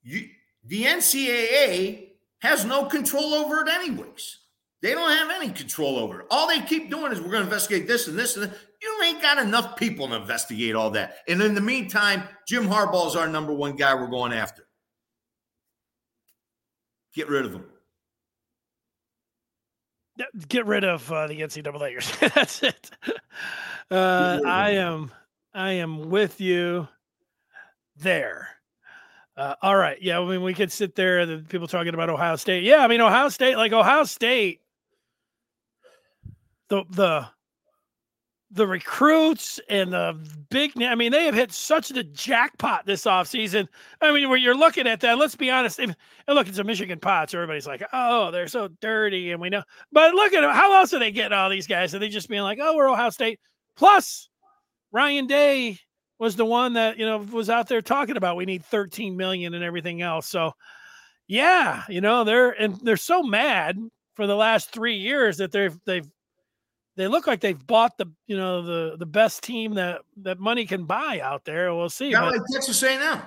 You, 0.03 0.27
the 0.67 0.85
NCAA 0.85 2.09
has 2.41 2.65
no 2.67 2.85
control 2.85 3.33
over 3.33 3.61
it, 3.61 3.69
anyways. 3.69 4.39
They 4.81 4.93
don't 4.93 5.11
have 5.11 5.31
any 5.31 5.53
control 5.53 5.99
over 5.99 6.21
it. 6.21 6.27
All 6.31 6.47
they 6.47 6.61
keep 6.61 6.91
doing 6.91 7.11
is 7.11 7.21
we're 7.21 7.31
going 7.31 7.43
to 7.43 7.49
investigate 7.49 7.89
this 7.89 8.07
and 8.07 8.19
this 8.19 8.37
and 8.37 8.45
that. 8.45 8.59
You 8.81 9.01
ain't 9.05 9.21
got 9.21 9.39
enough 9.39 9.77
people 9.77 10.07
to 10.09 10.15
investigate 10.15 10.77
all 10.77 10.91
that. 10.91 11.17
And 11.27 11.43
in 11.43 11.55
the 11.55 11.61
meantime, 11.61 12.23
Jim 12.47 12.69
Harbaugh 12.69 13.09
is 13.09 13.17
our 13.17 13.27
number 13.27 13.53
one 13.53 13.75
guy 13.75 13.95
we're 13.95 14.07
going 14.07 14.33
after. 14.33 14.69
Get 17.13 17.29
rid 17.29 17.45
of 17.45 17.53
him 17.53 17.65
get 20.49 20.67
rid 20.67 20.85
of 20.85 21.11
uh, 21.11 21.27
the 21.27 21.41
NCAA. 21.41 22.33
That's 22.35 22.63
it. 22.63 22.91
Uh, 23.91 24.41
I 24.45 24.71
am 24.71 25.11
I 25.55 25.73
am 25.73 26.11
with 26.11 26.41
you 26.41 26.89
there. 27.97 28.49
Uh, 29.37 29.55
all 29.63 29.77
right. 29.77 30.01
Yeah. 30.03 30.19
I 30.19 30.25
mean, 30.25 30.43
we 30.43 30.53
could 30.53 30.73
sit 30.73 30.97
there. 30.97 31.25
The 31.25 31.39
people 31.39 31.69
talking 31.69 31.95
about 31.95 32.11
Ohio 32.11 32.37
State. 32.37 32.65
Yeah. 32.65 32.79
I 32.79 32.89
mean, 32.89 33.01
Ohio 33.01 33.29
State, 33.29 33.57
like 33.57 33.73
Ohio 33.73 34.05
State, 34.05 34.61
the 36.69 36.85
the 36.91 37.27
the 38.51 38.67
recruits 38.67 39.61
and 39.69 39.93
the 39.93 40.19
big 40.51 40.73
I 40.83 40.95
mean, 40.95 41.13
they 41.13 41.27
have 41.27 41.35
hit 41.35 41.53
such 41.53 41.91
the 41.91 42.05
jackpot 42.05 42.87
this 42.87 43.05
offseason. 43.05 43.69
I 44.01 44.13
mean, 44.13 44.29
where 44.29 44.39
you're 44.39 44.57
looking 44.57 44.87
at 44.87 45.01
that, 45.01 45.19
let's 45.19 45.37
be 45.37 45.51
honest. 45.51 45.79
If, 45.79 45.95
and 46.27 46.35
look, 46.35 46.49
it's 46.49 46.59
a 46.59 46.65
Michigan 46.65 46.99
pot, 46.99 47.31
so 47.31 47.39
everybody's 47.39 47.67
like, 47.67 47.83
oh, 47.93 48.31
they're 48.31 48.49
so 48.49 48.69
dirty, 48.81 49.33
and 49.33 49.41
we 49.41 49.51
know. 49.51 49.63
But 49.93 50.15
look 50.15 50.33
at 50.33 50.41
them. 50.41 50.55
how 50.55 50.75
else 50.75 50.95
are 50.95 50.99
they 50.99 51.11
getting 51.11 51.37
all 51.37 51.51
these 51.51 51.67
guys? 51.67 51.95
Are 51.95 51.99
they 51.99 52.09
just 52.09 52.29
being 52.29 52.43
like, 52.43 52.59
oh, 52.61 52.75
we're 52.75 52.89
Ohio 52.89 53.11
State? 53.11 53.39
Plus, 53.77 54.31
Ryan 54.93 55.27
Day 55.27 55.79
was 56.19 56.35
the 56.35 56.47
one 56.47 56.73
that, 56.73 56.99
you 56.99 57.05
know, 57.05 57.19
was 57.19 57.51
out 57.51 57.69
there 57.69 57.83
talking 57.83 58.17
about 58.17 58.37
we 58.37 58.47
need 58.47 58.65
13 58.65 59.17
million 59.17 59.55
and 59.55 59.63
everything 59.63 60.03
else. 60.03 60.27
So 60.27 60.53
yeah, 61.29 61.85
you 61.89 62.01
know, 62.01 62.25
they're 62.25 62.51
and 62.51 62.81
they're 62.81 62.97
so 62.97 63.23
mad 63.23 63.79
for 64.15 64.27
the 64.27 64.35
last 64.35 64.73
three 64.73 64.97
years 64.97 65.37
that 65.37 65.53
they've 65.53 65.79
they've 65.85 66.09
they 66.99 67.07
look 67.07 67.29
like 67.29 67.41
they've 67.41 67.67
bought 67.67 67.97
the 67.97 68.07
you 68.27 68.37
know 68.37 68.61
the 68.61 68.97
the 68.99 69.07
best 69.07 69.45
team 69.45 69.75
that 69.75 70.01
that 70.17 70.41
money 70.41 70.67
can 70.67 70.85
buy 70.85 71.21
out 71.23 71.45
there. 71.45 71.73
We'll 71.73 71.89
see. 71.89 72.13
Kind 72.13 72.37
like 72.37 72.41
Texas 72.53 72.83
A&M. 72.83 73.23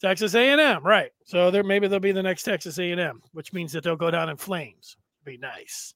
Texas 0.00 0.34
A&M, 0.34 0.82
right? 0.82 1.10
So 1.26 1.50
there 1.50 1.62
maybe 1.62 1.86
they'll 1.86 2.00
be 2.00 2.12
the 2.12 2.22
next 2.22 2.44
Texas 2.44 2.78
A&M, 2.78 3.20
which 3.32 3.52
means 3.52 3.72
that 3.72 3.84
they'll 3.84 3.94
go 3.94 4.10
down 4.10 4.30
in 4.30 4.38
flames. 4.38 4.96
Be 5.22 5.36
nice. 5.36 5.92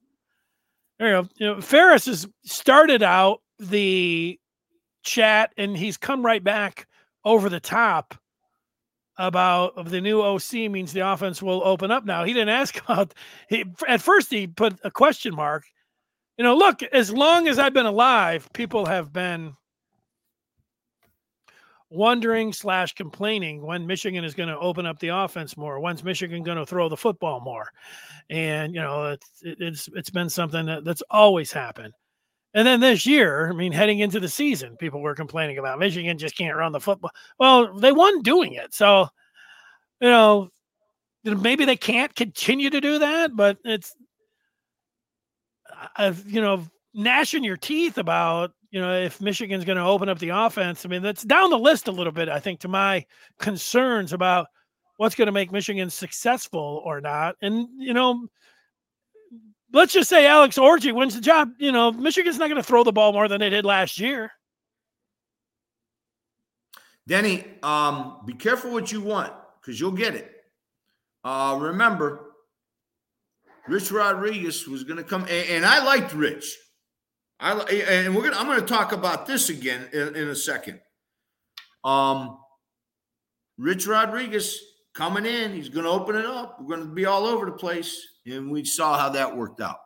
There 0.99 1.17
you 1.17 1.23
go. 1.23 1.29
You 1.37 1.47
know, 1.47 1.61
Ferris 1.63 2.05
has 2.05 2.29
started 2.45 3.03
out 3.03 3.41
the 3.59 4.39
chat, 5.03 5.55
and 5.57 5.75
he's 5.75 5.97
come 5.97 6.25
right 6.25 6.45
back 6.45 6.87
over 7.25 7.49
the 7.49 7.59
top 7.59 8.15
about 9.17 9.79
of 9.79 9.89
the 9.89 10.01
new 10.03 10.21
OC 10.21 10.53
means 10.71 10.93
the 10.93 11.09
offense 11.09 11.43
will 11.43 11.63
open 11.65 11.91
up 11.91 12.05
now. 12.05 12.25
He 12.25 12.35
didn't 12.35 12.51
ask 12.51 12.79
about 12.85 13.15
he 13.49 13.65
at 13.89 14.03
first 14.03 14.31
he 14.31 14.47
put 14.47 14.79
a 14.85 14.91
question 14.91 15.35
mark 15.35 15.65
you 16.37 16.45
know, 16.45 16.57
look, 16.57 16.83
as 16.83 17.13
long 17.13 17.49
as 17.49 17.59
I've 17.59 17.75
been 17.75 17.87
alive, 17.87 18.49
people 18.53 18.87
have 18.87 19.13
been 19.13 19.55
wondering 21.91 22.53
slash 22.53 22.93
complaining 22.95 23.65
when 23.65 23.87
Michigan 23.87 24.25
is 24.25 24.35
going 24.35 24.49
to 24.49 24.59
open 24.59 24.85
up 24.85 24.99
the 24.99 25.09
offense 25.09 25.57
more. 25.57 25.79
When's 25.79 26.03
Michigan 26.03 26.43
going 26.43 26.59
to 26.59 26.67
throw 26.67 26.89
the 26.89 26.97
football 26.97 27.41
more? 27.41 27.71
And 28.31 28.75
you 28.75 28.81
know, 28.81 29.13
it's 29.13 29.29
it's 29.43 29.89
it's 29.95 30.11
been 30.11 30.29
something 30.29 30.67
that, 30.67 30.85
that's 30.85 31.03
always 31.11 31.53
happened. 31.53 31.95
And 32.55 32.67
then 32.67 32.81
this 32.81 33.05
year, 33.05 33.51
I 33.51 33.55
mean, 33.55 33.73
heading 33.73 33.99
into 33.99 34.21
the 34.21 34.29
season, 34.29 34.77
people 34.77 35.01
were 35.01 35.15
complaining 35.15 35.59
about 35.59 35.79
Michigan 35.79 36.19
just 36.19 36.37
can't 36.37 36.57
run 36.57 36.73
the 36.73 36.81
football. 36.81 37.11
Well, 37.39 37.77
they 37.79 37.93
won 37.93 38.23
doing 38.23 38.55
it, 38.55 38.75
so 38.75 39.09
you 40.01 40.09
know, 40.09 40.51
maybe 41.25 41.65
they 41.65 41.77
can't 41.77 42.15
continue 42.15 42.71
to 42.71 42.81
do 42.81 42.99
that, 42.99 43.35
but 43.35 43.59
it's 43.65 43.95
of 45.97 46.29
you 46.31 46.41
know 46.41 46.67
gnashing 46.95 47.45
your 47.45 47.57
teeth 47.57 47.99
about 47.99 48.53
you 48.71 48.81
know 48.81 48.93
if 48.93 49.21
Michigan's 49.21 49.65
going 49.65 49.79
to 49.79 49.85
open 49.85 50.09
up 50.09 50.19
the 50.19 50.31
offense. 50.31 50.85
I 50.85 50.89
mean, 50.89 51.03
that's 51.03 51.23
down 51.23 51.51
the 51.51 51.59
list 51.59 51.89
a 51.89 51.93
little 51.93 52.13
bit. 52.13 52.29
I 52.29 52.41
think 52.41 52.61
to 52.61 52.69
my 52.69 53.05
concerns 53.39 54.13
about 54.13 54.47
what's 54.97 55.15
going 55.15 55.27
to 55.27 55.33
make 55.33 55.53
Michigan 55.53 55.91
successful 55.91 56.83
or 56.85 57.01
not. 57.01 57.37
And 57.43 57.69
you 57.79 57.95
know, 57.95 58.29
let's 59.73 59.93
just 59.93 60.09
say 60.09 60.27
Alex 60.27 60.57
Orji 60.57 60.95
wins 60.95 61.15
the 61.15 61.21
job. 61.21 61.51
You 61.59 61.73
know, 61.73 61.93
Michigan's 61.93 62.39
not 62.39 62.49
going 62.49 62.63
to 62.63 62.67
throw 62.67 62.85
the 62.85 62.93
ball 62.93 63.13
more 63.13 63.29
than 63.29 63.41
they 63.41 63.51
did 63.51 63.65
last 63.65 63.99
year. 63.99 64.31
Denny, 67.07 67.45
um, 67.63 68.21
be 68.25 68.33
careful 68.33 68.71
what 68.71 68.91
you 68.91 69.03
want 69.03 69.33
because 69.61 69.79
you'll 69.79 69.93
get 69.93 70.15
it. 70.15 70.31
Uh, 71.23 71.59
remember, 71.61 72.34
Rich 73.69 73.91
Rodriguez 73.91 74.67
was 74.69 74.85
going 74.85 74.99
to 74.99 75.05
come, 75.05 75.23
and, 75.23 75.49
and, 75.49 75.67
I 75.67 75.85
liked 75.85 76.13
Rich. 76.13 76.57
I 77.41 77.53
and 77.53 78.15
we're 78.15 78.23
gonna. 78.23 78.37
I'm 78.37 78.47
going 78.47 78.61
to 78.61 78.67
talk 78.67 78.93
about 78.93 79.27
this 79.27 79.49
again 79.49 79.89
in, 79.93 80.15
in 80.15 80.29
a 80.29 80.35
second. 80.35 80.81
Um, 81.83 82.39
Rich 83.59 83.87
Rodriguez 83.87 84.59
coming 84.95 85.27
in. 85.27 85.53
He's 85.53 85.69
going 85.69 85.85
to 85.85 85.91
open 85.91 86.17
it 86.17 86.27
up. 86.27 86.59
We're 86.61 86.77
going 86.77 86.89
to 86.89 86.95
be 86.95 87.07
all 87.07 87.27
over 87.27 87.47
the 87.47 87.53
place, 87.53 88.07
and 88.27 88.51
we 88.51 88.65
saw 88.65 88.99
how 88.99 89.11
that 89.11 89.37
worked 89.37 89.61
out. 89.61 89.79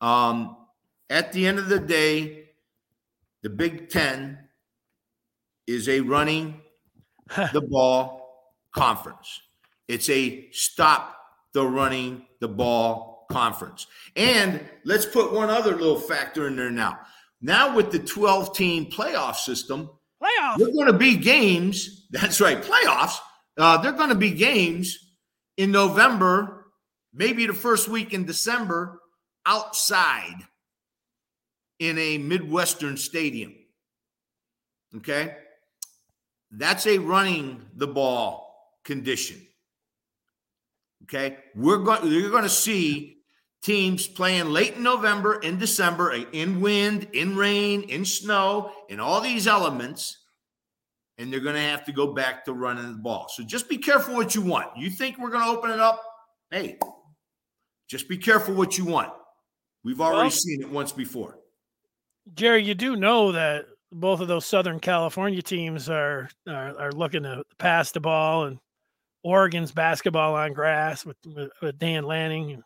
Um, 0.00 0.56
at 1.08 1.32
the 1.32 1.46
end 1.46 1.58
of 1.58 1.68
the 1.68 1.78
day, 1.78 2.50
the 3.42 3.50
Big 3.50 3.88
Ten 3.88 4.38
is 5.66 5.88
a 5.88 6.00
running 6.00 6.60
the 7.52 7.62
ball 7.62 8.22
conference. 8.74 9.40
It's 9.88 10.08
a 10.10 10.50
stop 10.52 11.16
the 11.54 11.66
running 11.66 12.26
the 12.40 12.48
ball 12.48 13.26
conference. 13.30 13.86
And 14.16 14.60
let's 14.84 15.06
put 15.06 15.32
one 15.32 15.50
other 15.50 15.76
little 15.76 15.98
factor 15.98 16.46
in 16.46 16.56
there 16.56 16.70
now. 16.70 16.98
Now 17.40 17.74
with 17.74 17.90
the 17.90 17.98
12 17.98 18.54
team 18.54 18.86
playoff 18.86 19.36
system, 19.36 19.90
playoff. 20.22 20.58
They're 20.58 20.72
going 20.72 20.86
to 20.86 20.92
be 20.92 21.16
games. 21.16 22.06
That's 22.10 22.40
right, 22.40 22.62
playoffs. 22.62 23.16
Uh, 23.58 23.78
they're 23.78 23.92
going 23.92 24.10
to 24.10 24.14
be 24.14 24.30
games 24.30 24.98
in 25.56 25.70
November, 25.70 26.66
maybe 27.12 27.46
the 27.46 27.52
first 27.52 27.88
week 27.88 28.14
in 28.14 28.24
December, 28.24 29.00
outside 29.44 30.36
in 31.78 31.98
a 31.98 32.18
Midwestern 32.18 32.96
stadium. 32.96 33.54
Okay. 34.96 35.36
That's 36.50 36.86
a 36.86 36.98
running 36.98 37.62
the 37.74 37.86
ball 37.86 38.76
condition 38.84 39.40
Okay, 41.04 41.38
we're 41.54 41.78
going. 41.78 42.10
You're 42.10 42.30
going 42.30 42.42
to 42.42 42.48
see 42.48 43.18
teams 43.62 44.06
playing 44.06 44.50
late 44.50 44.76
in 44.76 44.82
November, 44.82 45.40
in 45.40 45.58
December, 45.58 46.12
in 46.32 46.60
wind, 46.60 47.08
in 47.12 47.36
rain, 47.36 47.82
in 47.82 48.04
snow, 48.04 48.72
in 48.88 49.00
all 49.00 49.20
these 49.20 49.46
elements, 49.46 50.18
and 51.18 51.32
they're 51.32 51.40
going 51.40 51.54
to 51.54 51.60
have 51.60 51.84
to 51.84 51.92
go 51.92 52.12
back 52.12 52.44
to 52.44 52.52
running 52.52 52.90
the 52.92 52.98
ball. 52.98 53.28
So 53.32 53.42
just 53.44 53.68
be 53.68 53.78
careful 53.78 54.14
what 54.14 54.34
you 54.34 54.42
want. 54.42 54.76
You 54.76 54.90
think 54.90 55.18
we're 55.18 55.30
going 55.30 55.44
to 55.44 55.50
open 55.50 55.70
it 55.70 55.80
up? 55.80 56.02
Hey, 56.50 56.78
just 57.88 58.08
be 58.08 58.18
careful 58.18 58.54
what 58.54 58.78
you 58.78 58.84
want. 58.84 59.12
We've 59.84 60.00
already 60.00 60.22
well, 60.22 60.30
seen 60.30 60.62
it 60.62 60.70
once 60.70 60.92
before. 60.92 61.38
Jerry, 62.34 62.62
you 62.62 62.74
do 62.74 62.96
know 62.96 63.32
that 63.32 63.66
both 63.90 64.20
of 64.20 64.28
those 64.28 64.46
Southern 64.46 64.80
California 64.80 65.42
teams 65.42 65.90
are 65.90 66.28
are, 66.48 66.78
are 66.78 66.92
looking 66.92 67.24
to 67.24 67.42
pass 67.58 67.92
the 67.92 68.00
ball, 68.00 68.44
and 68.44 68.58
Oregon's 69.22 69.72
basketball 69.72 70.34
on 70.34 70.52
grass 70.52 71.04
with, 71.04 71.16
with, 71.26 71.50
with 71.60 71.78
Dan 71.78 72.04
Lanning. 72.04 72.62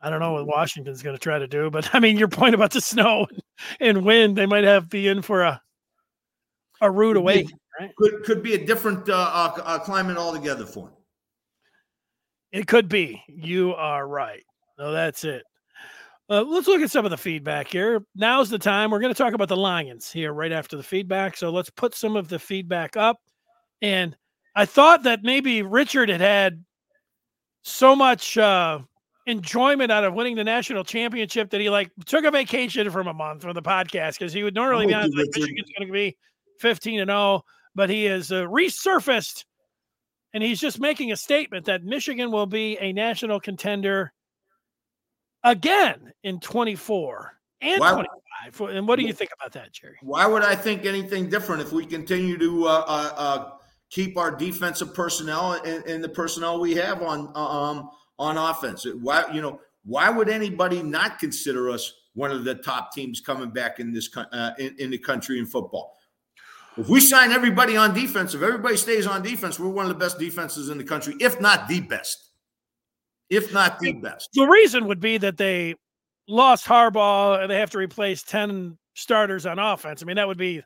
I 0.00 0.10
don't 0.10 0.20
know 0.20 0.32
what 0.32 0.46
Washington's 0.46 1.02
going 1.02 1.16
to 1.16 1.22
try 1.22 1.38
to 1.38 1.46
do, 1.46 1.70
but 1.70 1.94
I 1.94 2.00
mean, 2.00 2.16
your 2.18 2.28
point 2.28 2.54
about 2.54 2.70
the 2.70 2.80
snow 2.80 3.26
and 3.80 4.04
wind, 4.04 4.36
they 4.36 4.46
might 4.46 4.64
have 4.64 4.88
be 4.88 5.08
in 5.08 5.22
for 5.22 5.42
a 5.42 5.60
a 6.80 6.90
rude 6.90 7.16
awakening. 7.16 7.58
Right? 7.80 7.90
Could 7.96 8.24
could 8.24 8.42
be 8.42 8.54
a 8.54 8.64
different 8.64 9.08
uh, 9.08 9.14
uh, 9.14 9.60
uh, 9.62 9.78
climate 9.78 10.16
altogether 10.16 10.66
for 10.66 10.86
them. 10.86 10.96
It 12.52 12.66
could 12.66 12.88
be. 12.88 13.22
You 13.28 13.74
are 13.74 14.06
right. 14.06 14.44
No, 14.78 14.92
that's 14.92 15.24
it. 15.24 15.42
Uh, 16.28 16.42
let's 16.42 16.66
look 16.66 16.80
at 16.80 16.90
some 16.90 17.04
of 17.04 17.10
the 17.10 17.16
feedback 17.16 17.68
here. 17.68 18.02
Now's 18.14 18.50
the 18.50 18.58
time. 18.58 18.90
We're 18.90 19.00
going 19.00 19.14
to 19.14 19.18
talk 19.18 19.34
about 19.34 19.48
the 19.48 19.56
Lions 19.56 20.10
here 20.10 20.32
right 20.32 20.52
after 20.52 20.76
the 20.76 20.82
feedback. 20.82 21.36
So 21.36 21.50
let's 21.50 21.70
put 21.70 21.94
some 21.94 22.16
of 22.16 22.28
the 22.28 22.38
feedback 22.38 22.96
up. 22.96 23.18
And 23.80 24.16
I 24.56 24.64
thought 24.64 25.02
that 25.02 25.22
maybe 25.22 25.60
Richard 25.62 26.08
had 26.08 26.22
had 26.22 26.64
so 27.62 27.94
much 27.94 28.38
uh, 28.38 28.78
enjoyment 29.26 29.92
out 29.92 30.04
of 30.04 30.14
winning 30.14 30.34
the 30.34 30.44
national 30.44 30.82
championship 30.82 31.50
that 31.50 31.60
he 31.60 31.68
like 31.68 31.90
took 32.06 32.24
a 32.24 32.30
vacation 32.30 32.90
from 32.90 33.06
a 33.06 33.12
month 33.12 33.42
from 33.42 33.52
the 33.52 33.62
podcast 33.62 34.18
because 34.18 34.32
he 34.32 34.42
would 34.42 34.54
normally 34.54 34.86
be 34.86 34.94
on 34.94 35.10
like 35.10 35.28
Michigan's 35.34 35.70
going 35.78 35.88
to 35.88 35.92
be 35.92 36.16
15 36.60 37.00
and 37.00 37.10
0, 37.10 37.42
but 37.74 37.90
he 37.90 38.04
has 38.04 38.32
uh, 38.32 38.44
resurfaced 38.46 39.44
and 40.32 40.42
he's 40.42 40.58
just 40.58 40.80
making 40.80 41.12
a 41.12 41.16
statement 41.16 41.66
that 41.66 41.84
Michigan 41.84 42.30
will 42.30 42.46
be 42.46 42.78
a 42.78 42.92
national 42.92 43.40
contender 43.40 44.12
again 45.44 46.12
in 46.22 46.40
24 46.40 47.38
and 47.60 47.80
why, 47.80 48.04
25. 48.52 48.76
And 48.76 48.88
what 48.88 48.98
do 48.98 49.04
you 49.04 49.12
think 49.12 49.30
about 49.38 49.52
that, 49.52 49.72
Jerry? 49.72 49.96
Why 50.02 50.26
would 50.26 50.42
I 50.42 50.54
think 50.54 50.86
anything 50.86 51.28
different 51.28 51.62
if 51.62 51.72
we 51.72 51.84
continue 51.84 52.38
to 52.38 52.66
uh, 52.66 52.84
uh, 52.86 53.12
uh, 53.16 53.50
keep 53.90 54.16
our 54.16 54.30
defensive 54.30 54.94
personnel 54.94 55.52
and, 55.64 55.84
and, 55.84 56.02
the 56.02 56.08
personnel 56.08 56.60
we 56.60 56.74
have 56.74 57.02
on 57.02 57.30
um, 57.34 57.90
on 58.18 58.36
offense? 58.36 58.86
Why 59.00 59.24
you 59.32 59.40
know 59.40 59.60
why 59.84 60.10
would 60.10 60.28
anybody 60.28 60.82
not 60.82 61.18
consider 61.18 61.70
us 61.70 61.92
one 62.14 62.30
of 62.30 62.44
the 62.44 62.56
top 62.56 62.92
teams 62.92 63.20
coming 63.20 63.50
back 63.50 63.78
in 63.78 63.92
this 63.92 64.08
uh, 64.16 64.50
in, 64.58 64.74
in 64.78 64.90
the 64.90 64.98
country 64.98 65.38
in 65.38 65.46
football? 65.46 65.96
If 66.76 66.88
we 66.88 67.00
sign 67.00 67.32
everybody 67.32 67.76
on 67.76 67.94
defense, 67.94 68.34
if 68.34 68.42
everybody 68.42 68.76
stays 68.76 69.06
on 69.06 69.22
defense, 69.22 69.58
we're 69.58 69.68
one 69.68 69.86
of 69.86 69.88
the 69.88 69.98
best 69.98 70.18
defenses 70.18 70.68
in 70.68 70.76
the 70.76 70.84
country, 70.84 71.14
if 71.20 71.40
not 71.40 71.68
the 71.68 71.80
best 71.80 72.26
if 73.30 73.52
not 73.52 73.78
the 73.80 73.92
best. 73.92 74.30
The 74.34 74.46
reason 74.46 74.86
would 74.86 75.00
be 75.00 75.18
that 75.18 75.36
they 75.36 75.74
lost 76.28 76.66
Harbaugh 76.66 77.40
and 77.40 77.50
they 77.50 77.58
have 77.58 77.70
to 77.70 77.78
replace 77.78 78.22
10 78.22 78.78
starters 78.94 79.46
on 79.46 79.58
offense. 79.58 80.02
I 80.02 80.06
mean, 80.06 80.16
that 80.16 80.28
would 80.28 80.38
be 80.38 80.62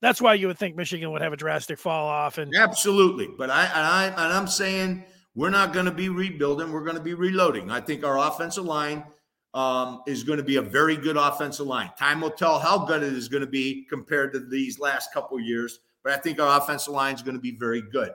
that's 0.00 0.20
why 0.20 0.34
you 0.34 0.46
would 0.46 0.58
think 0.58 0.76
Michigan 0.76 1.10
would 1.12 1.22
have 1.22 1.32
a 1.32 1.36
drastic 1.36 1.78
fall 1.78 2.08
off. 2.08 2.38
And 2.38 2.52
absolutely. 2.56 3.28
But 3.36 3.50
I, 3.50 3.66
I 3.66 4.06
and 4.06 4.32
I'm 4.32 4.48
saying 4.48 5.04
we're 5.34 5.50
not 5.50 5.72
going 5.72 5.86
to 5.86 5.92
be 5.92 6.08
rebuilding, 6.08 6.72
we're 6.72 6.84
going 6.84 6.96
to 6.96 7.02
be 7.02 7.14
reloading. 7.14 7.70
I 7.70 7.80
think 7.80 8.04
our 8.04 8.18
offensive 8.18 8.64
line 8.64 9.04
um, 9.54 10.02
is 10.06 10.22
going 10.24 10.38
to 10.38 10.44
be 10.44 10.56
a 10.56 10.62
very 10.62 10.96
good 10.96 11.16
offensive 11.16 11.66
line. 11.66 11.90
Time 11.98 12.20
will 12.20 12.30
tell 12.30 12.58
how 12.58 12.78
good 12.84 13.02
it 13.02 13.12
is 13.12 13.28
going 13.28 13.42
to 13.42 13.50
be 13.50 13.86
compared 13.88 14.32
to 14.32 14.40
these 14.40 14.78
last 14.78 15.12
couple 15.12 15.38
years, 15.40 15.80
but 16.02 16.12
I 16.12 16.16
think 16.16 16.40
our 16.40 16.58
offensive 16.58 16.94
line 16.94 17.14
is 17.14 17.22
going 17.22 17.36
to 17.36 17.40
be 17.40 17.52
very 17.52 17.82
good. 17.82 18.10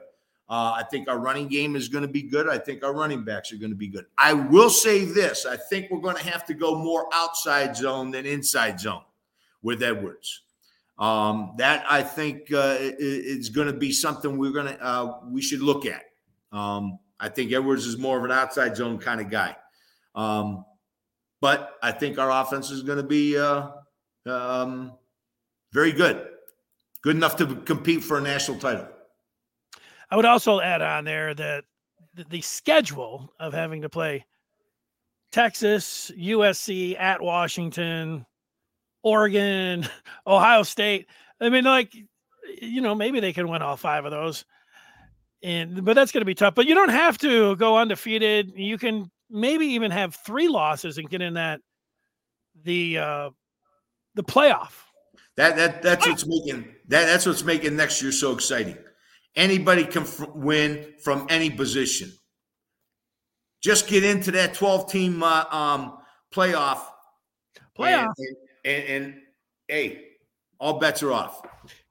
Uh, 0.48 0.74
I 0.76 0.84
think 0.90 1.08
our 1.08 1.18
running 1.18 1.48
game 1.48 1.74
is 1.74 1.88
going 1.88 2.02
to 2.02 2.08
be 2.08 2.22
good. 2.22 2.48
I 2.48 2.58
think 2.58 2.84
our 2.84 2.94
running 2.94 3.24
backs 3.24 3.52
are 3.52 3.56
going 3.56 3.72
to 3.72 3.76
be 3.76 3.88
good. 3.88 4.06
I 4.16 4.32
will 4.32 4.70
say 4.70 5.04
this 5.04 5.44
I 5.44 5.56
think 5.56 5.90
we're 5.90 6.00
going 6.00 6.16
to 6.16 6.24
have 6.24 6.44
to 6.46 6.54
go 6.54 6.76
more 6.76 7.08
outside 7.12 7.76
zone 7.76 8.12
than 8.12 8.26
inside 8.26 8.78
zone 8.78 9.02
with 9.62 9.82
Edwards. 9.82 10.42
Um, 10.98 11.54
that 11.58 11.84
I 11.90 12.02
think 12.02 12.52
uh, 12.52 12.76
is 12.80 13.50
going 13.50 13.66
to 13.66 13.74
be 13.74 13.92
something 13.92 14.38
we're 14.38 14.52
going 14.52 14.66
to 14.66 14.82
uh, 14.82 15.20
we 15.28 15.42
should 15.42 15.60
look 15.60 15.84
at. 15.84 16.04
Um, 16.52 16.98
I 17.20 17.28
think 17.28 17.52
Edwards 17.52 17.86
is 17.86 17.98
more 17.98 18.18
of 18.18 18.24
an 18.24 18.32
outside 18.32 18.76
zone 18.76 18.98
kind 18.98 19.20
of 19.20 19.30
guy, 19.30 19.56
um, 20.14 20.64
but 21.40 21.74
I 21.82 21.92
think 21.92 22.18
our 22.18 22.30
offense 22.30 22.70
is 22.70 22.82
going 22.82 22.98
to 22.98 23.04
be 23.04 23.36
uh, 23.36 23.68
um, 24.24 24.92
very 25.72 25.92
good, 25.92 26.28
good 27.02 27.16
enough 27.16 27.36
to 27.36 27.56
compete 27.56 28.02
for 28.02 28.18
a 28.18 28.22
national 28.22 28.58
title. 28.58 28.88
I 30.10 30.16
would 30.16 30.24
also 30.24 30.60
add 30.60 30.82
on 30.82 31.04
there 31.04 31.34
that 31.34 31.64
the, 32.14 32.24
the 32.24 32.40
schedule 32.40 33.32
of 33.38 33.52
having 33.52 33.82
to 33.82 33.88
play 33.88 34.24
Texas, 35.32 36.10
USC, 36.16 36.98
at 36.98 37.20
Washington, 37.20 38.24
Oregon, 39.06 39.88
Ohio 40.26 40.64
State. 40.64 41.06
I 41.40 41.48
mean, 41.48 41.62
like, 41.62 41.94
you 42.60 42.80
know, 42.80 42.94
maybe 42.94 43.20
they 43.20 43.32
can 43.32 43.48
win 43.48 43.62
all 43.62 43.76
five 43.76 44.04
of 44.04 44.10
those. 44.10 44.44
And 45.44 45.84
but 45.84 45.94
that's 45.94 46.10
going 46.10 46.22
to 46.22 46.26
be 46.26 46.34
tough. 46.34 46.56
But 46.56 46.66
you 46.66 46.74
don't 46.74 46.88
have 46.88 47.16
to 47.18 47.54
go 47.54 47.78
undefeated. 47.78 48.54
You 48.56 48.78
can 48.78 49.08
maybe 49.30 49.66
even 49.66 49.92
have 49.92 50.16
three 50.16 50.48
losses 50.48 50.98
and 50.98 51.08
get 51.08 51.22
in 51.22 51.34
that 51.34 51.60
the 52.64 52.98
uh 52.98 53.30
the 54.16 54.24
playoff. 54.24 54.72
That 55.36 55.54
that 55.56 55.82
that's 55.82 56.08
what's 56.08 56.26
making 56.26 56.64
that 56.88 57.04
that's 57.04 57.26
what's 57.26 57.44
making 57.44 57.76
next 57.76 58.02
year 58.02 58.10
so 58.10 58.32
exciting. 58.32 58.76
Anybody 59.36 59.84
can 59.84 60.02
f- 60.02 60.30
win 60.34 60.94
from 61.04 61.26
any 61.28 61.50
position. 61.50 62.10
Just 63.62 63.86
get 63.86 64.02
into 64.02 64.32
that 64.32 64.54
12 64.54 64.90
team 64.90 65.22
uh, 65.22 65.44
um, 65.50 65.98
playoff. 66.32 66.80
Playoff. 67.78 68.12
And, 68.16 68.36
and, 68.66 68.84
and, 68.84 69.14
hey, 69.68 70.04
all 70.58 70.78
bets 70.78 71.02
are 71.02 71.12
off. 71.12 71.42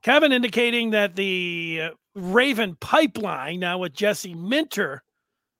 Kevin 0.04 0.32
indicating 0.32 0.92
that 0.92 1.16
the 1.16 1.82
uh, 1.84 1.90
Raven 2.14 2.76
pipeline, 2.80 3.60
now 3.60 3.80
with 3.80 3.94
Jesse 3.94 4.36
Minter 4.36 5.04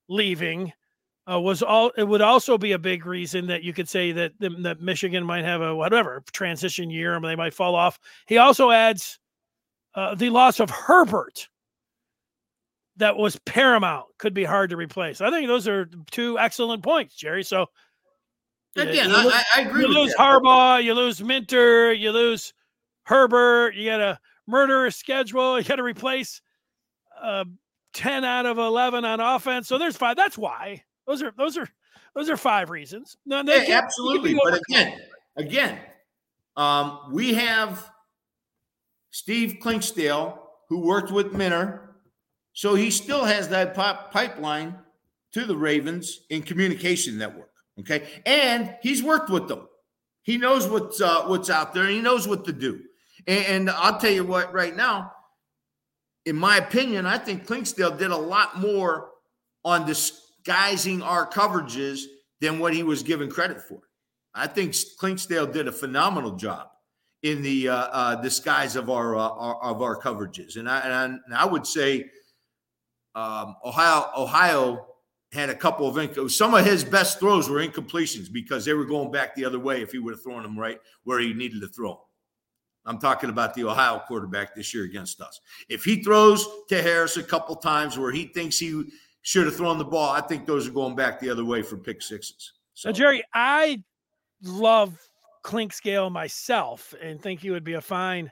leaving, 0.08 0.72
uh, 1.30 1.40
was 1.40 1.64
all 1.64 1.92
it 1.98 2.04
would 2.04 2.22
also 2.22 2.58
be 2.58 2.74
a 2.74 2.80
big 2.80 3.06
reason 3.06 3.48
that 3.48 3.64
you 3.64 3.74
could 3.74 3.90
say 3.90 4.12
that 4.12 4.34
that 4.40 4.80
Michigan 4.80 5.26
might 5.26 5.44
have 5.44 5.62
a 5.62 5.76
whatever 5.76 6.24
transition 6.34 6.92
year 6.92 7.16
and 7.16 7.26
they 7.26 7.36
might 7.36 7.54
fall 7.54 7.74
off. 7.74 8.00
He 8.28 8.38
also 8.38 8.70
adds 8.70 9.18
uh, 9.96 10.14
the 10.14 10.30
loss 10.30 10.60
of 10.60 10.70
Herbert 10.70 11.50
that 12.98 13.18
was 13.18 13.38
paramount 13.46 14.06
could 14.20 14.34
be 14.34 14.44
hard 14.44 14.70
to 14.70 14.78
replace. 14.78 15.20
I 15.20 15.32
think 15.32 15.48
those 15.48 15.68
are 15.68 15.90
two 16.12 16.38
excellent 16.38 16.84
points, 16.84 17.16
Jerry. 17.16 17.44
So 17.44 17.68
again, 18.76 19.10
lose, 19.10 19.34
I, 19.34 19.44
I, 19.56 19.62
agree. 19.62 19.82
You 19.82 19.88
lose 19.88 20.14
that. 20.18 20.20
Harbaugh, 20.20 20.84
you 20.84 20.94
lose 20.94 21.24
Minter, 21.24 21.94
you 21.94 22.12
lose 22.12 22.54
Herbert. 23.04 23.76
You 23.76 23.90
got 23.90 24.02
a 24.02 24.20
murderous 24.48 24.96
schedule. 24.96 25.58
You 25.60 25.66
got 25.66 25.78
to 25.78 25.84
replace 25.84 26.42
uh, 27.22 27.46
ten 27.94 28.24
out 28.24 28.46
of 28.46 28.58
eleven 28.58 29.06
on 29.06 29.20
offense. 29.20 29.68
So 29.68 29.78
there's 29.78 29.98
five. 29.98 30.16
That's 30.18 30.38
why 30.38 30.84
those 31.08 31.22
are 31.22 31.34
those 31.38 31.58
are 31.58 31.70
those 32.14 32.30
are 32.30 32.38
five 32.38 32.70
reasons. 32.70 33.18
No, 33.26 33.42
yeah, 33.46 33.82
absolutely. 33.84 34.38
But 34.44 34.60
again, 34.70 35.00
again, 35.36 35.80
um, 36.58 37.00
we 37.12 37.34
have 37.34 37.90
Steve 39.12 39.58
Clinkscale 39.62 40.40
who 40.70 40.80
worked 40.80 41.12
with 41.12 41.34
Minter 41.34 41.86
so 42.56 42.74
he 42.74 42.90
still 42.90 43.26
has 43.26 43.50
that 43.50 43.74
pop 43.74 44.14
pipeline 44.14 44.80
to 45.34 45.46
the 45.46 45.58
Ravens 45.58 46.22
in 46.30 46.42
communication 46.42 47.18
network. 47.18 47.52
Okay. 47.80 48.08
And 48.26 48.76
he's 48.82 49.04
worked 49.04 49.30
with 49.30 49.48
them. 49.48 49.68
He 50.24 50.38
knows 50.38 50.68
what's 50.68 51.02
uh, 51.02 51.26
what's 51.26 51.50
out 51.50 51.74
there 51.74 51.84
and 51.84 51.94
he 51.94 52.02
knows 52.02 52.28
what 52.28 52.46
to 52.46 52.54
do. 52.54 52.82
And, 53.28 53.46
and 53.46 53.70
I'll 53.70 54.00
tell 54.00 54.12
you 54.12 54.24
what, 54.24 54.54
right 54.54 54.76
now, 54.76 55.12
in 56.26 56.36
my 56.36 56.58
opinion, 56.58 57.06
I 57.06 57.18
think 57.18 57.46
Clinkscale 57.46 57.98
did 57.98 58.12
a 58.12 58.18
lot 58.18 58.60
more 58.60 59.12
on 59.64 59.86
disguising 59.86 61.02
our 61.02 61.30
coverages 61.30 62.04
than 62.42 62.60
what 62.60 62.74
he 62.74 62.84
was 62.84 63.04
given 63.04 63.30
credit 63.30 63.62
for. 63.62 63.82
I 64.34 64.48
think 64.48 64.72
Clinkscale 64.72 65.52
did 65.52 65.68
a 65.68 65.72
phenomenal 65.72 66.36
job 66.36 66.68
in 67.24 67.42
the 67.42 67.70
uh, 67.70 67.76
uh, 67.76 68.16
disguise 68.22 68.76
of 68.76 68.90
our, 68.90 69.16
uh, 69.16 69.30
our, 69.30 69.64
of 69.64 69.82
our 69.82 70.00
coverages, 70.00 70.58
and 70.58 70.70
I, 70.70 70.80
and 70.82 70.94
I, 70.94 71.04
and 71.06 71.34
I 71.34 71.46
would 71.46 71.66
say 71.66 72.06
um, 73.16 73.56
Ohio 73.64 74.12
Ohio 74.16 74.86
had 75.36 75.50
a 75.50 75.56
couple 75.56 75.88
of 75.88 75.96
inc- 75.96 76.32
some 76.32 76.54
of 76.54 76.66
his 76.66 76.84
best 76.84 77.20
throws 77.20 77.50
were 77.50 77.66
incompletions 77.66 78.32
because 78.32 78.66
they 78.66 78.74
were 78.74 78.86
going 78.86 79.12
back 79.12 79.36
the 79.36 79.46
other 79.46 79.60
way 79.60 79.82
if 79.82 79.92
he 79.92 80.00
would 80.00 80.14
have 80.14 80.24
thrown 80.24 80.44
them 80.44 80.58
right 80.58 80.80
where 81.04 81.20
he 81.20 81.34
needed 81.34 81.62
to 81.62 81.68
throw 81.68 81.90
them. 81.90 82.00
I'm 82.88 83.00
talking 83.00 83.30
about 83.30 83.54
the 83.56 83.64
Ohio 83.64 84.02
quarterback 84.08 84.56
this 84.56 84.74
year 84.74 84.84
against 84.84 85.20
us. 85.20 85.42
If 85.70 85.84
he 85.84 86.04
throws 86.04 86.48
to 86.70 86.82
Harris 86.82 87.18
a 87.18 87.24
couple 87.24 87.56
times 87.56 87.98
where 87.98 88.12
he 88.12 88.26
thinks 88.26 88.60
he 88.60 88.86
should 89.26 89.48
have 89.48 89.56
thrown 89.56 89.80
the 89.80 89.84
ball. 89.84 90.12
I 90.12 90.22
think 90.22 90.46
those 90.46 90.68
are 90.68 90.72
going 90.72 90.96
back 90.96 91.20
the 91.20 91.32
other 91.32 91.44
way 91.44 91.64
for 91.64 91.78
pick 91.78 92.04
sixes. 92.04 92.54
So, 92.76 92.92
Jerry, 92.92 93.24
I 93.34 93.82
love 94.44 94.96
Clinkscale 95.44 96.12
myself 96.12 96.94
and 97.02 97.20
think 97.20 97.40
he 97.40 97.50
would 97.50 97.64
be 97.64 97.74
a 97.74 97.82
fine 97.82 98.32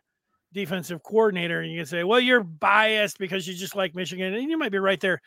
defensive 0.53 1.01
coordinator. 1.01 1.61
And 1.61 1.71
you 1.71 1.79
can 1.79 1.87
say, 1.87 2.03
well, 2.03 2.19
you're 2.19 2.43
biased 2.43 3.17
because 3.17 3.47
you 3.47 3.55
just 3.55 3.75
like 3.75 3.95
Michigan. 3.95 4.35
And 4.35 4.51
you 4.51 4.57
might 4.57 4.71
be 4.71 4.77
right 4.77 4.99
there. 4.99 5.19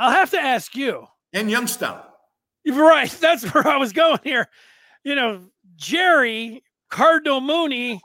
I'll 0.00 0.12
have 0.12 0.30
to 0.30 0.40
ask 0.40 0.74
you. 0.74 1.06
And 1.34 1.50
Youngstown. 1.50 2.00
Right. 2.66 3.10
That's 3.20 3.44
where 3.54 3.68
I 3.68 3.76
was 3.76 3.92
going 3.92 4.18
here. 4.24 4.48
You 5.04 5.14
know, 5.14 5.42
Jerry 5.76 6.64
Cardinal 6.88 7.42
Mooney 7.42 8.00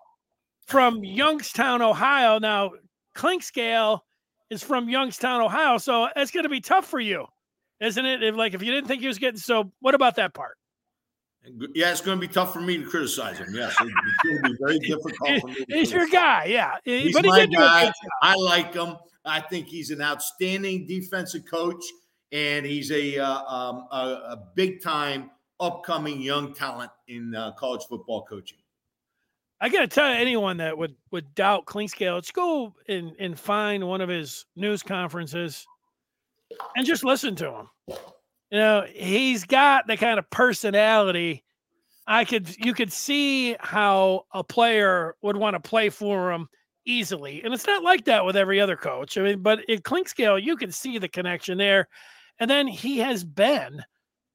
from 0.68 1.04
Youngstown, 1.04 1.82
Ohio. 1.82 2.38
Now, 2.38 2.72
Clinkscale 3.16 4.02
is 4.50 4.62
from 4.62 4.90
Youngstown, 4.90 5.42
Ohio. 5.42 5.78
So 5.78 6.10
it's 6.16 6.32
going 6.32 6.44
to 6.44 6.50
be 6.50 6.60
tough 6.60 6.86
for 6.86 7.00
you, 7.00 7.26
isn't 7.80 8.06
it? 8.06 8.22
If, 8.22 8.36
like, 8.36 8.54
if 8.54 8.62
you 8.62 8.72
didn't 8.72 8.88
think 8.88 9.02
he 9.02 9.08
was 9.08 9.18
getting, 9.18 9.40
so 9.40 9.72
what 9.80 9.96
about 9.96 10.18
that 10.18 10.34
part? 10.34 10.58
Yeah, 11.76 11.92
it's 11.92 12.02
going 12.02 12.20
to 12.20 12.28
be 12.28 12.32
tough 12.32 12.52
for 12.52 12.60
me 12.60 12.78
to 12.78 12.86
criticize 12.86 13.38
him. 13.38 13.48
Yes, 13.54 13.76
it's 13.80 14.24
going 14.24 14.44
to 14.44 14.50
be 14.50 14.58
very 14.60 14.80
difficult 14.88 15.42
for 15.42 15.48
me. 15.48 15.66
He's 15.70 15.92
your 15.92 16.08
guy, 16.08 16.46
yeah. 16.46 16.78
He's 16.84 17.14
but 17.14 17.24
my 17.24 17.46
guy. 17.46 17.92
I 18.22 18.36
like 18.36 18.74
him. 18.74 18.98
I 19.26 19.42
think 19.42 19.68
he's 19.68 19.92
an 19.92 20.02
outstanding 20.02 20.86
defensive 20.88 21.46
coach, 21.46 21.84
and 22.32 22.66
he's 22.66 22.92
a 22.92 23.18
uh, 23.18 23.44
um, 23.44 23.88
a, 23.92 23.98
a 23.98 24.44
big 24.56 24.82
time 24.82 25.32
upcoming 25.60 26.22
young 26.22 26.54
talent 26.54 26.92
in 27.08 27.34
uh, 27.36 27.52
college 27.54 27.84
football 27.90 28.24
coaching. 28.24 28.58
I 29.62 29.70
got 29.70 29.82
to 29.82 29.88
tell 29.88 30.08
anyone 30.08 30.58
that 30.58 30.78
would 30.78 30.96
would 31.12 31.34
doubt 31.34 31.66
Clinkscale, 31.66 32.16
let's 32.16 32.32
go 32.32 32.74
and 32.88 33.14
and 33.20 33.40
find 33.40 33.88
one 33.88 34.02
of 34.02 34.10
his 34.10 34.46
news 34.56 34.84
conferences 34.84 35.66
and 36.76 36.86
just 36.86 37.04
listen 37.04 37.36
to 37.38 37.52
him. 37.52 37.70
You 38.52 38.60
know, 38.60 38.86
he's 38.94 39.46
got 39.46 39.88
the 39.88 39.98
kind 39.98 40.20
of 40.20 40.30
personality. 40.30 41.44
I 42.06 42.26
could 42.26 42.56
you 42.64 42.74
could 42.74 42.92
see 42.92 43.56
how 43.60 44.26
a 44.34 44.44
player 44.44 45.16
would 45.22 45.38
want 45.38 45.56
to 45.56 45.60
play 45.60 45.90
for 45.90 46.32
him 46.32 46.48
easily. 46.86 47.42
And 47.44 47.54
it's 47.54 47.68
not 47.68 47.84
like 47.84 48.06
that 48.06 48.26
with 48.26 48.36
every 48.36 48.60
other 48.60 48.76
coach. 48.76 49.18
I 49.18 49.22
mean, 49.22 49.42
but 49.42 49.64
in 49.70 49.80
Clinkscale, 49.82 50.42
you 50.42 50.56
can 50.56 50.72
see 50.72 50.98
the 50.98 51.08
connection 51.08 51.58
there. 51.58 51.88
And 52.40 52.50
then 52.50 52.68
he 52.68 53.00
has 53.00 53.24
been 53.24 53.84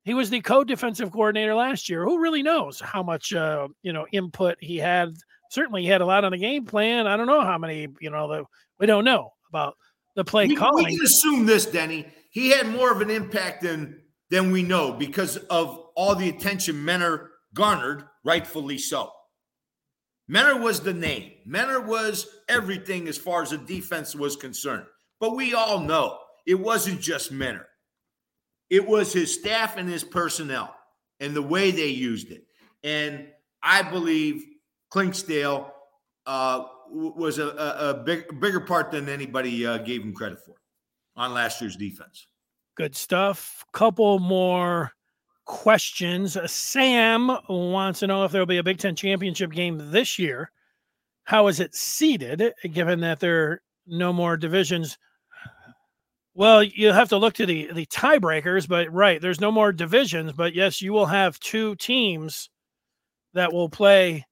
he 0.05 0.15
was 0.15 0.31
the 0.31 0.41
co-defensive 0.41 1.13
coordinator 1.13 1.55
last 1.55 1.89
year. 1.89 2.05
Who 2.05 2.21
really 2.21 2.43
knows 2.43 2.81
how 2.81 3.03
much 3.03 3.35
uh, 3.35 3.69
you 3.83 3.93
know 3.93 4.07
input 4.13 4.57
he 4.61 4.77
had? 4.77 5.15
Certainly, 5.51 5.83
he 5.83 5.89
had 5.89 6.01
a 6.01 6.07
lot 6.07 6.25
on 6.25 6.33
the 6.33 6.39
game 6.39 6.65
plan. 6.65 7.07
I 7.07 7.17
don't 7.17 7.27
know 7.27 7.43
how 7.43 7.59
many. 7.59 7.89
You 8.01 8.11
know, 8.11 8.29
the, 8.29 8.45
we 8.79 8.87
don't 8.87 9.05
know 9.05 9.33
about 9.51 9.77
the 10.17 10.25
play 10.25 10.47
we, 10.47 10.57
calling. 10.57 10.87
We 10.87 10.97
can 10.97 11.05
assume 11.05 11.47
this, 11.47 11.67
Denny. 11.67 12.07
He 12.31 12.51
had 12.51 12.69
more 12.69 12.91
of 12.93 13.01
an 13.01 13.11
impact 13.11 13.63
than 13.63 14.01
than 14.31 14.51
we 14.51 14.63
know 14.63 14.93
because 14.93 15.37
of 15.37 15.79
all 15.97 16.15
the 16.15 16.29
attention 16.29 16.83
Minter 16.83 17.33
garnered, 17.53 18.05
rightfully 18.25 18.79
so. 18.79 19.11
Minter 20.31 20.57
was 20.57 20.79
the 20.79 20.95
name. 20.95 21.33
Minter 21.45 21.81
was 21.81 22.29
everything 22.49 23.09
as 23.09 23.19
far 23.19 23.43
as 23.43 23.51
the 23.51 23.59
defense 23.59 24.15
was 24.15 24.37
concerned. 24.37 24.87
But 25.19 25.35
we 25.35 25.55
all 25.55 25.81
know 25.81 26.19
it 26.47 26.55
wasn't 26.55 27.01
just 27.01 27.33
Minter. 27.33 27.67
It 28.71 28.87
was 28.87 29.13
his 29.13 29.35
staff 29.35 29.77
and 29.77 29.89
his 29.89 30.05
personnel 30.05 30.73
and 31.19 31.35
the 31.35 31.43
way 31.43 31.73
they 31.73 31.89
used 31.89 32.31
it. 32.31 32.45
And 32.85 33.27
I 33.61 33.83
believe 33.83 34.45
Clinkscale 34.95 35.69
uh, 36.27 36.65
was 36.89 37.41
a, 37.41 37.49
a, 37.49 37.91
a 37.91 37.95
big, 37.95 38.39
bigger 38.39 38.61
part 38.61 38.93
than 38.93 39.09
anybody 39.09 39.67
uh, 39.67 39.79
gave 39.79 40.03
him 40.03 40.15
credit 40.15 40.39
for 40.47 40.55
on 41.17 41.35
last 41.35 41.61
year's 41.61 41.75
defense. 41.75 42.29
Good 42.77 42.95
stuff. 42.95 43.65
Couple 43.73 44.21
more 44.21 44.93
questions. 45.51 46.39
Sam 46.51 47.37
wants 47.49 48.01
to 48.01 48.07
know 48.07 48.25
if 48.25 48.33
there 48.33 48.41
will 48.41 48.47
be 48.47 48.59
a 48.59 48.63
Big 48.63 48.79
Ten 48.79 48.95
championship 48.95 49.51
game 49.51 49.91
this 49.91 50.19
year. 50.19 50.53
How 51.25 51.49
is 51.49 51.61
it 51.61 51.75
seeded, 51.75 52.55
given 52.73 53.01
that 53.01 53.21
there 53.21 53.43
are 53.45 53.63
no 53.87 54.13
more 54.13 54.37
divisions 54.37 54.97
well, 56.35 56.63
you'll 56.63 56.95
have 56.95 57.09
to 57.09 57.19
look 57.19 57.35
to 57.35 57.47
the 57.47 57.71
the 57.73 57.87
tiebreakers, 57.87 58.69
but 58.69 58.91
right, 58.93 59.21
there's 59.21 59.41
no 59.41 59.51
more 59.51 59.73
divisions, 59.73 60.33
but 60.33 60.55
yes, 60.55 60.81
you 60.81 60.93
will 60.93 61.07
have 61.07 61.39
two 61.41 61.75
teams 61.77 62.49
that 63.35 63.53
will 63.53 63.69
play 63.69 64.27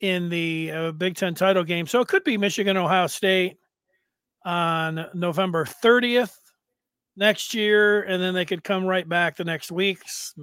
in 0.00 0.28
the 0.28 0.70
uh, 0.72 0.92
Big 0.92 1.16
10 1.16 1.34
title 1.34 1.64
game. 1.64 1.86
So 1.86 2.00
it 2.00 2.08
could 2.08 2.24
be 2.24 2.38
Michigan 2.38 2.76
Ohio 2.76 3.06
State 3.08 3.58
on 4.44 5.06
November 5.14 5.64
30th 5.64 6.36
next 7.16 7.54
year 7.54 8.02
and 8.02 8.22
then 8.22 8.34
they 8.34 8.44
could 8.44 8.64
come 8.64 8.84
right 8.84 9.08
back 9.08 9.36
the 9.36 9.44
next 9.44 9.70
weeks. 9.70 10.34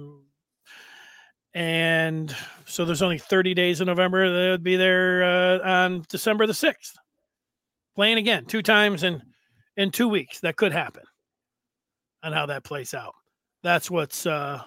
And 1.54 2.34
so 2.64 2.84
there's 2.84 3.02
only 3.02 3.18
30 3.18 3.54
days 3.54 3.80
in 3.80 3.86
November. 3.86 4.32
They 4.32 4.50
would 4.50 4.62
be 4.62 4.76
there 4.76 5.22
uh, 5.22 5.58
on 5.68 6.04
December 6.08 6.46
the 6.46 6.54
6th. 6.54 6.94
Playing 7.94 8.16
again 8.18 8.46
two 8.46 8.62
times 8.62 9.02
in 9.02 9.22
in 9.76 9.90
two 9.90 10.08
weeks. 10.08 10.40
That 10.40 10.56
could 10.56 10.72
happen 10.72 11.02
on 12.22 12.32
how 12.32 12.46
that 12.46 12.64
plays 12.64 12.94
out. 12.94 13.14
That's 13.62 13.90
what's 13.90 14.24
uh 14.24 14.62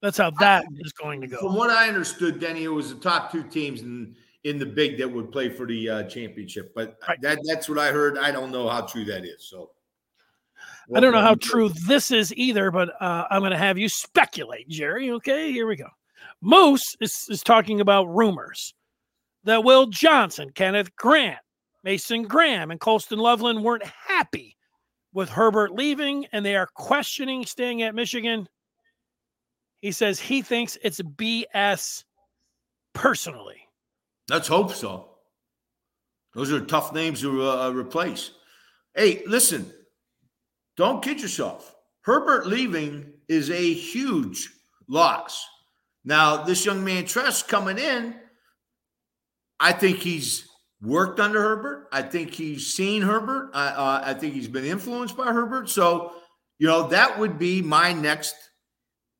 that's 0.00 0.16
how 0.16 0.30
that 0.38 0.64
is 0.78 0.92
going 0.92 1.20
to 1.20 1.26
go. 1.26 1.38
From 1.38 1.56
what 1.56 1.70
I 1.70 1.88
understood, 1.88 2.40
Denny, 2.40 2.64
it 2.64 2.68
was 2.68 2.94
the 2.94 3.00
top 3.00 3.32
two 3.32 3.42
teams 3.42 3.82
in 3.82 4.14
in 4.44 4.58
the 4.58 4.66
big 4.66 4.98
that 4.98 5.10
would 5.10 5.30
play 5.30 5.50
for 5.50 5.66
the 5.66 5.88
uh, 5.88 6.02
championship. 6.04 6.72
But 6.74 6.98
right. 7.06 7.20
that 7.22 7.38
that's 7.44 7.68
what 7.68 7.78
I 7.78 7.90
heard. 7.90 8.18
I 8.18 8.30
don't 8.30 8.50
know 8.50 8.68
how 8.68 8.82
true 8.82 9.04
that 9.06 9.24
is. 9.24 9.44
So 9.48 9.70
I 10.94 11.00
don't 11.00 11.12
know 11.12 11.20
how 11.20 11.36
true 11.36 11.70
this 11.86 12.10
is 12.10 12.34
either, 12.34 12.70
but 12.70 12.90
uh, 13.00 13.26
I'm 13.30 13.42
going 13.42 13.52
to 13.52 13.58
have 13.58 13.78
you 13.78 13.88
speculate, 13.88 14.68
Jerry. 14.68 15.10
Okay, 15.12 15.52
here 15.52 15.66
we 15.66 15.76
go. 15.76 15.88
Moose 16.40 16.96
is, 17.00 17.26
is 17.28 17.42
talking 17.42 17.80
about 17.80 18.04
rumors 18.14 18.74
that 19.44 19.64
Will 19.64 19.86
Johnson, 19.86 20.50
Kenneth 20.50 20.94
Grant, 20.96 21.38
Mason 21.84 22.22
Graham 22.22 22.70
and 22.70 22.80
Colston 22.80 23.18
Loveland 23.18 23.62
weren't 23.62 23.84
happy 23.84 24.56
with 25.12 25.28
Herbert 25.28 25.72
leaving 25.72 26.26
and 26.32 26.44
they 26.44 26.56
are 26.56 26.68
questioning 26.74 27.46
staying 27.46 27.82
at 27.82 27.94
Michigan. 27.94 28.48
He 29.80 29.92
says 29.92 30.20
he 30.20 30.42
thinks 30.42 30.76
it's 30.82 31.00
BS 31.00 32.04
personally. 32.92 33.68
Let's 34.28 34.48
hope 34.48 34.72
so. 34.72 35.08
Those 36.34 36.52
are 36.52 36.64
tough 36.64 36.92
names 36.92 37.20
to 37.22 37.48
uh, 37.48 37.70
replace. 37.70 38.32
Hey, 38.94 39.22
listen, 39.26 39.72
don't 40.76 41.02
kid 41.02 41.20
yourself. 41.20 41.74
Herbert 42.02 42.46
leaving 42.46 43.12
is 43.28 43.50
a 43.50 43.74
huge 43.74 44.50
loss. 44.88 45.46
Now, 46.04 46.42
this 46.42 46.64
young 46.64 46.82
man 46.82 47.04
Tress 47.04 47.42
coming 47.42 47.78
in, 47.78 48.14
I 49.58 49.72
think 49.72 49.98
he's 49.98 50.48
worked 50.82 51.20
under 51.20 51.40
Herbert. 51.40 51.88
I 51.92 52.02
think 52.02 52.32
he's 52.32 52.72
seen 52.72 53.02
Herbert. 53.02 53.50
I, 53.52 53.66
uh, 53.68 54.02
I 54.04 54.14
think 54.14 54.34
he's 54.34 54.48
been 54.48 54.64
influenced 54.64 55.16
by 55.16 55.26
Herbert. 55.26 55.68
So, 55.68 56.12
you 56.58 56.66
know, 56.66 56.88
that 56.88 57.18
would 57.18 57.38
be 57.38 57.60
my 57.60 57.92
next 57.92 58.34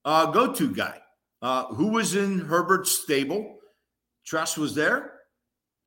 uh, 0.04 0.26
go 0.26 0.52
to 0.52 0.74
guy. 0.74 0.98
Uh, 1.42 1.66
who 1.66 1.88
was 1.88 2.14
in 2.16 2.40
Herbert's 2.40 2.92
stable? 2.92 3.58
Tress 4.26 4.56
was 4.56 4.74
there. 4.74 5.12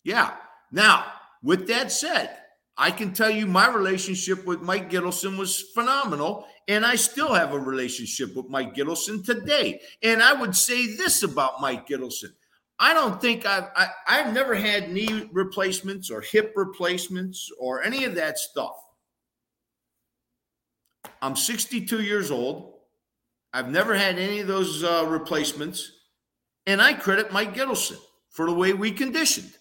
Yeah. 0.04 0.36
Now, 0.72 1.06
with 1.42 1.68
that 1.68 1.92
said, 1.92 2.38
I 2.78 2.92
can 2.92 3.14
tell 3.14 3.30
you 3.30 3.46
my 3.46 3.68
relationship 3.68 4.46
with 4.46 4.62
Mike 4.62 4.90
Gittleson 4.90 5.38
was 5.38 5.62
phenomenal. 5.74 6.48
And 6.68 6.86
I 6.86 6.96
still 6.96 7.34
have 7.34 7.54
a 7.54 7.60
relationship 7.60 8.36
with 8.36 8.48
Mike 8.48 8.74
Gittleson 8.74 9.24
today. 9.26 9.82
And 10.02 10.24
I 10.24 10.34
would 10.34 10.56
say 10.56 10.96
this 10.96 11.22
about 11.22 11.62
Mike 11.62 11.88
Gittleson 11.88 12.32
I 12.80 12.94
don't 12.94 13.22
think 13.22 13.46
I've 13.46 13.70
I, 13.76 13.82
have 13.82 13.92
i 14.08 14.16
have 14.16 14.34
never 14.34 14.56
had 14.56 14.92
knee 14.92 15.30
replacements 15.32 16.10
or 16.10 16.22
hip 16.22 16.54
replacements 16.56 17.50
or 17.60 17.84
any 17.84 18.04
of 18.04 18.16
that 18.16 18.38
stuff. 18.38 18.76
I'm 21.22 21.36
62 21.36 22.02
years 22.02 22.32
old. 22.32 22.74
I've 23.54 23.70
never 23.70 23.96
had 23.96 24.18
any 24.18 24.40
of 24.40 24.48
those 24.48 24.84
uh, 24.84 25.06
replacements, 25.08 25.92
and 26.66 26.82
I 26.82 26.94
credit 26.94 27.32
Mike 27.32 27.54
Gittleson 27.54 28.00
for 28.30 28.48
the 28.48 28.54
way 28.54 28.74
we 28.74 28.92
conditioned. 28.92 29.54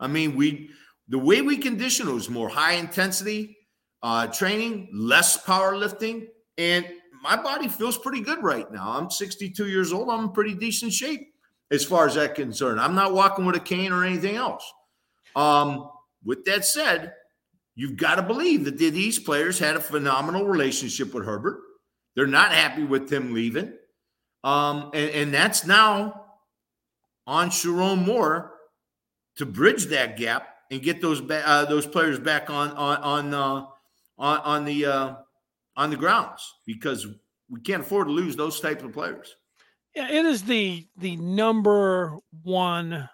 I 0.00 0.08
mean, 0.08 0.34
we 0.34 0.70
the 1.08 1.18
way 1.18 1.42
we 1.42 1.56
condition 1.56 2.12
was 2.12 2.28
more 2.28 2.48
high 2.48 2.74
intensity 2.74 3.56
uh, 4.02 4.26
training, 4.26 4.88
less 4.92 5.42
powerlifting, 5.44 6.26
and 6.58 6.86
my 7.22 7.36
body 7.36 7.68
feels 7.68 7.98
pretty 7.98 8.20
good 8.20 8.42
right 8.42 8.70
now. 8.70 8.90
I'm 8.90 9.10
62 9.10 9.66
years 9.68 9.92
old. 9.92 10.10
I'm 10.10 10.24
in 10.24 10.30
pretty 10.30 10.54
decent 10.54 10.92
shape 10.92 11.32
as 11.70 11.84
far 11.84 12.06
as 12.06 12.14
that 12.14 12.34
concerned. 12.34 12.80
I'm 12.80 12.94
not 12.94 13.14
walking 13.14 13.44
with 13.44 13.56
a 13.56 13.60
cane 13.60 13.92
or 13.92 14.04
anything 14.04 14.36
else. 14.36 14.62
Um, 15.34 15.90
with 16.24 16.44
that 16.44 16.64
said, 16.64 17.14
you've 17.74 17.96
got 17.96 18.16
to 18.16 18.22
believe 18.22 18.64
that 18.64 18.78
these 18.78 19.18
players 19.18 19.58
had 19.58 19.76
a 19.76 19.80
phenomenal 19.80 20.46
relationship 20.46 21.12
with 21.12 21.24
Herbert. 21.24 21.58
They're 22.14 22.26
not 22.26 22.52
happy 22.52 22.84
with 22.84 23.12
him 23.12 23.34
leaving. 23.34 23.72
Um, 24.44 24.90
and, 24.94 25.10
and 25.10 25.34
that's 25.34 25.66
now 25.66 26.26
on 27.26 27.50
Sherrone 27.50 28.06
Moore 28.06 28.52
to 29.36 29.46
bridge 29.46 29.86
that 29.86 30.16
gap 30.16 30.55
and 30.70 30.82
get 30.82 31.00
those 31.00 31.20
ba- 31.20 31.46
uh, 31.46 31.64
those 31.64 31.86
players 31.86 32.18
back 32.18 32.50
on 32.50 32.70
on 32.72 32.96
on 32.98 33.34
uh, 33.34 33.66
on, 34.18 34.38
on 34.38 34.64
the 34.64 34.86
uh, 34.86 35.14
on 35.76 35.90
the 35.90 35.96
grounds 35.96 36.54
because 36.66 37.06
we 37.48 37.60
can't 37.60 37.82
afford 37.82 38.08
to 38.08 38.12
lose 38.12 38.36
those 38.36 38.60
types 38.60 38.82
of 38.82 38.92
players. 38.92 39.36
Yeah, 39.94 40.10
it 40.10 40.26
is 40.26 40.42
the 40.42 40.86
the 40.96 41.16
number 41.16 42.16
one 42.42 43.08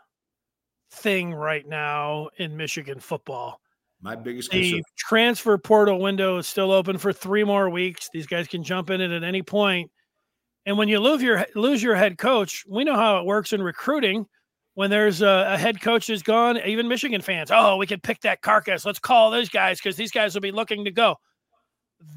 thing 0.90 1.32
right 1.32 1.66
now 1.66 2.28
in 2.36 2.56
Michigan 2.56 3.00
football. 3.00 3.60
My 4.00 4.16
biggest 4.16 4.50
concern. 4.50 4.62
the 4.62 4.70
concern. 4.70 4.82
transfer 4.96 5.58
portal 5.58 6.00
window 6.00 6.38
is 6.38 6.46
still 6.46 6.72
open 6.72 6.98
for 6.98 7.12
three 7.12 7.44
more 7.44 7.70
weeks. 7.70 8.10
These 8.12 8.26
guys 8.26 8.48
can 8.48 8.64
jump 8.64 8.90
in 8.90 9.00
it 9.00 9.12
at 9.12 9.22
any 9.22 9.42
point. 9.42 9.90
And 10.66 10.76
when 10.76 10.88
you 10.88 10.98
lose 10.98 11.22
your 11.22 11.46
lose 11.54 11.82
your 11.82 11.94
head 11.94 12.18
coach, 12.18 12.64
we 12.68 12.84
know 12.84 12.96
how 12.96 13.18
it 13.18 13.26
works 13.26 13.52
in 13.52 13.62
recruiting. 13.62 14.26
When 14.74 14.90
there's 14.90 15.20
a, 15.20 15.46
a 15.50 15.58
head 15.58 15.82
coach 15.82 16.08
is 16.08 16.22
gone, 16.22 16.58
even 16.64 16.88
Michigan 16.88 17.20
fans, 17.20 17.50
oh, 17.52 17.76
we 17.76 17.86
can 17.86 18.00
pick 18.00 18.20
that 18.22 18.40
carcass. 18.40 18.86
Let's 18.86 18.98
call 18.98 19.30
those 19.30 19.50
guys 19.50 19.78
because 19.78 19.96
these 19.96 20.10
guys 20.10 20.34
will 20.34 20.40
be 20.40 20.50
looking 20.50 20.84
to 20.86 20.90
go. 20.90 21.16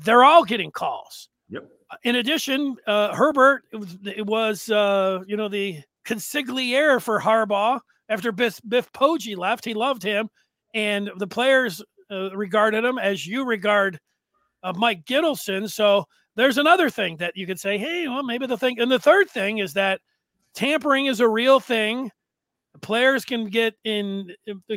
They're 0.03 0.23
all 0.23 0.45
getting 0.45 0.71
calls. 0.71 1.27
Yep. 1.49 1.69
In 2.03 2.15
addition, 2.15 2.77
uh, 2.87 3.13
Herbert 3.13 3.63
it 3.73 3.77
was, 3.77 3.97
it 4.05 4.25
was 4.25 4.69
uh, 4.69 5.19
you 5.27 5.35
know 5.35 5.49
the 5.49 5.81
consigliere 6.05 7.01
for 7.01 7.19
Harbaugh 7.19 7.79
after 8.09 8.31
Biff, 8.31 8.59
Biff 8.67 8.91
Poggi 8.93 9.35
left. 9.35 9.65
He 9.65 9.73
loved 9.73 10.01
him, 10.01 10.29
and 10.73 11.11
the 11.17 11.27
players 11.27 11.83
uh, 12.09 12.35
regarded 12.35 12.85
him 12.85 12.97
as 12.97 13.25
you 13.25 13.45
regard 13.45 13.99
uh, 14.63 14.73
Mike 14.75 15.05
Gittleson. 15.05 15.69
So 15.69 16.05
there's 16.35 16.57
another 16.57 16.89
thing 16.89 17.17
that 17.17 17.35
you 17.35 17.47
could 17.47 17.59
say, 17.59 17.77
hey, 17.77 18.07
well, 18.07 18.23
maybe 18.23 18.47
the 18.47 18.57
thing. 18.57 18.79
And 18.79 18.91
the 18.91 18.99
third 18.99 19.29
thing 19.29 19.59
is 19.59 19.73
that 19.73 20.01
tampering 20.53 21.07
is 21.07 21.19
a 21.19 21.27
real 21.27 21.59
thing. 21.59 22.11
Players 22.81 23.25
can 23.25 23.49
get 23.49 23.75
in, 23.83 24.31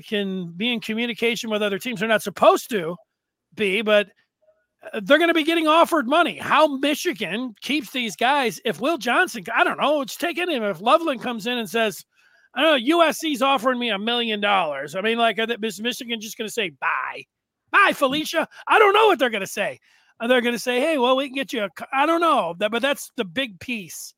can 0.06 0.52
be 0.56 0.72
in 0.72 0.80
communication 0.80 1.50
with 1.50 1.62
other 1.62 1.78
teams. 1.78 2.00
They're 2.00 2.08
not 2.08 2.22
supposed 2.22 2.70
to 2.70 2.96
be, 3.54 3.82
but 3.82 4.08
uh, 4.92 5.00
they're 5.02 5.18
going 5.18 5.28
to 5.28 5.34
be 5.34 5.44
getting 5.44 5.66
offered 5.66 6.06
money. 6.06 6.38
How 6.38 6.78
Michigan 6.78 7.54
keeps 7.60 7.90
these 7.90 8.16
guys? 8.16 8.60
If 8.64 8.80
Will 8.80 8.98
Johnson, 8.98 9.44
I 9.54 9.64
don't 9.64 9.80
know, 9.80 10.02
it's 10.02 10.16
taking 10.16 10.50
him. 10.50 10.62
If 10.62 10.80
Loveland 10.80 11.22
comes 11.22 11.46
in 11.46 11.58
and 11.58 11.68
says, 11.68 12.04
I 12.54 12.62
don't 12.62 12.86
know, 12.86 12.98
USC's 12.98 13.42
offering 13.42 13.78
me 13.78 13.90
a 13.90 13.98
million 13.98 14.40
dollars. 14.40 14.94
I 14.94 15.00
mean, 15.00 15.18
like, 15.18 15.38
is 15.38 15.80
Michigan 15.80 16.20
just 16.20 16.38
going 16.38 16.48
to 16.48 16.52
say 16.52 16.70
bye? 16.70 17.24
Bye, 17.70 17.92
Felicia. 17.92 18.48
I 18.66 18.78
don't 18.78 18.94
know 18.94 19.06
what 19.06 19.18
they're 19.18 19.30
going 19.30 19.40
to 19.42 19.46
say 19.46 19.78
they're 20.26 20.40
going 20.40 20.54
to 20.54 20.58
say, 20.58 20.80
"Hey, 20.80 20.98
well, 20.98 21.16
we 21.16 21.26
can 21.26 21.34
get 21.34 21.52
you 21.52 21.64
a." 21.64 21.68
I 21.92 22.06
don't 22.06 22.20
know, 22.20 22.54
but 22.58 22.82
that's 22.82 23.12
the 23.16 23.24
big 23.24 23.60
piece 23.60 24.14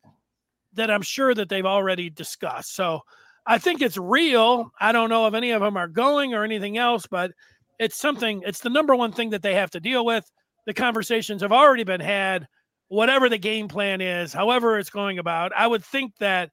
that 0.72 0.90
I'm 0.90 1.02
sure 1.02 1.34
that 1.34 1.48
they've 1.48 1.66
already 1.66 2.08
discussed. 2.08 2.74
So 2.74 3.00
I 3.46 3.58
think 3.58 3.82
it's 3.82 3.96
real. 3.96 4.70
I 4.80 4.92
don't 4.92 5.10
know 5.10 5.26
if 5.26 5.34
any 5.34 5.50
of 5.50 5.62
them 5.62 5.76
are 5.76 5.88
going 5.88 6.34
or 6.34 6.44
anything 6.44 6.78
else, 6.78 7.06
but 7.06 7.32
it's 7.78 7.96
something. 7.96 8.42
It's 8.46 8.60
the 8.60 8.70
number 8.70 8.94
one 8.94 9.12
thing 9.12 9.30
that 9.30 9.42
they 9.42 9.54
have 9.54 9.70
to 9.70 9.80
deal 9.80 10.04
with. 10.04 10.30
The 10.66 10.74
conversations 10.74 11.42
have 11.42 11.52
already 11.52 11.84
been 11.84 12.00
had. 12.00 12.46
Whatever 12.88 13.28
the 13.28 13.38
game 13.38 13.68
plan 13.68 14.00
is, 14.00 14.32
however 14.32 14.78
it's 14.78 14.90
going 14.90 15.18
about, 15.18 15.52
I 15.56 15.66
would 15.66 15.84
think 15.84 16.12
that 16.18 16.50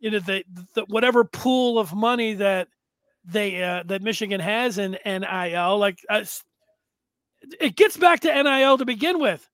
you 0.00 0.10
know 0.10 0.18
the, 0.18 0.44
the 0.74 0.84
whatever 0.88 1.24
pool 1.24 1.78
of 1.78 1.94
money 1.94 2.34
that 2.34 2.68
they 3.24 3.62
uh, 3.62 3.84
that 3.86 4.02
Michigan 4.02 4.40
has 4.40 4.78
in 4.78 4.98
NIL, 5.04 5.78
like 5.78 5.98
uh, 6.10 6.24
it 7.60 7.76
gets 7.76 7.96
back 7.96 8.20
to 8.20 8.42
NIL 8.42 8.78
to 8.78 8.84
begin 8.84 9.20
with. 9.20 9.48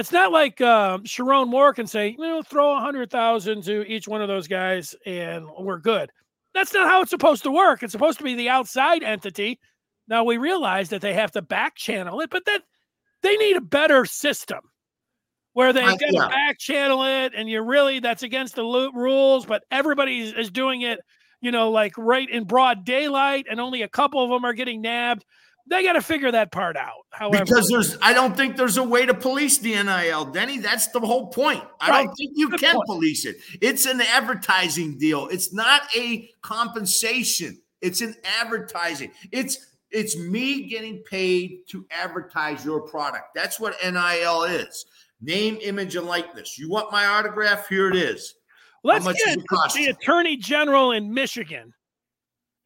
It's 0.00 0.12
not 0.12 0.32
like 0.32 0.62
um, 0.62 1.04
Sherrone 1.04 1.48
Moore 1.48 1.74
can 1.74 1.86
say, 1.86 2.16
you 2.18 2.26
know, 2.26 2.42
throw 2.42 2.74
a 2.74 2.80
hundred 2.80 3.10
thousand 3.10 3.64
to 3.64 3.86
each 3.86 4.08
one 4.08 4.22
of 4.22 4.28
those 4.28 4.48
guys 4.48 4.94
and 5.04 5.44
we're 5.58 5.78
good. 5.78 6.10
That's 6.54 6.72
not 6.72 6.88
how 6.88 7.02
it's 7.02 7.10
supposed 7.10 7.42
to 7.42 7.50
work. 7.50 7.82
It's 7.82 7.92
supposed 7.92 8.16
to 8.16 8.24
be 8.24 8.34
the 8.34 8.48
outside 8.48 9.02
entity. 9.02 9.60
Now 10.08 10.24
we 10.24 10.38
realize 10.38 10.88
that 10.88 11.02
they 11.02 11.12
have 11.12 11.32
to 11.32 11.42
back 11.42 11.76
channel 11.76 12.22
it, 12.22 12.30
but 12.30 12.46
that 12.46 12.62
they 13.22 13.36
need 13.36 13.58
a 13.58 13.60
better 13.60 14.06
system 14.06 14.60
where 15.52 15.74
they 15.74 15.84
yeah. 15.84 16.28
back 16.28 16.58
channel 16.58 17.04
it, 17.04 17.34
and 17.36 17.50
you 17.50 17.60
really 17.60 18.00
that's 18.00 18.22
against 18.22 18.54
the 18.54 18.62
rules, 18.64 19.44
but 19.44 19.64
everybody 19.70 20.20
is 20.20 20.50
doing 20.50 20.80
it, 20.80 21.00
you 21.42 21.52
know, 21.52 21.70
like 21.70 21.92
right 21.98 22.30
in 22.30 22.44
broad 22.44 22.86
daylight, 22.86 23.44
and 23.50 23.60
only 23.60 23.82
a 23.82 23.88
couple 23.88 24.24
of 24.24 24.30
them 24.30 24.46
are 24.46 24.54
getting 24.54 24.80
nabbed 24.80 25.26
they 25.70 25.84
got 25.84 25.92
to 25.92 26.02
figure 26.02 26.32
that 26.32 26.50
part 26.50 26.76
out. 26.76 27.06
However, 27.10 27.44
because 27.44 27.68
there's, 27.68 27.96
I 28.02 28.12
don't 28.12 28.36
think 28.36 28.56
there's 28.56 28.76
a 28.76 28.82
way 28.82 29.06
to 29.06 29.14
police 29.14 29.58
the 29.58 29.80
NIL, 29.82 30.24
Denny. 30.26 30.58
That's 30.58 30.88
the 30.88 31.00
whole 31.00 31.28
point. 31.28 31.62
I 31.80 31.88
right. 31.88 32.04
don't 32.04 32.14
think 32.16 32.32
you 32.34 32.50
Good 32.50 32.60
can 32.60 32.74
point. 32.74 32.86
police 32.86 33.24
it. 33.24 33.36
It's 33.62 33.86
an 33.86 34.00
advertising 34.00 34.98
deal. 34.98 35.28
It's 35.28 35.54
not 35.54 35.82
a 35.96 36.28
compensation. 36.42 37.62
It's 37.80 38.00
an 38.00 38.16
advertising. 38.40 39.12
It's 39.30 39.66
it's 39.92 40.16
me 40.16 40.68
getting 40.68 41.02
paid 41.04 41.60
to 41.68 41.86
advertise 41.90 42.64
your 42.64 42.80
product. 42.82 43.34
That's 43.34 43.58
what 43.58 43.76
NIL 43.84 44.44
is. 44.44 44.84
Name, 45.20 45.58
image, 45.62 45.96
and 45.96 46.06
likeness. 46.06 46.58
You 46.58 46.68
want 46.68 46.92
my 46.92 47.06
autograph? 47.06 47.68
Here 47.68 47.88
it 47.88 47.96
is. 47.96 48.34
Let's 48.82 49.04
get 49.04 49.38
the 49.74 49.86
attorney 49.86 50.36
general 50.36 50.92
in 50.92 51.12
Michigan, 51.12 51.74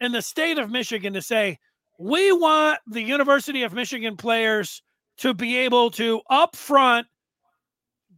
in 0.00 0.12
the 0.12 0.22
state 0.22 0.58
of 0.58 0.70
Michigan, 0.70 1.12
to 1.14 1.22
say 1.22 1.58
we 1.98 2.32
want 2.32 2.80
the 2.86 3.02
University 3.02 3.62
of 3.62 3.72
Michigan 3.72 4.16
players 4.16 4.82
to 5.18 5.34
be 5.34 5.56
able 5.58 5.90
to 5.92 6.20
upfront 6.30 7.04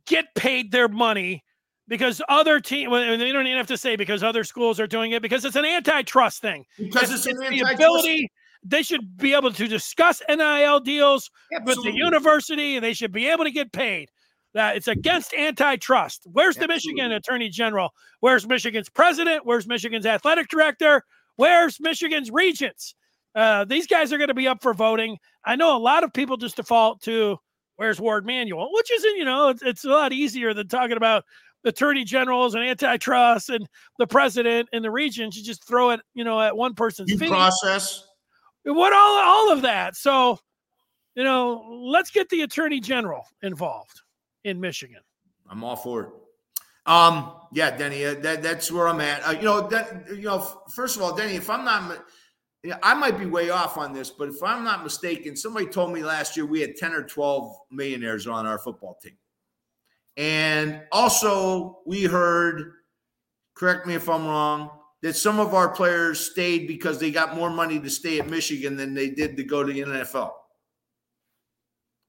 get 0.07 0.27
paid 0.35 0.70
their 0.72 0.89
money 0.89 1.45
because 1.89 2.22
other 2.29 2.61
teams, 2.61 2.91
well, 2.91 3.18
they 3.18 3.33
don't 3.33 3.47
even 3.47 3.59
have 3.59 3.66
to 3.66 3.77
say 3.77 3.97
because 3.97 4.22
other 4.22 4.45
schools 4.45 4.81
are 4.81 4.87
doing 4.87 5.12
it 5.12 5.22
because 5.22 5.45
it's 5.45 5.57
an 5.57 5.64
antitrust 5.64 6.41
thing. 6.41 6.64
Because 6.79 7.12
it's, 7.12 7.27
it's, 7.27 7.39
it's 7.39 7.51
the 7.51 7.74
ability 7.74 8.29
they 8.64 8.83
should 8.83 9.16
be 9.16 9.35
able 9.35 9.53
to 9.53 9.68
discuss 9.68 10.22
NIL 10.29 10.81
deals 10.81 11.31
Absolutely. 11.53 11.91
with 11.91 11.95
the 11.95 11.99
university 11.99 12.77
and 12.77 12.85
they 12.85 12.93
should 12.95 13.12
be 13.12 13.29
able 13.29 13.45
to 13.45 13.51
get 13.51 13.72
paid. 13.72 14.11
That 14.55 14.77
it's 14.77 14.89
against 14.89 15.35
antitrust. 15.35 16.27
Where's 16.33 16.57
Absolutely. 16.57 16.66
the 16.66 16.74
Michigan 16.74 17.12
Attorney 17.12 17.51
General? 17.51 17.91
Where's 18.20 18.49
Michigan's 18.49 18.89
president? 18.89 19.45
Where's 19.45 19.66
Michigan's 19.66 20.07
athletic 20.07 20.49
director? 20.49 21.03
Where's 21.37 21.79
Michigan's 21.79 22.31
regents? 22.31 22.95
Uh, 23.37 23.66
these 23.66 23.87
guys 23.87 24.12
are 24.12 24.18
going 24.18 24.28
to 24.28 24.34
be 24.34 24.49
up 24.49 24.62
for 24.62 24.72
voting. 24.72 25.18
I 25.45 25.57
know 25.57 25.76
a 25.76 25.78
lot 25.78 26.03
of 26.03 26.12
people 26.12 26.39
just 26.39 26.57
default 26.57 27.03
to 27.03 27.37
where's 27.76 28.01
Warde 28.01 28.24
Manuel, 28.24 28.70
which 28.72 28.91
isn't, 28.91 29.16
you 29.16 29.26
know, 29.26 29.51
it's, 29.51 29.62
it's 29.62 29.84
a 29.84 29.91
lot 29.91 30.12
easier 30.14 30.55
than 30.55 30.68
talking 30.68 30.97
about 30.97 31.22
attorney 31.64 32.05
generals 32.05 32.55
and 32.55 32.64
antitrust 32.64 33.51
and 33.51 33.68
the 33.99 34.07
president 34.07 34.70
and 34.72 34.82
the 34.82 34.91
regions. 34.91 35.37
You 35.37 35.45
just 35.45 35.68
throw 35.68 35.91
it, 35.91 36.01
you 36.14 36.24
know, 36.24 36.41
at 36.41 36.57
one 36.57 36.74
person's 36.74 37.12
Due 37.12 37.18
feet. 37.18 37.28
process. 37.28 38.09
What 38.64 38.93
all 38.95 39.20
all 39.22 39.53
of 39.53 39.62
that. 39.62 39.97
So, 39.97 40.39
you 41.14 41.22
know, 41.22 41.62
let's 41.70 42.11
get 42.11 42.28
the 42.30 42.41
attorney 42.43 42.80
general 42.80 43.24
involved 43.43 44.01
in 44.45 44.61
Michigan. 44.61 45.01
I'm 45.49 45.62
all 45.62 45.76
for 45.76 46.03
it. 46.03 46.09
Um, 46.87 47.32
yeah, 47.53 47.76
Denny, 47.76 48.05
uh, 48.05 48.14
that, 48.20 48.43
that's 48.43 48.70
where 48.70 48.89
I'm 48.89 49.01
at. 49.01 49.26
Uh, 49.26 49.32
you 49.32 49.43
know, 49.43 49.68
that, 49.68 50.07
you 50.09 50.22
know, 50.22 50.62
first 50.74 50.97
of 50.97 51.03
all, 51.03 51.14
Denny, 51.14 51.34
if 51.34 51.51
I'm 51.51 51.64
not 51.64 51.99
I 52.83 52.95
might 52.95 53.19
be 53.19 53.27
way 53.27 53.51
off 53.51 53.77
on 53.77 53.93
this, 53.93 54.11
but 54.11 54.29
if 54.29 54.43
I'm 54.43 54.64
not 54.64 54.83
mistaken, 54.83 55.37
somebody 55.37 55.67
told 55.67 55.93
me 55.93 56.03
last 56.03 56.37
year 56.37 56.47
we 56.47 56.61
had 56.61 56.77
10 56.77 56.93
or 56.93 57.03
12 57.03 57.55
millionaires 57.71 58.27
on 58.27 58.47
our 58.47 58.59
football 58.59 58.99
team. 59.03 59.17
And 60.17 60.83
also, 60.93 61.81
we 61.87 62.05
heard, 62.05 62.73
correct 63.55 63.87
me 63.87 63.95
if 63.95 64.09
I'm 64.09 64.27
wrong, 64.27 64.71
that 65.03 65.14
some 65.14 65.39
of 65.39 65.55
our 65.55 65.69
players 65.69 66.19
stayed 66.19 66.67
because 66.67 66.99
they 66.99 67.11
got 67.11 67.37
more 67.37 67.51
money 67.51 67.79
to 67.79 67.91
stay 67.91 68.19
at 68.19 68.29
Michigan 68.29 68.77
than 68.77 68.95
they 68.95 69.11
did 69.11 69.37
to 69.37 69.45
go 69.45 69.62
to 69.62 69.73
the 69.73 69.81
NFL. 69.81 70.33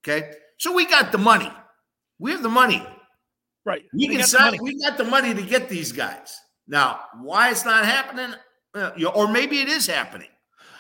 Okay. 0.04 0.32
So 0.58 0.74
we 0.74 0.86
got 0.86 1.12
the 1.12 1.18
money. 1.18 1.52
We 2.20 2.32
have 2.32 2.42
the 2.42 2.50
money. 2.50 2.86
Right. 3.66 3.84
We, 3.94 4.08
can 4.08 4.24
sign, 4.24 4.58
we 4.62 4.82
got 4.82 4.98
the 4.98 5.04
money 5.04 5.34
to 5.34 5.42
get 5.42 5.68
these 5.68 5.92
guys. 5.92 6.40
Now, 6.68 7.02
why 7.22 7.52
it's 7.52 7.66
not 7.66 7.86
happening, 7.86 8.34
uh, 8.74 8.92
or 9.14 9.28
maybe 9.28 9.60
it 9.60 9.68
is 9.68 9.86
happening. 9.86 10.30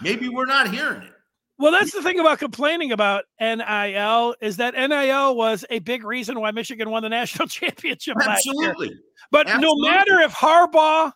Maybe 0.01 0.29
we're 0.29 0.45
not 0.45 0.69
hearing 0.69 1.03
it. 1.03 1.13
Well, 1.59 1.71
that's 1.71 1.91
the 1.91 2.03
thing 2.03 2.19
about 2.19 2.37
complaining 2.37 2.91
about 2.91 3.25
NIL 3.41 4.35
is 4.41 4.57
that 4.57 4.75
NIL 4.75 5.35
was 5.35 5.65
a 5.71 5.79
big 5.79 6.03
reason 6.03 6.39
why 6.39 6.51
Michigan 6.51 6.91
won 6.91 7.01
the 7.01 7.09
national 7.21 7.47
championship 7.47 8.17
Absolutely. 8.21 8.91
But 9.31 9.47
Absolutely. 9.47 9.89
no 9.89 9.91
matter 9.91 10.19
if 10.19 10.31
Harbaugh, 10.33 11.11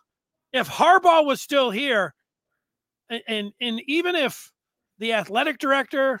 if 0.52 0.68
Harbaugh 0.68 1.24
was 1.24 1.40
still 1.40 1.70
here, 1.70 2.14
and, 3.08 3.22
and 3.28 3.52
and 3.60 3.82
even 3.86 4.16
if 4.16 4.50
the 4.98 5.12
athletic 5.12 5.58
director, 5.58 6.20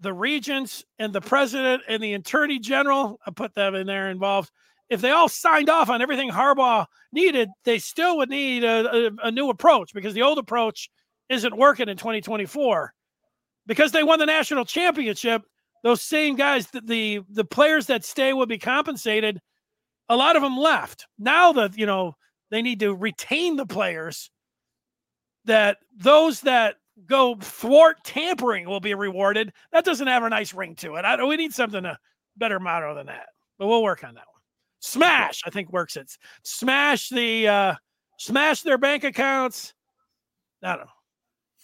the 0.00 0.12
regents, 0.12 0.84
and 0.98 1.12
the 1.12 1.20
president 1.20 1.82
and 1.88 2.02
the 2.02 2.14
attorney 2.14 2.58
general, 2.58 3.18
I 3.26 3.30
put 3.30 3.54
them 3.54 3.74
in 3.74 3.86
there 3.86 4.10
involved, 4.10 4.50
if 4.90 5.00
they 5.00 5.10
all 5.10 5.28
signed 5.28 5.70
off 5.70 5.88
on 5.88 6.02
everything 6.02 6.30
Harbaugh 6.30 6.86
needed, 7.12 7.48
they 7.64 7.78
still 7.78 8.18
would 8.18 8.28
need 8.28 8.62
a, 8.62 9.06
a, 9.06 9.10
a 9.24 9.30
new 9.30 9.48
approach 9.48 9.94
because 9.94 10.12
the 10.12 10.22
old 10.22 10.36
approach– 10.36 10.90
isn't 11.28 11.56
working 11.56 11.88
in 11.88 11.96
2024 11.96 12.92
because 13.66 13.92
they 13.92 14.02
won 14.02 14.18
the 14.18 14.26
national 14.26 14.64
championship. 14.64 15.42
Those 15.82 16.02
same 16.02 16.36
guys, 16.36 16.66
the, 16.68 16.80
the 16.80 17.20
the 17.30 17.44
players 17.44 17.86
that 17.86 18.04
stay 18.04 18.32
will 18.32 18.46
be 18.46 18.58
compensated. 18.58 19.40
A 20.08 20.16
lot 20.16 20.36
of 20.36 20.42
them 20.42 20.56
left. 20.56 21.06
Now 21.18 21.52
that 21.52 21.76
you 21.76 21.86
know 21.86 22.14
they 22.50 22.62
need 22.62 22.80
to 22.80 22.94
retain 22.94 23.56
the 23.56 23.66
players. 23.66 24.30
That 25.46 25.78
those 25.94 26.40
that 26.42 26.76
go 27.06 27.36
thwart 27.36 27.98
tampering 28.04 28.66
will 28.66 28.80
be 28.80 28.94
rewarded. 28.94 29.52
That 29.72 29.84
doesn't 29.84 30.06
have 30.06 30.22
a 30.22 30.30
nice 30.30 30.54
ring 30.54 30.74
to 30.76 30.94
it. 30.94 31.04
I, 31.04 31.22
we 31.22 31.36
need 31.36 31.52
something 31.52 31.84
a 31.84 31.98
better 32.36 32.58
motto 32.58 32.94
than 32.94 33.06
that, 33.06 33.28
but 33.58 33.66
we'll 33.66 33.82
work 33.82 34.04
on 34.04 34.14
that 34.14 34.24
one. 34.32 34.40
Smash, 34.80 35.42
I 35.44 35.50
think 35.50 35.72
works. 35.72 35.96
It's 35.96 36.18
smash 36.44 37.08
the 37.08 37.48
uh, 37.48 37.74
smash 38.18 38.62
their 38.62 38.78
bank 38.78 39.04
accounts. 39.04 39.74
I 40.62 40.76
don't 40.76 40.86
know. 40.86 40.93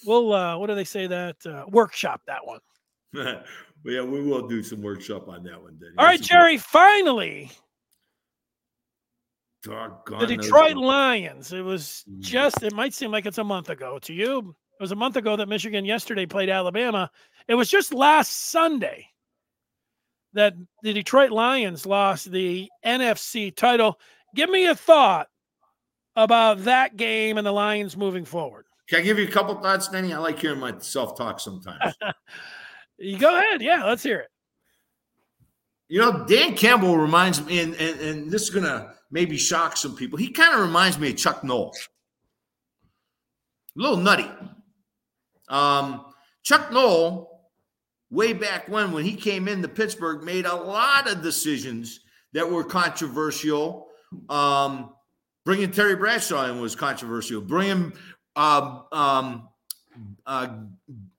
We'll 0.07 0.33
uh, 0.33 0.57
what 0.59 0.69
do 0.69 0.75
they 0.75 0.85
say 0.85 1.07
that 1.07 1.37
uh, 1.47 1.65
workshop 1.69 2.23
that 2.27 2.47
one. 2.47 2.61
yeah, 3.15 4.03
we 4.03 4.23
will 4.23 4.47
do 4.47 4.63
some 4.63 4.83
workshop 4.83 5.29
on 5.29 5.43
that 5.45 5.61
one. 5.61 5.79
Then. 5.81 5.93
All 5.99 6.07
right, 6.07 6.21
Jerry. 6.21 6.59
Finally, 6.59 7.51
Doggone 9.63 10.21
the 10.21 10.27
Detroit 10.27 10.77
Lions. 10.77 11.53
It 11.53 11.63
was 11.63 12.05
mm. 12.09 12.21
just. 12.21 12.63
It 12.63 12.75
might 12.75 12.95
seem 12.95 13.11
like 13.11 13.27
it's 13.27 13.39
a 13.39 13.45
month 13.45 13.69
ago 13.69 13.99
to 14.01 14.13
you. 14.13 14.55
It 14.79 14.83
was 14.83 14.93
a 14.93 14.97
month 14.97 15.17
ago 15.17 15.37
that 15.37 15.49
Michigan 15.49 15.85
yesterday 15.85 16.25
played 16.25 16.49
Alabama. 16.49 17.11
It 17.49 17.55
was 17.55 17.69
just 17.69 17.93
last 17.93 18.51
Sunday 18.51 19.07
that 20.33 20.55
the 20.83 20.93
Detroit 20.93 21.31
Lions 21.31 21.85
lost 21.85 22.31
the 22.31 22.69
NFC 22.85 23.55
title. 23.55 23.99
Give 24.35 24.49
me 24.49 24.67
a 24.67 24.75
thought 24.75 25.29
about 26.17 26.65
that 26.65 26.97
game 26.97 27.37
and 27.37 27.47
the 27.47 27.53
Lions 27.53 27.97
moving 27.97 28.25
forward. 28.25 28.67
Can 28.91 28.99
I 28.99 29.03
give 29.03 29.21
you 29.21 29.29
a 29.29 29.31
couple 29.31 29.55
thoughts, 29.55 29.87
Denny? 29.87 30.13
I 30.13 30.19
like 30.19 30.41
hearing 30.41 30.59
myself 30.59 31.17
talk 31.17 31.39
sometimes. 31.39 31.95
you 32.99 33.19
go 33.19 33.39
ahead. 33.39 33.63
Yeah, 33.63 33.85
let's 33.85 34.03
hear 34.03 34.19
it. 34.19 34.29
You 35.89 36.01
know, 36.01 36.27
Dan 36.27 36.57
Campbell 36.57 36.99
reminds 36.99 37.45
me, 37.45 37.61
and, 37.61 37.75
and, 37.77 38.01
and 38.01 38.31
this 38.31 38.43
is 38.43 38.51
going 38.51 38.65
to 38.65 38.93
maybe 39.13 39.37
shock 39.37 39.77
some 39.77 39.95
people. 39.95 40.19
He 40.19 40.31
kind 40.31 40.55
of 40.55 40.61
reminds 40.61 40.99
me 40.99 41.11
of 41.11 41.17
Chuck 41.17 41.45
Noll. 41.45 41.73
A 43.77 43.81
little 43.81 43.97
nutty. 43.97 44.29
Um, 45.49 46.07
Chuck 46.43 46.73
Noll, 46.73 47.49
way 48.11 48.33
back 48.33 48.69
when, 48.69 48.91
when 48.91 49.05
he 49.05 49.15
came 49.15 49.47
into 49.47 49.69
Pittsburgh, 49.69 50.25
made 50.25 50.47
a 50.47 50.55
lot 50.55 51.09
of 51.09 51.23
decisions 51.23 52.01
that 52.33 52.51
were 52.51 52.65
controversial. 52.65 53.87
Um, 54.29 54.95
bringing 55.45 55.71
Terry 55.71 55.95
Bradshaw 55.95 56.47
in 56.47 56.61
was 56.61 56.75
controversial. 56.75 57.41
Bringing 57.41 57.93
um, 58.41 58.85
um, 58.93 59.49
uh, 60.25 60.49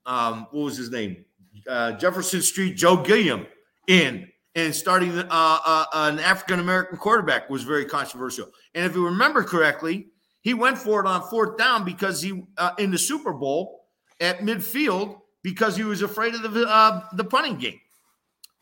um, 0.06 0.48
what 0.52 0.64
was 0.64 0.78
his 0.78 0.90
name? 0.90 1.24
Uh, 1.70 1.92
Jefferson 1.94 2.42
Street 2.42 2.76
Joe 2.76 2.98
Gilliam 2.98 3.46
in 3.88 4.28
and 4.56 4.74
starting 4.74 5.18
uh, 5.18 5.26
uh, 5.30 5.86
an 5.94 6.20
African 6.20 6.60
American 6.60 6.98
quarterback 6.98 7.50
was 7.50 7.64
very 7.64 7.86
controversial. 7.86 8.48
And 8.74 8.86
if 8.86 8.96
you 8.96 9.06
remember 9.06 9.44
correctly, 9.44 10.08
he 10.42 10.54
went 10.54 10.78
for 10.78 11.00
it 11.00 11.08
on 11.08 11.22
fourth 11.30 11.58
down 11.58 11.86
because 11.86 12.22
he 12.22 12.44
uh, 12.58 12.72
in 12.80 12.90
the 12.90 12.98
Super 12.98 13.34
Bowl 13.34 13.86
at 14.20 14.40
midfield 14.40 15.20
because 15.44 15.78
he 15.78 15.84
was 15.84 16.02
afraid 16.02 16.34
of 16.34 16.54
the 16.54 16.68
uh, 16.68 17.04
the 17.14 17.24
punting 17.24 17.58
game. 17.58 17.80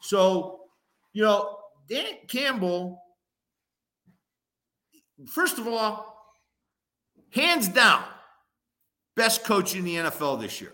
So, 0.02 0.62
you 1.14 1.24
know, 1.24 1.60
Dan 1.88 2.16
Campbell. 2.28 3.02
First 5.28 5.58
of 5.60 5.68
all, 5.68 6.34
hands 7.32 7.68
down, 7.68 8.04
best 9.16 9.44
coach 9.44 9.76
in 9.76 9.84
the 9.84 9.96
NFL 9.96 10.42
this 10.42 10.62
year. 10.62 10.74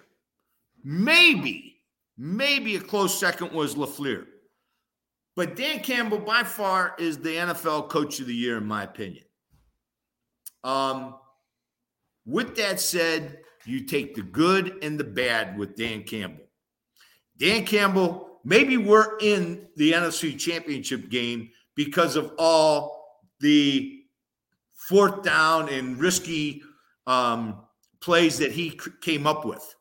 Maybe, 0.84 1.82
maybe 2.18 2.76
a 2.76 2.80
close 2.80 3.18
second 3.18 3.52
was 3.52 3.76
LaFleur. 3.76 4.26
But 5.36 5.56
Dan 5.56 5.80
Campbell, 5.82 6.20
by 6.20 6.44
far, 6.44 6.96
is 6.98 7.18
the 7.18 7.36
NFL 7.36 7.90
coach 7.90 8.20
of 8.20 8.28
the 8.28 8.36
year, 8.36 8.58
in 8.58 8.66
my 8.66 8.84
opinion. 8.84 9.26
Um, 10.64 11.16
with 12.26 12.56
that 12.56 12.80
said, 12.80 13.40
you 13.66 13.86
take 13.86 14.16
the 14.16 14.22
good 14.22 14.78
and 14.82 15.00
the 15.00 15.04
bad 15.04 15.58
with 15.58 15.76
Dan 15.76 16.04
Campbell. 16.04 16.46
Dan 17.38 17.66
Campbell, 17.66 18.40
maybe 18.44 18.78
we're 18.78 19.18
in 19.20 19.68
the 19.76 19.92
NFC 19.92 20.38
championship 20.38 21.10
game 21.10 21.50
because 21.76 22.16
of 22.16 22.32
all 22.38 23.20
the 23.40 24.04
fourth 24.74 25.24
down 25.24 25.68
and 25.70 26.00
risky 26.00 26.62
um, 27.08 27.64
plays 28.02 28.38
that 28.40 28.52
he 28.52 28.80
came 29.02 29.28
up 29.28 29.46
with. 29.46 29.76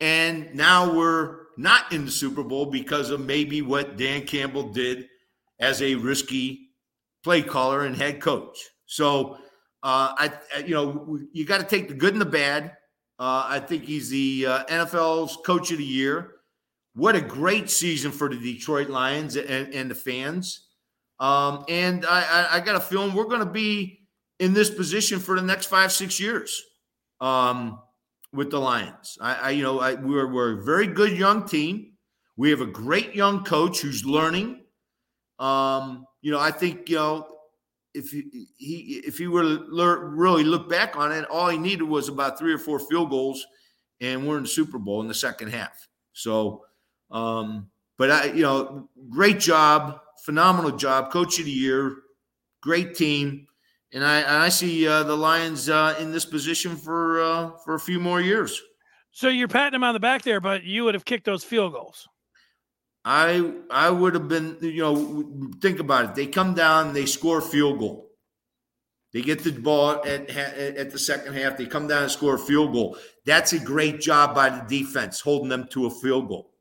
And 0.00 0.52
now 0.54 0.92
we're 0.96 1.42
not 1.56 1.92
in 1.92 2.04
the 2.04 2.10
Super 2.10 2.42
Bowl 2.42 2.66
because 2.66 3.10
of 3.10 3.20
maybe 3.20 3.62
what 3.62 3.96
Dan 3.96 4.26
Campbell 4.26 4.70
did 4.70 5.08
as 5.60 5.80
a 5.80 5.94
risky 5.94 6.70
play 7.22 7.42
caller 7.42 7.84
and 7.84 7.96
head 7.96 8.20
coach. 8.20 8.58
So, 8.86 9.34
uh, 9.82 10.14
I, 10.16 10.32
you 10.64 10.74
know, 10.74 11.18
you 11.32 11.44
got 11.44 11.58
to 11.58 11.66
take 11.66 11.88
the 11.88 11.94
good 11.94 12.14
and 12.14 12.20
the 12.20 12.26
bad. 12.26 12.76
Uh, 13.18 13.46
I 13.46 13.60
think 13.60 13.84
he's 13.84 14.10
the 14.10 14.46
uh, 14.46 14.64
NFL's 14.64 15.38
coach 15.46 15.70
of 15.70 15.78
the 15.78 15.84
year. 15.84 16.32
What 16.94 17.14
a 17.14 17.20
great 17.20 17.70
season 17.70 18.10
for 18.10 18.28
the 18.28 18.36
Detroit 18.36 18.88
Lions 18.88 19.36
and, 19.36 19.72
and 19.72 19.90
the 19.90 19.94
fans. 19.94 20.66
Um, 21.20 21.64
and 21.68 22.04
I, 22.04 22.22
I, 22.22 22.56
I 22.56 22.60
got 22.60 22.74
a 22.74 22.80
feeling 22.80 23.14
we're 23.14 23.24
going 23.24 23.38
to 23.38 23.46
be 23.46 24.00
in 24.40 24.52
this 24.52 24.68
position 24.68 25.20
for 25.20 25.36
the 25.38 25.46
next 25.46 25.66
five, 25.66 25.92
six 25.92 26.18
years 26.18 26.60
um, 27.22 27.78
with 28.32 28.50
the 28.50 28.58
Lions. 28.58 29.16
I, 29.20 29.34
I 29.34 29.50
you 29.50 29.62
know, 29.62 29.80
I, 29.80 29.94
we're, 29.94 30.30
we're 30.30 30.60
a 30.60 30.64
very 30.64 30.88
good 30.88 31.16
young 31.16 31.46
team. 31.46 31.92
We 32.36 32.50
have 32.50 32.60
a 32.60 32.66
great 32.66 33.14
young 33.14 33.44
coach 33.44 33.80
who's 33.80 34.04
learning. 34.04 34.62
Um, 35.38 36.06
you 36.20 36.32
know, 36.32 36.40
I 36.40 36.50
think 36.50 36.88
you 36.88 36.96
know 36.96 37.26
if 37.94 38.10
he, 38.10 38.48
he 38.56 39.02
if 39.06 39.18
he 39.18 39.28
were 39.28 39.42
to 39.42 39.64
learn, 39.68 40.16
really 40.16 40.44
look 40.44 40.68
back 40.68 40.96
on 40.96 41.12
it, 41.12 41.24
all 41.26 41.48
he 41.48 41.58
needed 41.58 41.84
was 41.84 42.08
about 42.08 42.38
three 42.38 42.52
or 42.52 42.58
four 42.58 42.78
field 42.78 43.10
goals, 43.10 43.46
and 44.00 44.26
we're 44.26 44.38
in 44.38 44.42
the 44.42 44.48
Super 44.48 44.78
Bowl 44.78 45.00
in 45.00 45.08
the 45.08 45.14
second 45.14 45.48
half. 45.48 45.88
So, 46.12 46.64
um, 47.10 47.70
but 47.98 48.10
I, 48.10 48.24
you 48.26 48.42
know, 48.42 48.88
great 49.10 49.38
job, 49.38 50.00
phenomenal 50.24 50.72
job, 50.72 51.12
coach 51.12 51.38
of 51.38 51.44
the 51.44 51.50
year, 51.50 51.96
great 52.62 52.94
team 52.94 53.46
and 53.92 54.04
I 54.04 54.46
I 54.46 54.48
see 54.48 54.86
uh, 54.88 55.02
the 55.02 55.16
Lions 55.16 55.68
uh, 55.68 55.96
in 55.98 56.12
this 56.12 56.24
position 56.24 56.76
for 56.76 57.20
uh, 57.20 57.50
for 57.64 57.74
a 57.74 57.80
few 57.80 58.00
more 58.00 58.20
years. 58.20 58.60
So 59.10 59.28
you're 59.28 59.48
patting 59.48 59.76
him 59.76 59.84
on 59.84 59.94
the 59.94 60.00
back 60.00 60.22
there, 60.22 60.40
but 60.40 60.64
you 60.64 60.84
would 60.84 60.94
have 60.94 61.04
kicked 61.04 61.26
those 61.26 61.44
field 61.44 61.72
goals. 61.72 62.08
I 63.04 63.52
I 63.70 63.90
would 63.90 64.14
have 64.14 64.28
been 64.28 64.56
you 64.60 64.82
know 64.82 65.50
think 65.60 65.78
about 65.78 66.04
it. 66.06 66.14
They 66.14 66.26
come 66.26 66.54
down, 66.54 66.94
they 66.94 67.06
score 67.06 67.38
a 67.38 67.42
field 67.42 67.78
goal. 67.78 68.08
They 69.12 69.20
get 69.20 69.44
the 69.44 69.52
ball 69.52 70.02
at, 70.06 70.30
at 70.30 70.90
the 70.90 70.98
second 70.98 71.34
half. 71.34 71.58
They 71.58 71.66
come 71.66 71.86
down 71.86 72.04
and 72.04 72.10
score 72.10 72.36
a 72.36 72.38
field 72.38 72.72
goal. 72.72 72.96
That's 73.26 73.52
a 73.52 73.58
great 73.58 74.00
job 74.00 74.34
by 74.34 74.48
the 74.48 74.64
defense, 74.66 75.20
holding 75.20 75.50
them 75.50 75.68
to 75.72 75.84
a 75.84 75.90
field 75.90 76.28
goal. 76.28 76.54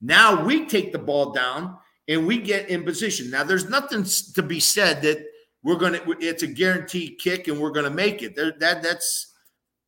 Now 0.00 0.44
we 0.44 0.66
take 0.66 0.92
the 0.92 1.00
ball 1.00 1.32
down 1.32 1.76
and 2.06 2.28
we 2.28 2.38
get 2.38 2.68
in 2.68 2.84
position. 2.84 3.28
Now 3.28 3.42
there's 3.42 3.68
nothing 3.68 4.04
to 4.34 4.42
be 4.42 4.60
said 4.60 5.02
that 5.02 5.26
we're 5.62 5.76
gonna 5.76 6.00
it's 6.20 6.42
a 6.42 6.46
guaranteed 6.46 7.18
kick 7.18 7.48
and 7.48 7.60
we're 7.60 7.70
gonna 7.70 7.90
make 7.90 8.22
it. 8.22 8.34
There, 8.34 8.52
that 8.60 8.82
that's 8.82 9.34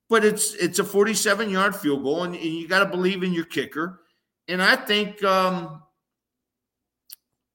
but 0.09 0.25
it's 0.25 0.55
it's 0.55 0.79
a 0.79 0.85
47 0.85 1.49
yard 1.49 1.75
field 1.75 2.03
goal 2.03 2.25
and, 2.25 2.35
and 2.35 2.45
you 2.45 2.69
got 2.69 2.81
to 2.81 2.87
believe 2.87 3.23
in 3.23 3.33
your 3.33 3.47
kicker. 3.47 4.01
And 4.49 4.63
I 4.63 4.77
think 4.77 5.25
um, 5.25 5.83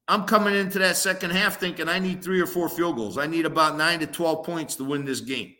I'm 0.07 0.23
coming 0.23 0.55
into 0.55 0.79
that 0.79 0.97
second 0.97 1.31
half 1.31 1.59
thinking 1.59 1.87
I 1.87 1.99
need 1.99 2.23
three 2.23 2.41
or 2.41 2.47
four 2.47 2.69
field 2.69 2.95
goals. 2.95 3.19
I 3.19 3.27
need 3.27 3.45
about 3.45 3.77
nine 3.77 3.99
to 3.99 4.07
12 4.07 4.43
points 4.43 4.75
to 4.77 4.83
win 4.83 5.05
this 5.05 5.21
game. 5.21 5.53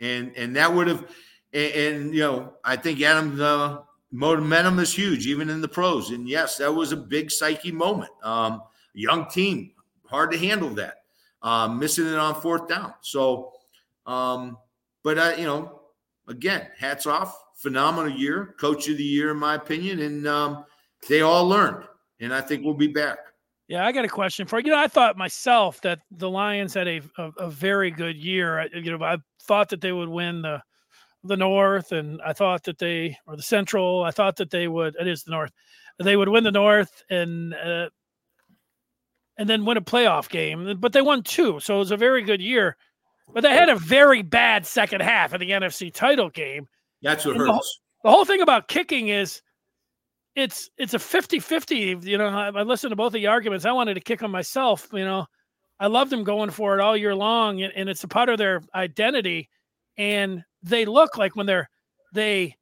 And 0.00 0.32
and 0.36 0.56
that 0.56 0.74
would 0.74 0.88
have 0.88 1.04
and, 1.52 1.72
and, 1.72 2.14
you 2.14 2.22
know 2.22 2.54
I 2.64 2.74
think 2.74 3.00
Adam's 3.00 3.40
uh, 3.40 3.78
momentum 4.10 4.80
is 4.80 4.92
huge 4.92 5.28
even 5.28 5.50
in 5.50 5.60
the 5.60 5.68
pros. 5.68 6.10
And 6.10 6.28
yes, 6.28 6.56
that 6.56 6.74
was 6.74 6.90
a 6.90 6.96
big 6.96 7.30
psyche 7.30 7.70
moment. 7.70 8.10
Um, 8.24 8.62
young 8.92 9.26
team, 9.28 9.70
hard 10.06 10.32
to 10.32 10.38
handle 10.38 10.70
that 10.70 10.99
um, 11.42 11.78
missing 11.78 12.06
it 12.06 12.16
on 12.16 12.40
fourth 12.40 12.68
down. 12.68 12.94
So, 13.00 13.52
um, 14.06 14.58
but 15.02 15.18
I, 15.18 15.34
you 15.36 15.44
know, 15.44 15.80
again, 16.28 16.68
hats 16.78 17.06
off, 17.06 17.36
phenomenal 17.56 18.10
year, 18.10 18.54
coach 18.58 18.88
of 18.88 18.96
the 18.98 19.04
year 19.04 19.30
in 19.30 19.36
my 19.36 19.54
opinion, 19.54 20.00
and 20.00 20.26
um, 20.26 20.64
they 21.08 21.20
all 21.22 21.46
learned, 21.46 21.84
and 22.20 22.32
I 22.32 22.40
think 22.40 22.64
we'll 22.64 22.74
be 22.74 22.88
back. 22.88 23.18
Yeah, 23.68 23.86
I 23.86 23.92
got 23.92 24.04
a 24.04 24.08
question 24.08 24.46
for 24.46 24.58
you. 24.58 24.66
You 24.66 24.72
know, 24.72 24.78
I 24.82 24.88
thought 24.88 25.16
myself 25.16 25.80
that 25.82 26.00
the 26.10 26.28
Lions 26.28 26.74
had 26.74 26.88
a 26.88 27.00
a, 27.18 27.30
a 27.38 27.50
very 27.50 27.90
good 27.90 28.16
year. 28.16 28.60
I, 28.60 28.68
you 28.74 28.96
know, 28.96 29.04
I 29.04 29.18
thought 29.42 29.68
that 29.68 29.80
they 29.80 29.92
would 29.92 30.08
win 30.08 30.42
the 30.42 30.60
the 31.22 31.36
North, 31.36 31.92
and 31.92 32.20
I 32.22 32.32
thought 32.32 32.64
that 32.64 32.78
they 32.78 33.16
or 33.26 33.36
the 33.36 33.42
Central. 33.42 34.02
I 34.02 34.10
thought 34.10 34.36
that 34.36 34.50
they 34.50 34.66
would. 34.68 34.96
It 34.98 35.06
is 35.06 35.22
the 35.22 35.30
North. 35.30 35.52
They 35.98 36.16
would 36.16 36.28
win 36.28 36.44
the 36.44 36.50
North, 36.50 37.04
and 37.10 37.54
uh, 37.54 37.90
and 39.40 39.48
then 39.48 39.64
win 39.64 39.78
a 39.78 39.80
playoff 39.80 40.28
game. 40.28 40.76
But 40.78 40.92
they 40.92 41.00
won 41.00 41.22
two, 41.22 41.60
so 41.60 41.76
it 41.76 41.78
was 41.78 41.90
a 41.90 41.96
very 41.96 42.22
good 42.22 42.42
year. 42.42 42.76
But 43.32 43.40
they 43.40 43.54
had 43.54 43.70
a 43.70 43.76
very 43.76 44.20
bad 44.20 44.66
second 44.66 45.00
half 45.00 45.32
of 45.32 45.40
the 45.40 45.50
NFC 45.50 45.92
title 45.92 46.28
game. 46.28 46.68
That's 47.00 47.24
what 47.24 47.36
and 47.36 47.40
hurts. 47.40 47.48
The 47.48 47.52
whole, 47.52 47.62
the 48.04 48.10
whole, 48.10 48.24
thing 48.26 48.42
about 48.42 48.68
kicking 48.68 49.08
is 49.08 49.40
it's 50.36 50.68
it's 50.76 50.92
a 50.92 50.98
50-50. 50.98 52.04
You 52.04 52.18
know, 52.18 52.26
I, 52.26 52.48
I 52.48 52.62
listened 52.64 52.90
to 52.90 52.96
both 52.96 53.08
of 53.08 53.12
the 53.14 53.28
arguments. 53.28 53.64
I 53.64 53.72
wanted 53.72 53.94
to 53.94 54.00
kick 54.00 54.20
them 54.20 54.30
myself, 54.30 54.88
you 54.92 55.06
know. 55.06 55.24
I 55.78 55.86
love 55.86 56.10
them 56.10 56.22
going 56.22 56.50
for 56.50 56.78
it 56.78 56.82
all 56.82 56.94
year 56.94 57.14
long, 57.14 57.62
and, 57.62 57.72
and 57.74 57.88
it's 57.88 58.04
a 58.04 58.08
part 58.08 58.28
of 58.28 58.36
their 58.36 58.60
identity. 58.74 59.48
And 59.96 60.44
they 60.62 60.84
look 60.84 61.16
like 61.16 61.34
when 61.34 61.46
they're 61.46 61.70
they 62.12 62.56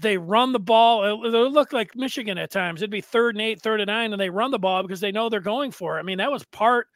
They 0.00 0.16
run 0.16 0.52
the 0.52 0.58
ball. 0.58 1.24
It, 1.24 1.34
it 1.34 1.52
looked 1.52 1.72
like 1.72 1.94
Michigan 1.94 2.38
at 2.38 2.50
times. 2.50 2.80
It'd 2.80 2.90
be 2.90 3.00
third 3.02 3.34
and 3.34 3.42
eight, 3.42 3.60
third 3.60 3.80
and 3.80 3.88
nine, 3.88 4.12
and 4.12 4.20
they 4.20 4.30
run 4.30 4.50
the 4.50 4.58
ball 4.58 4.82
because 4.82 5.00
they 5.00 5.12
know 5.12 5.28
they're 5.28 5.40
going 5.40 5.70
for 5.70 5.96
it. 5.96 6.00
I 6.00 6.02
mean, 6.02 6.18
that 6.18 6.32
was 6.32 6.44
part 6.44 6.86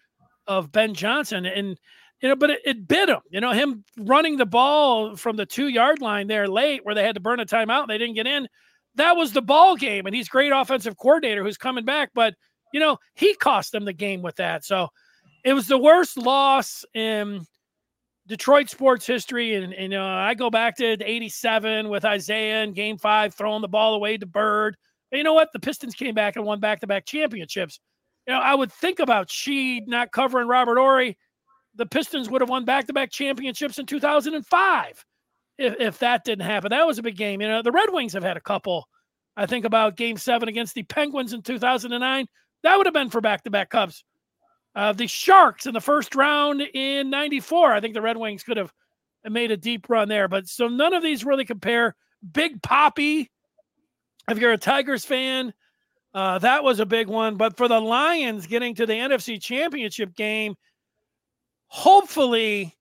of 0.47 0.73
Ben 0.73 0.95
Johnson. 0.95 1.45
And, 1.45 1.79
you 2.21 2.29
know, 2.29 2.37
but 2.37 2.51
it, 2.51 2.61
it 2.65 2.89
bit 2.89 3.09
him. 3.09 3.21
You 3.31 3.41
know, 3.41 3.53
him 3.53 3.85
running 3.99 4.39
the 4.39 4.47
ball 4.47 5.17
from 5.17 5.37
the 5.37 5.47
two 5.47 5.69
yard 5.69 6.01
line 6.01 6.27
there 6.27 6.49
late 6.49 6.85
where 6.85 6.95
they 6.95 7.05
had 7.05 7.17
to 7.17 7.21
burn 7.21 7.41
a 7.41 7.47
timeout 7.47 7.83
and 7.83 7.91
they 7.91 7.99
didn't 7.99 8.15
get 8.15 8.27
in. 8.27 8.49
That 8.95 9.17
was 9.17 9.33
the 9.33 9.43
ball 9.43 9.77
game. 9.77 10.07
And 10.07 10.15
he's 10.15 10.29
great 10.29 10.53
offensive 10.53 10.97
coordinator 10.97 11.45
who's 11.45 11.59
coming 11.59 11.85
back. 11.85 12.11
But, 12.15 12.35
you 12.73 12.81
know, 12.81 12.99
he 13.15 13.35
cost 13.35 13.73
them 13.73 13.85
the 13.85 13.93
game 13.93 14.23
with 14.23 14.37
that. 14.37 14.65
So 14.65 14.89
it 15.45 15.53
was 15.53 15.67
the 15.67 15.79
worst 15.79 16.17
loss 16.17 16.85
in 16.95 17.47
Detroit 18.27 18.71
sports 18.71 19.07
history. 19.07 19.55
And, 19.55 19.73
and 19.75 19.91
know, 19.91 20.07
I 20.07 20.35
go 20.35 20.51
back 20.51 20.77
to 20.77 20.97
87 21.03 21.89
with 21.89 22.05
Isiah 22.05 22.63
in 22.63 22.73
game 22.73 22.99
five, 22.99 23.35
throwing 23.35 23.63
the 23.63 23.69
ball 23.69 23.95
away 23.95 24.17
to 24.17 24.27
Bird. 24.27 24.77
You 25.13 25.23
know 25.23 25.35
what? 25.35 25.53
The 25.53 25.61
Pistons 25.61 25.95
came 25.95 26.15
back 26.15 26.37
and 26.37 26.45
won 26.45 26.61
back 26.61 26.81
to 26.81 26.87
back 26.87 27.07
championships. 27.07 27.81
You 28.27 28.35
know, 28.35 28.41
I 28.41 28.55
would 28.55 28.73
think 28.73 28.99
about 28.99 29.29
Sheed 29.29 29.87
not 29.87 30.13
covering 30.13 30.49
Robert 30.49 30.79
Horry. 30.79 31.17
The 31.77 31.87
Pistons 31.87 32.31
would 32.31 32.41
have 32.41 32.51
won 32.51 32.65
back 32.65 32.87
to 32.87 32.93
back 32.93 33.11
championships 33.11 33.79
in 33.79 33.87
2005 33.87 35.05
if, 35.59 35.81
if 35.81 35.99
that 35.99 36.25
didn't 36.25 36.47
happen. 36.47 36.71
That 36.71 36.87
was 36.87 36.99
a 36.99 37.03
big 37.03 37.17
game. 37.17 37.41
You 37.41 37.49
know, 37.49 37.63
the 37.63 37.73
Red 37.73 37.91
Wings 37.93 38.13
have 38.15 38.23
had 38.23 38.37
a 38.37 38.41
couple. 38.41 38.89
I 39.37 39.47
think 39.47 39.65
about 39.65 39.97
game 39.97 40.17
seven 40.17 40.49
against 40.49 40.75
the 40.75 40.85
Penguins 40.85 41.33
in 41.33 41.43
2009. 41.43 42.27
That 42.63 42.77
would 42.77 42.87
have 42.87 42.95
been 42.95 43.11
for 43.11 43.21
back 43.21 43.43
to 43.45 43.51
back 43.51 43.71
Cubs. 43.71 44.05
Uh, 44.75 44.93
the 44.93 45.07
Sharks 45.07 45.67
in 45.67 45.75
the 45.75 45.81
first 45.81 46.15
round 46.15 46.61
in 46.61 47.11
94. 47.11 47.73
I 47.73 47.81
think 47.81 47.95
the 47.95 48.03
Red 48.03 48.17
Wings 48.17 48.43
could 48.43 48.57
have 48.57 48.73
made 49.25 49.51
a 49.51 49.57
deep 49.57 49.89
run 49.89 50.09
there. 50.09 50.29
But 50.29 50.49
so 50.49 50.69
none 50.69 50.95
of 50.95 51.03
these 51.03 51.25
really 51.25 51.45
compare. 51.45 51.95
Big 52.33 52.63
Poppy, 52.63 53.31
if 54.31 54.39
you're 54.39 54.53
a 54.53 54.59
Tigers 54.59 55.05
fan, 55.05 55.53
uh, 56.15 56.39
that 56.39 56.65
was 56.65 56.81
a 56.81 56.87
big 56.87 57.09
one. 57.09 57.37
But 57.37 57.57
for 57.57 57.69
the 57.69 57.81
Lions 57.81 58.47
getting 58.47 58.75
to 58.77 58.87
the 58.87 58.95
NFC 58.95 59.41
Championship 59.41 60.15
game, 60.15 60.55
hopefully 61.67 62.77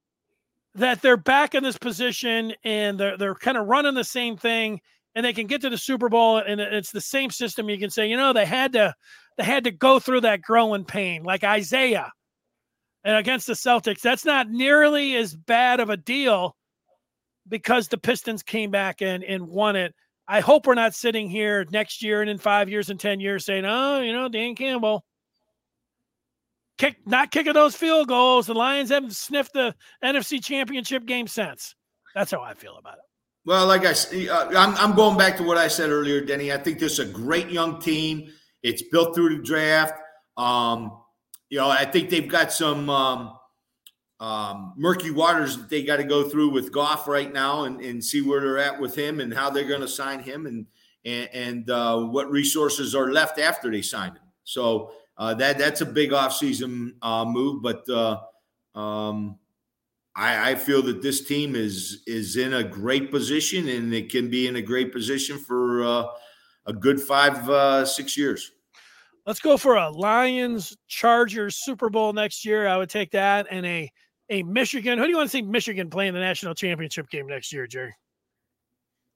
that 0.76 1.02
they're 1.02 1.18
back 1.18 1.54
in 1.56 1.64
this 1.64 1.78
position 1.78 2.54
and 2.64 3.00
they're, 3.00 3.18
they're 3.18 3.36
kind 3.36 3.58
of 3.58 3.68
running 3.68 3.94
the 3.94 4.04
same 4.04 4.38
thing 4.38 4.82
and 5.16 5.26
they 5.26 5.34
can 5.34 5.48
get 5.48 5.62
to 5.62 5.70
the 5.70 5.78
Super 5.78 6.10
Bowl 6.10 6.38
and 6.38 6.60
it's 6.60 6.92
the 6.92 7.02
same 7.02 7.30
system. 7.30 7.70
You 7.70 7.78
can 7.78 7.90
say, 7.90 8.08
you 8.08 8.18
know, 8.18 8.34
they 8.34 8.46
had 8.46 8.74
to 8.74 8.94
they 9.38 9.44
had 9.44 9.66
to 9.66 9.72
go 9.72 10.00
through 10.00 10.22
that 10.22 10.42
growing 10.42 10.86
pain, 10.86 11.24
like 11.24 11.44
Isiah. 11.44 12.12
and 13.04 13.18
against 13.18 13.48
the 13.48 13.54
Celtics. 13.54 14.02
That's 14.02 14.26
not 14.26 14.50
nearly 14.50 15.16
as 15.16 15.36
bad 15.36 15.80
of 15.80 15.90
a 15.90 15.98
deal 15.98 16.56
because 17.48 17.88
the 17.88 17.98
Pistons 17.98 18.44
came 18.44 18.72
back 18.72 19.02
and, 19.02 19.24
and 19.24 19.48
won 19.48 19.76
it. 19.76 19.94
I 20.28 20.40
hope 20.40 20.66
we're 20.66 20.76
not 20.76 20.96
sitting 20.96 21.30
here 21.30 21.66
next 21.72 22.02
year 22.02 22.22
and 22.22 22.30
in 22.30 22.38
five 22.38 22.70
years 22.70 22.90
and 22.90 23.00
10 23.00 23.20
years 23.20 23.46
saying, 23.46 23.66
oh, 23.66 24.00
you 24.00 24.14
know, 24.14 24.30
Dan 24.30 24.56
Campbell 24.56 25.04
kick, 26.78 26.98
not 27.06 27.32
kicking 27.32 27.54
those 27.54 27.76
field 27.76 28.08
goals. 28.08 28.48
The 28.48 28.54
Lions 28.54 28.90
haven't 28.90 29.16
sniffed 29.16 29.54
the 29.54 29.76
NFC 30.04 30.44
championship 30.44 31.06
game 31.06 31.28
since. 31.28 31.76
That's 32.16 32.32
how 32.32 32.42
I 32.42 32.54
feel 32.54 32.78
about 32.78 32.96
it. 32.96 33.04
Well, 33.46 33.68
like 33.68 33.86
I 33.86 33.94
said, 33.94 34.30
uh, 34.30 34.50
I'm, 34.56 34.76
I'm 34.76 34.96
going 34.96 35.18
back 35.18 35.38
to 35.38 35.44
what 35.44 35.58
I 35.58 35.68
said 35.68 35.90
earlier, 35.90 36.22
Denny. 36.22 36.54
I 36.54 36.58
think 36.58 36.80
this 36.80 36.94
is 36.94 37.00
a 37.00 37.06
great 37.06 37.50
young 37.50 37.80
team. 37.82 38.32
It's 38.64 38.82
built 38.82 39.14
through 39.14 39.38
the 39.38 39.44
draft. 39.44 39.94
Um, 40.38 40.98
you 41.50 41.60
know, 41.60 41.70
I 41.70 41.86
think 41.86 42.10
they've 42.10 42.28
got 42.28 42.52
some 42.52 42.90
um, 42.90 43.38
um, 44.20 44.74
murky 44.78 45.12
waters 45.12 45.58
that 45.58 45.70
they 45.70 45.84
got 45.84 45.98
to 45.98 46.04
go 46.04 46.28
through 46.28 46.50
with 46.50 46.72
Goff 46.72 47.08
right 47.08 47.32
now 47.32 47.66
and, 47.66 47.82
and 47.82 48.04
see 48.04 48.22
where 48.22 48.40
they're 48.42 48.58
at 48.58 48.80
with 48.80 48.96
him 48.96 49.20
and 49.20 49.34
how 49.34 49.50
they're 49.50 49.68
going 49.68 49.82
to 49.82 49.88
sign 49.88 50.20
him 50.20 50.46
and 50.46 50.66
and, 51.06 51.70
uh, 51.70 52.00
what 52.00 52.32
resources 52.32 52.96
are 52.96 53.12
left 53.12 53.38
after 53.38 53.70
they 53.70 53.82
sign 53.82 54.12
him. 54.12 54.24
So 54.46 54.94
uh, 55.18 55.34
that 55.34 55.58
that's 55.58 55.82
a 55.82 55.86
big 55.86 56.12
offseason 56.12 56.94
uh, 57.02 57.26
move, 57.26 57.62
but 57.62 57.88
uh, 57.90 58.22
um, 58.78 59.38
I, 60.16 60.52
I, 60.52 60.56
feel 60.56 60.82
that 60.84 61.02
this 61.02 61.26
team 61.26 61.56
is 61.56 62.04
is 62.08 62.38
in 62.38 62.54
a 62.54 62.64
great 62.64 63.12
position 63.12 63.68
and 63.68 63.94
it 63.94 64.10
can 64.10 64.30
be 64.30 64.48
in 64.48 64.56
a 64.56 64.62
great 64.62 64.92
position 64.92 65.38
for 65.38 65.84
uh, 65.84 66.06
a 66.66 66.74
good 66.74 67.02
five, 67.02 67.50
uh, 67.50 67.86
six 67.86 68.18
years. 68.18 68.52
Let's 69.26 69.40
go 69.40 69.58
for 69.58 69.76
a 69.76 69.90
Lions 69.90 70.76
Chargers 70.88 71.56
Super 71.58 71.90
Bowl 71.90 72.12
next 72.12 72.46
year. 72.46 72.68
I 72.68 72.78
would 72.78 72.90
take 72.90 73.12
that 73.12 73.48
and 73.50 73.66
a 73.66 73.92
a 74.30 74.44
Michigan. 74.44 74.98
Who 74.98 75.06
do 75.06 75.10
you 75.10 75.18
want 75.18 75.30
to 75.30 75.32
see 75.32 75.42
Michigan 75.42 75.90
playing 75.90 76.14
the 76.14 76.20
national 76.20 76.56
championship 76.56 77.10
game 77.10 77.28
next 77.28 77.54
year, 77.54 77.68
Jerry? 77.68 77.96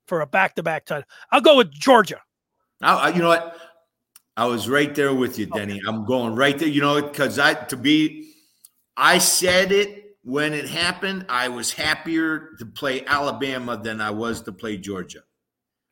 For 0.06 0.22
a 0.22 0.28
back 0.28 0.56
to 0.56 0.64
back 0.64 0.86
title, 0.86 1.08
I'll 1.32 1.41
go 1.41 1.58
with 1.58 1.72
Georgia. 1.72 2.22
I, 2.82 3.10
you 3.10 3.22
know 3.22 3.30
what? 3.30 3.58
I 4.38 4.45
was 4.45 4.70
right 4.70 4.93
there 4.93 5.14
with 5.14 5.39
you, 5.39 5.48
Denny. 5.48 5.82
I'm 5.88 6.06
going 6.06 6.36
right 6.36 6.58
there. 6.58 6.68
You 6.68 6.82
know, 6.82 7.02
because 7.02 7.39
I 7.39 7.56
to 7.56 7.76
be, 7.76 8.34
I 8.95 9.18
said 9.18 9.72
it 9.72 10.16
when 10.24 10.54
it 10.54 10.70
happened. 10.70 11.26
I 11.28 11.50
was 11.50 11.74
happier 11.74 12.52
to 12.60 12.66
play 12.66 13.04
Alabama 13.06 13.78
than 13.82 14.00
I 14.00 14.12
was 14.12 14.41
to 14.43 14.52
play 14.52 14.78
Georgia. 14.78 15.24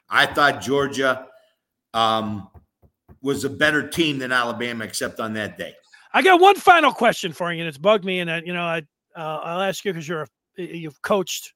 I 0.09 0.27
thought 0.27 0.61
Georgia 0.61 1.27
um, 1.95 2.49
was 3.21 3.45
a 3.45 3.49
better 3.49 3.87
team 3.87 4.19
than 4.19 4.31
Alabama, 4.31 4.83
except 4.83 5.19
on 5.19 5.33
that 5.33 5.57
day. 5.57 5.73
I 6.13 6.21
got 6.21 6.39
one 6.39 6.55
final 6.55 6.91
question 6.91 7.33
for 7.33 7.51
you, 7.51 7.59
and 7.59 7.67
it's 7.67 7.77
bugged 7.77 8.05
me. 8.05 8.19
And 8.19 8.29
I, 8.29 8.41
you 8.41 8.53
know, 8.53 8.63
I 8.63 8.83
uh, 9.15 9.39
I'll 9.43 9.61
ask 9.61 9.83
you 9.83 9.93
because 9.93 10.07
you're 10.07 10.23
a, 10.23 10.27
you've 10.61 11.01
coached 11.01 11.53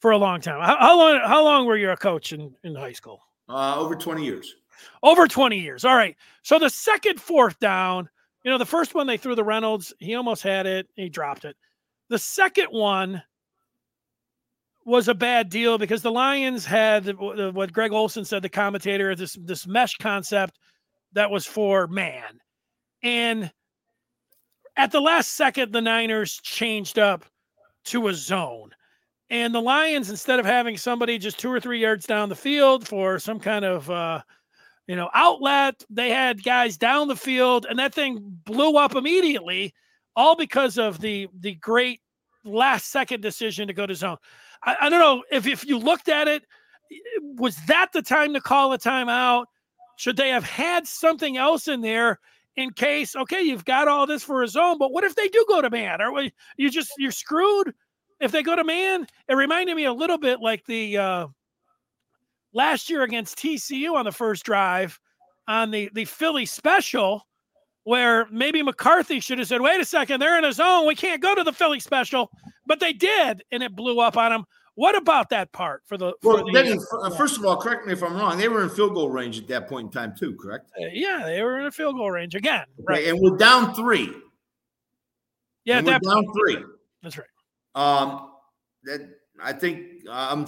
for 0.00 0.12
a 0.12 0.18
long 0.18 0.40
time. 0.40 0.60
How, 0.60 0.76
how, 0.78 0.98
long 0.98 1.20
how 1.24 1.44
long 1.44 1.66
were 1.66 1.76
you 1.76 1.90
a 1.90 1.96
coach 1.96 2.32
in 2.32 2.54
in 2.64 2.74
high 2.74 2.92
school? 2.92 3.20
Uh, 3.48 3.78
over 3.78 3.94
twenty 3.94 4.24
years. 4.24 4.54
Over 5.02 5.28
twenty 5.28 5.58
years. 5.58 5.84
All 5.84 5.96
right. 5.96 6.16
So 6.42 6.58
the 6.58 6.70
second 6.70 7.20
fourth 7.20 7.58
down, 7.58 8.08
you 8.42 8.50
know, 8.50 8.58
the 8.58 8.64
first 8.64 8.94
one 8.94 9.06
they 9.06 9.16
threw 9.16 9.34
the 9.34 9.44
Reynolds, 9.44 9.92
he 9.98 10.14
almost 10.14 10.42
had 10.42 10.66
it, 10.66 10.88
he 10.94 11.08
dropped 11.08 11.44
it. 11.44 11.56
The 12.08 12.18
second 12.18 12.66
one 12.66 13.22
was 14.84 15.08
a 15.08 15.14
bad 15.14 15.48
deal 15.48 15.78
because 15.78 16.02
the 16.02 16.12
Lions 16.12 16.64
had 16.66 17.06
what 17.16 17.72
Greg 17.72 17.92
Olsen 17.92 18.24
said, 18.24 18.42
the 18.42 18.48
commentator, 18.48 19.14
this 19.14 19.36
this 19.40 19.66
mesh 19.66 19.96
concept 19.96 20.58
that 21.12 21.30
was 21.30 21.46
for 21.46 21.86
man, 21.86 22.40
and 23.02 23.50
at 24.76 24.90
the 24.90 25.00
last 25.00 25.34
second, 25.34 25.72
the 25.72 25.80
Niners 25.80 26.40
changed 26.42 26.98
up 26.98 27.24
to 27.86 28.08
a 28.08 28.14
zone. 28.14 28.70
And 29.30 29.54
the 29.54 29.60
Lions, 29.60 30.10
instead 30.10 30.38
of 30.38 30.46
having 30.46 30.76
somebody 30.76 31.18
just 31.18 31.38
two 31.38 31.50
or 31.50 31.60
three 31.60 31.80
yards 31.80 32.06
down 32.06 32.28
the 32.28 32.34
field 32.34 32.86
for 32.86 33.18
some 33.18 33.40
kind 33.40 33.64
of 33.64 33.90
uh, 33.90 34.20
you 34.86 34.96
know 34.96 35.10
outlet, 35.14 35.82
they 35.88 36.10
had 36.10 36.44
guys 36.44 36.76
down 36.76 37.08
the 37.08 37.16
field, 37.16 37.66
and 37.68 37.78
that 37.78 37.94
thing 37.94 38.18
blew 38.44 38.76
up 38.76 38.94
immediately, 38.94 39.72
all 40.14 40.36
because 40.36 40.78
of 40.78 41.00
the 41.00 41.28
the 41.40 41.54
great 41.54 42.00
last 42.44 42.90
second 42.90 43.22
decision 43.22 43.66
to 43.66 43.72
go 43.72 43.86
to 43.86 43.94
zone. 43.94 44.18
I, 44.64 44.76
I 44.82 44.88
don't 44.88 45.00
know 45.00 45.24
if 45.30 45.46
if 45.46 45.64
you 45.66 45.78
looked 45.78 46.08
at 46.08 46.28
it, 46.28 46.44
was 47.36 47.56
that 47.66 47.92
the 47.92 48.02
time 48.02 48.34
to 48.34 48.40
call 48.40 48.72
a 48.72 48.78
timeout? 48.78 49.46
Should 49.96 50.16
they 50.16 50.30
have 50.30 50.44
had 50.44 50.86
something 50.86 51.36
else 51.36 51.68
in 51.68 51.80
there 51.80 52.18
in 52.56 52.70
case? 52.72 53.14
Okay, 53.14 53.42
you've 53.42 53.64
got 53.64 53.88
all 53.88 54.06
this 54.06 54.22
for 54.22 54.42
a 54.42 54.48
zone, 54.48 54.78
but 54.78 54.92
what 54.92 55.04
if 55.04 55.14
they 55.14 55.28
do 55.28 55.44
go 55.48 55.62
to 55.62 55.70
man? 55.70 56.00
Are 56.00 56.12
we, 56.12 56.32
you 56.56 56.70
just 56.70 56.92
you're 56.98 57.12
screwed 57.12 57.74
if 58.20 58.32
they 58.32 58.42
go 58.42 58.56
to 58.56 58.64
man? 58.64 59.06
It 59.28 59.34
reminded 59.34 59.76
me 59.76 59.84
a 59.84 59.92
little 59.92 60.18
bit 60.18 60.40
like 60.40 60.64
the 60.66 60.98
uh, 60.98 61.26
last 62.52 62.90
year 62.90 63.02
against 63.02 63.38
TCU 63.38 63.94
on 63.94 64.04
the 64.04 64.12
first 64.12 64.44
drive 64.44 64.98
on 65.46 65.70
the 65.70 65.90
the 65.92 66.04
Philly 66.04 66.46
special 66.46 67.26
where 67.84 68.26
maybe 68.30 68.62
McCarthy 68.62 69.20
should 69.20 69.38
have 69.38 69.48
said, 69.48 69.60
wait 69.60 69.80
a 69.80 69.84
second, 69.84 70.20
they're 70.20 70.38
in 70.38 70.44
a 70.44 70.52
zone. 70.52 70.86
We 70.86 70.94
can't 70.94 71.22
go 71.22 71.34
to 71.34 71.44
the 71.44 71.52
Philly 71.52 71.80
special. 71.80 72.30
But 72.66 72.80
they 72.80 72.94
did, 72.94 73.44
and 73.52 73.62
it 73.62 73.76
blew 73.76 74.00
up 74.00 74.16
on 74.16 74.32
them. 74.32 74.44
What 74.74 74.96
about 74.96 75.28
that 75.30 75.52
part 75.52 75.82
for 75.84 75.96
the? 75.96 76.14
Well, 76.22 76.44
the, 76.44 76.52
Benny, 76.52 76.78
uh, 77.02 77.10
first 77.10 77.38
of 77.38 77.44
all, 77.44 77.56
correct 77.56 77.86
me 77.86 77.92
if 77.92 78.02
I'm 78.02 78.16
wrong. 78.16 78.38
They 78.38 78.48
were 78.48 78.62
in 78.62 78.70
field 78.70 78.94
goal 78.94 79.10
range 79.10 79.38
at 79.38 79.46
that 79.48 79.68
point 79.68 79.86
in 79.86 79.92
time, 79.92 80.14
too. 80.18 80.34
Correct? 80.40 80.68
Uh, 80.80 80.86
yeah, 80.92 81.22
they 81.24 81.42
were 81.42 81.60
in 81.60 81.66
a 81.66 81.70
field 81.70 81.96
goal 81.96 82.10
range 82.10 82.34
again. 82.34 82.64
Okay, 82.80 82.84
right, 82.88 83.06
and 83.06 83.20
we're 83.20 83.36
down 83.36 83.74
three. 83.74 84.12
Yeah, 85.64 85.80
we're 85.80 85.98
down 85.98 86.24
three. 86.34 86.64
That's 87.02 87.18
right. 87.18 87.26
Um, 87.74 88.30
that 88.84 89.08
I 89.40 89.52
think 89.52 89.86
I'm. 90.10 90.40
Um, 90.40 90.46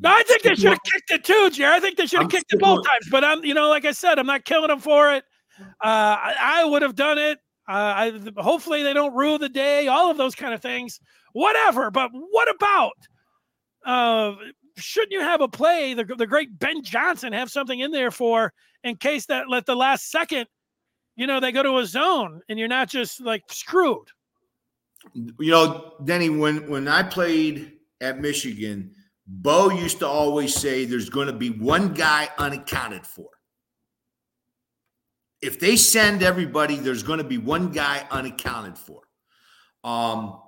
no, 0.00 0.10
I 0.10 0.22
think 0.24 0.42
they 0.42 0.54
should 0.54 0.70
have 0.70 0.82
kicked 0.84 1.10
it 1.10 1.24
too, 1.24 1.50
Jerry. 1.50 1.74
I 1.74 1.80
think 1.80 1.96
they 1.96 2.06
should 2.06 2.20
have 2.20 2.30
kicked 2.30 2.52
it 2.52 2.60
both 2.60 2.84
times. 2.84 3.08
But 3.10 3.24
I'm, 3.24 3.44
you 3.44 3.54
know, 3.54 3.68
like 3.68 3.84
I 3.84 3.92
said, 3.92 4.18
I'm 4.18 4.26
not 4.26 4.44
killing 4.44 4.68
them 4.68 4.80
for 4.80 5.12
it. 5.12 5.24
Uh, 5.60 5.64
I, 5.80 6.34
I 6.40 6.64
would 6.64 6.82
have 6.82 6.94
done 6.94 7.18
it. 7.18 7.38
Uh, 7.68 7.72
I, 7.72 8.20
hopefully 8.36 8.82
they 8.82 8.92
don't 8.92 9.14
rule 9.14 9.38
the 9.38 9.48
day. 9.48 9.88
All 9.88 10.10
of 10.10 10.16
those 10.16 10.34
kind 10.34 10.54
of 10.54 10.62
things 10.62 11.00
whatever. 11.36 11.90
But 11.90 12.10
what 12.12 12.48
about? 12.54 12.96
Uh, 13.84 14.34
shouldn't 14.78 15.12
you 15.12 15.20
have 15.20 15.42
a 15.42 15.48
play? 15.48 15.92
The, 15.92 16.04
the 16.04 16.26
great 16.26 16.58
Ben 16.58 16.82
Johnson 16.82 17.32
have 17.34 17.50
something 17.50 17.78
in 17.78 17.90
there 17.90 18.10
for 18.10 18.54
in 18.82 18.96
case 18.96 19.26
that 19.26 19.48
let 19.48 19.66
the 19.66 19.76
last 19.76 20.10
second, 20.10 20.46
you 21.14 21.26
know, 21.26 21.38
they 21.38 21.52
go 21.52 21.62
to 21.62 21.78
a 21.78 21.86
zone 21.86 22.40
and 22.48 22.58
you're 22.58 22.68
not 22.68 22.88
just 22.88 23.20
like 23.20 23.42
screwed. 23.50 24.08
You 25.14 25.50
know, 25.50 25.92
Denny, 26.04 26.30
when 26.30 26.68
when 26.68 26.88
I 26.88 27.02
played 27.02 27.72
at 28.00 28.20
Michigan, 28.20 28.92
Bo 29.26 29.70
used 29.70 29.98
to 30.00 30.08
always 30.08 30.54
say 30.54 30.84
there's 30.84 31.10
going 31.10 31.28
to 31.28 31.32
be 31.32 31.50
one 31.50 31.92
guy 31.92 32.28
unaccounted 32.38 33.06
for. 33.06 33.28
If 35.42 35.60
they 35.60 35.76
send 35.76 36.22
everybody, 36.22 36.76
there's 36.76 37.02
going 37.02 37.18
to 37.18 37.24
be 37.24 37.38
one 37.38 37.70
guy 37.70 38.06
unaccounted 38.10 38.78
for. 38.78 39.02
Um, 39.84 40.40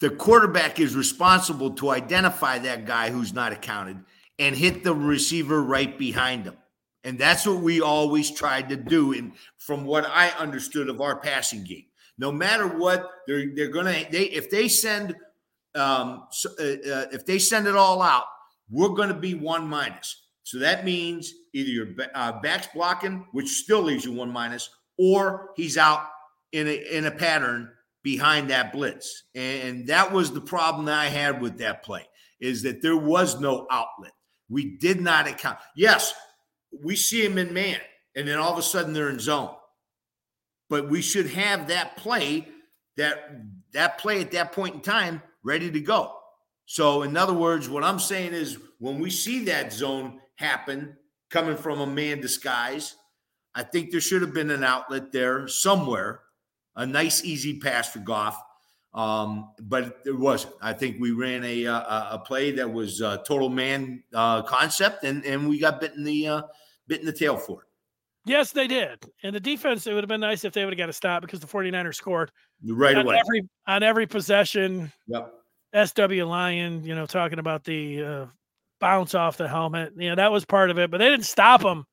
the 0.00 0.10
quarterback 0.10 0.78
is 0.78 0.94
responsible 0.94 1.72
to 1.72 1.90
identify 1.90 2.58
that 2.60 2.86
guy 2.86 3.10
who's 3.10 3.32
not 3.32 3.52
accounted 3.52 3.98
and 4.38 4.56
hit 4.56 4.84
the 4.84 4.94
receiver 4.94 5.62
right 5.62 5.98
behind 5.98 6.44
him. 6.44 6.56
And 7.04 7.18
that's 7.18 7.46
what 7.46 7.60
we 7.60 7.80
always 7.80 8.30
tried 8.30 8.68
to 8.68 8.76
do. 8.76 9.12
And 9.12 9.32
from 9.56 9.84
what 9.84 10.06
I 10.06 10.28
understood 10.30 10.88
of 10.88 11.00
our 11.00 11.18
passing 11.18 11.64
game, 11.64 11.86
no 12.18 12.30
matter 12.32 12.66
what, 12.66 13.08
they're 13.26 13.54
they're 13.54 13.68
gonna 13.68 14.04
they 14.10 14.24
if 14.24 14.50
they 14.50 14.68
send 14.68 15.14
um, 15.74 16.26
uh, 16.44 16.62
uh, 16.62 17.06
if 17.12 17.24
they 17.24 17.38
send 17.38 17.66
it 17.66 17.76
all 17.76 18.02
out, 18.02 18.24
we're 18.70 18.88
going 18.88 19.08
to 19.08 19.14
be 19.14 19.34
one 19.34 19.68
minus. 19.68 20.24
So 20.48 20.58
that 20.60 20.86
means 20.86 21.34
either 21.52 21.68
your 21.68 21.88
uh, 22.14 22.40
back's 22.40 22.68
blocking, 22.68 23.26
which 23.32 23.48
still 23.48 23.82
leaves 23.82 24.06
you 24.06 24.12
one 24.12 24.30
minus, 24.30 24.70
or 24.96 25.50
he's 25.56 25.76
out 25.76 26.06
in 26.52 26.66
a 26.66 26.96
in 26.96 27.04
a 27.04 27.10
pattern 27.10 27.70
behind 28.02 28.48
that 28.48 28.72
blitz. 28.72 29.24
And 29.34 29.86
that 29.88 30.10
was 30.10 30.32
the 30.32 30.40
problem 30.40 30.86
that 30.86 30.98
I 30.98 31.08
had 31.08 31.42
with 31.42 31.58
that 31.58 31.82
play 31.82 32.08
is 32.40 32.62
that 32.62 32.80
there 32.80 32.96
was 32.96 33.38
no 33.38 33.66
outlet. 33.70 34.12
We 34.48 34.78
did 34.78 35.02
not 35.02 35.28
account. 35.28 35.58
Yes, 35.76 36.14
we 36.82 36.96
see 36.96 37.22
him 37.22 37.36
in 37.36 37.52
man, 37.52 37.80
and 38.16 38.26
then 38.26 38.38
all 38.38 38.54
of 38.54 38.58
a 38.58 38.62
sudden 38.62 38.94
they're 38.94 39.10
in 39.10 39.20
zone. 39.20 39.54
But 40.70 40.88
we 40.88 41.02
should 41.02 41.28
have 41.28 41.68
that 41.68 41.98
play, 41.98 42.48
that 42.96 43.42
that 43.74 43.98
play 43.98 44.22
at 44.22 44.30
that 44.30 44.52
point 44.52 44.76
in 44.76 44.80
time 44.80 45.20
ready 45.44 45.70
to 45.70 45.80
go. 45.80 46.14
So, 46.64 47.02
in 47.02 47.18
other 47.18 47.34
words, 47.34 47.68
what 47.68 47.84
I'm 47.84 47.98
saying 47.98 48.32
is 48.32 48.56
when 48.78 48.98
we 48.98 49.10
see 49.10 49.44
that 49.44 49.74
zone 49.74 50.20
happen 50.38 50.96
coming 51.30 51.56
from 51.56 51.80
a 51.80 51.86
man 51.86 52.20
disguise, 52.20 52.96
I 53.54 53.62
think 53.62 53.90
there 53.90 54.00
should 54.00 54.22
have 54.22 54.32
been 54.32 54.50
an 54.50 54.64
outlet 54.64 55.12
there 55.12 55.48
somewhere, 55.48 56.22
a 56.76 56.86
nice, 56.86 57.24
easy 57.24 57.58
pass 57.58 57.90
for 57.90 57.98
Goff. 57.98 58.40
Um, 58.94 59.50
but 59.60 60.04
there 60.04 60.16
wasn't. 60.16 60.54
I 60.62 60.72
think 60.72 60.96
we 60.98 61.10
ran 61.10 61.44
a 61.44 61.64
a, 61.64 62.08
a 62.12 62.22
play 62.24 62.52
that 62.52 62.72
was 62.72 63.00
a 63.00 63.22
total 63.26 63.50
man 63.50 64.02
uh, 64.14 64.42
concept, 64.42 65.04
and 65.04 65.24
and 65.24 65.48
we 65.48 65.58
got 65.58 65.80
bit 65.80 65.94
in 65.94 66.04
the 66.04 66.26
uh, 66.26 66.42
bit 66.86 67.00
in 67.00 67.06
the 67.06 67.12
tail 67.12 67.36
for 67.36 67.62
it. 67.62 67.68
Yes, 68.24 68.52
they 68.52 68.66
did. 68.66 69.04
And 69.22 69.34
the 69.34 69.40
defense, 69.40 69.86
it 69.86 69.94
would 69.94 70.04
have 70.04 70.08
been 70.08 70.20
nice 70.20 70.44
if 70.44 70.52
they 70.52 70.64
would 70.64 70.72
have 70.72 70.78
got 70.78 70.88
a 70.88 70.92
stop 70.92 71.22
because 71.22 71.40
the 71.40 71.46
49ers 71.46 71.94
scored 71.94 72.30
right 72.66 72.96
on 72.96 73.06
away 73.06 73.18
every 73.18 73.48
on 73.66 73.82
every 73.82 74.06
possession. 74.06 74.90
Yep. 75.06 75.34
SW 75.86 76.24
Lion, 76.24 76.82
you 76.82 76.94
know, 76.94 77.06
talking 77.06 77.38
about 77.38 77.64
the 77.64 78.02
uh, 78.02 78.26
bounce 78.80 79.14
off 79.14 79.36
the 79.36 79.48
helmet. 79.48 79.92
You 79.96 80.10
know, 80.10 80.16
that 80.16 80.32
was 80.32 80.44
part 80.44 80.70
of 80.70 80.78
it, 80.78 80.90
but 80.90 80.98
they 80.98 81.08
didn't 81.08 81.26
stop 81.26 81.62
them 81.62 81.84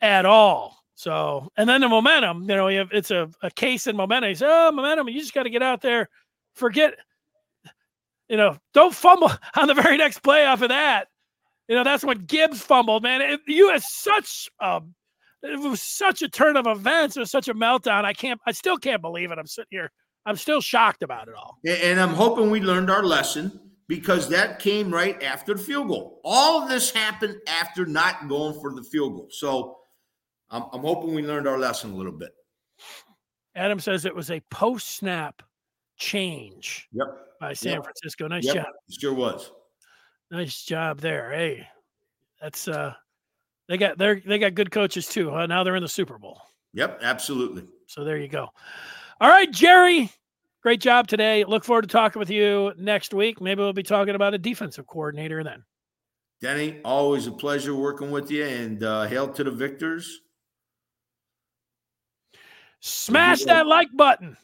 at 0.00 0.26
all. 0.26 0.76
So, 0.94 1.48
and 1.56 1.68
then 1.68 1.80
the 1.80 1.88
momentum, 1.88 2.42
you 2.42 2.56
know, 2.56 2.68
you 2.68 2.78
have, 2.78 2.88
it's 2.92 3.10
a, 3.10 3.30
a 3.42 3.50
case 3.50 3.86
in 3.86 3.96
momentum. 3.96 4.30
He 4.30 4.34
said, 4.34 4.48
Oh, 4.50 4.72
momentum, 4.72 5.08
you 5.08 5.20
just 5.20 5.34
got 5.34 5.44
to 5.44 5.50
get 5.50 5.62
out 5.62 5.80
there. 5.80 6.08
Forget, 6.54 6.94
you 8.28 8.36
know, 8.36 8.56
don't 8.74 8.94
fumble 8.94 9.30
on 9.56 9.68
the 9.68 9.74
very 9.74 9.96
next 9.96 10.22
play 10.22 10.44
off 10.44 10.62
of 10.62 10.70
that. 10.70 11.08
You 11.68 11.76
know, 11.76 11.84
that's 11.84 12.04
when 12.04 12.24
Gibbs 12.24 12.62
fumbled, 12.62 13.02
man. 13.02 13.20
It, 13.20 13.40
you 13.46 13.70
had 13.70 13.82
such 13.82 14.48
a, 14.60 14.80
it 15.42 15.60
was 15.60 15.82
such 15.82 16.22
a 16.22 16.28
turn 16.28 16.56
of 16.56 16.66
events. 16.66 17.16
It 17.16 17.20
was 17.20 17.30
such 17.30 17.48
a 17.48 17.54
meltdown. 17.54 18.04
I 18.04 18.12
can't, 18.12 18.40
I 18.46 18.52
still 18.52 18.78
can't 18.78 19.02
believe 19.02 19.30
it. 19.30 19.38
I'm 19.38 19.46
sitting 19.46 19.68
here 19.70 19.92
I'm 20.28 20.36
still 20.36 20.60
shocked 20.60 21.02
about 21.02 21.28
it 21.28 21.34
all. 21.34 21.58
And 21.66 21.98
I'm 21.98 22.12
hoping 22.12 22.50
we 22.50 22.60
learned 22.60 22.90
our 22.90 23.02
lesson 23.02 23.58
because 23.88 24.28
that 24.28 24.58
came 24.58 24.92
right 24.92 25.20
after 25.22 25.54
the 25.54 25.62
field 25.62 25.88
goal. 25.88 26.20
All 26.22 26.62
of 26.62 26.68
this 26.68 26.90
happened 26.90 27.36
after 27.48 27.86
not 27.86 28.28
going 28.28 28.60
for 28.60 28.74
the 28.74 28.82
field 28.82 29.14
goal. 29.14 29.28
So 29.30 29.78
I'm, 30.50 30.64
I'm 30.72 30.82
hoping 30.82 31.14
we 31.14 31.22
learned 31.22 31.48
our 31.48 31.58
lesson 31.58 31.92
a 31.92 31.96
little 31.96 32.12
bit. 32.12 32.30
Adam 33.56 33.80
says 33.80 34.04
it 34.04 34.14
was 34.14 34.30
a 34.30 34.40
post 34.50 34.96
snap 34.96 35.42
change 35.96 36.86
yep. 36.92 37.06
by 37.40 37.52
San 37.54 37.74
yep. 37.74 37.84
Francisco. 37.84 38.28
Nice 38.28 38.44
yep. 38.44 38.56
job. 38.56 38.66
It 38.88 39.00
sure 39.00 39.14
was. 39.14 39.50
Nice 40.30 40.62
job 40.62 41.00
there. 41.00 41.32
Hey, 41.32 41.66
that's 42.40 42.68
uh 42.68 42.92
they 43.68 43.78
got 43.78 43.98
they 43.98 44.20
they 44.20 44.38
got 44.38 44.54
good 44.54 44.70
coaches 44.70 45.08
too. 45.08 45.30
Huh? 45.30 45.46
Now 45.46 45.64
they're 45.64 45.76
in 45.76 45.82
the 45.82 45.88
Super 45.88 46.18
Bowl. 46.18 46.40
Yep, 46.74 47.00
absolutely. 47.02 47.64
So 47.86 48.04
there 48.04 48.18
you 48.18 48.28
go. 48.28 48.48
All 49.20 49.28
right, 49.28 49.50
Jerry. 49.50 50.12
Great 50.62 50.80
job 50.80 51.06
today. 51.06 51.44
Look 51.44 51.64
forward 51.64 51.82
to 51.82 51.88
talking 51.88 52.18
with 52.18 52.30
you 52.30 52.72
next 52.76 53.14
week. 53.14 53.40
Maybe 53.40 53.60
we'll 53.60 53.72
be 53.72 53.82
talking 53.82 54.14
about 54.14 54.34
a 54.34 54.38
defensive 54.38 54.86
coordinator 54.86 55.44
then. 55.44 55.64
Denny, 56.40 56.80
always 56.84 57.26
a 57.26 57.32
pleasure 57.32 57.74
working 57.74 58.10
with 58.10 58.30
you, 58.30 58.44
and 58.44 58.82
uh, 58.82 59.06
hail 59.06 59.28
to 59.28 59.44
the 59.44 59.50
victors. 59.50 60.20
Smash 62.80 63.44
that 63.44 63.66
like 63.66 63.88
button. 63.94 64.36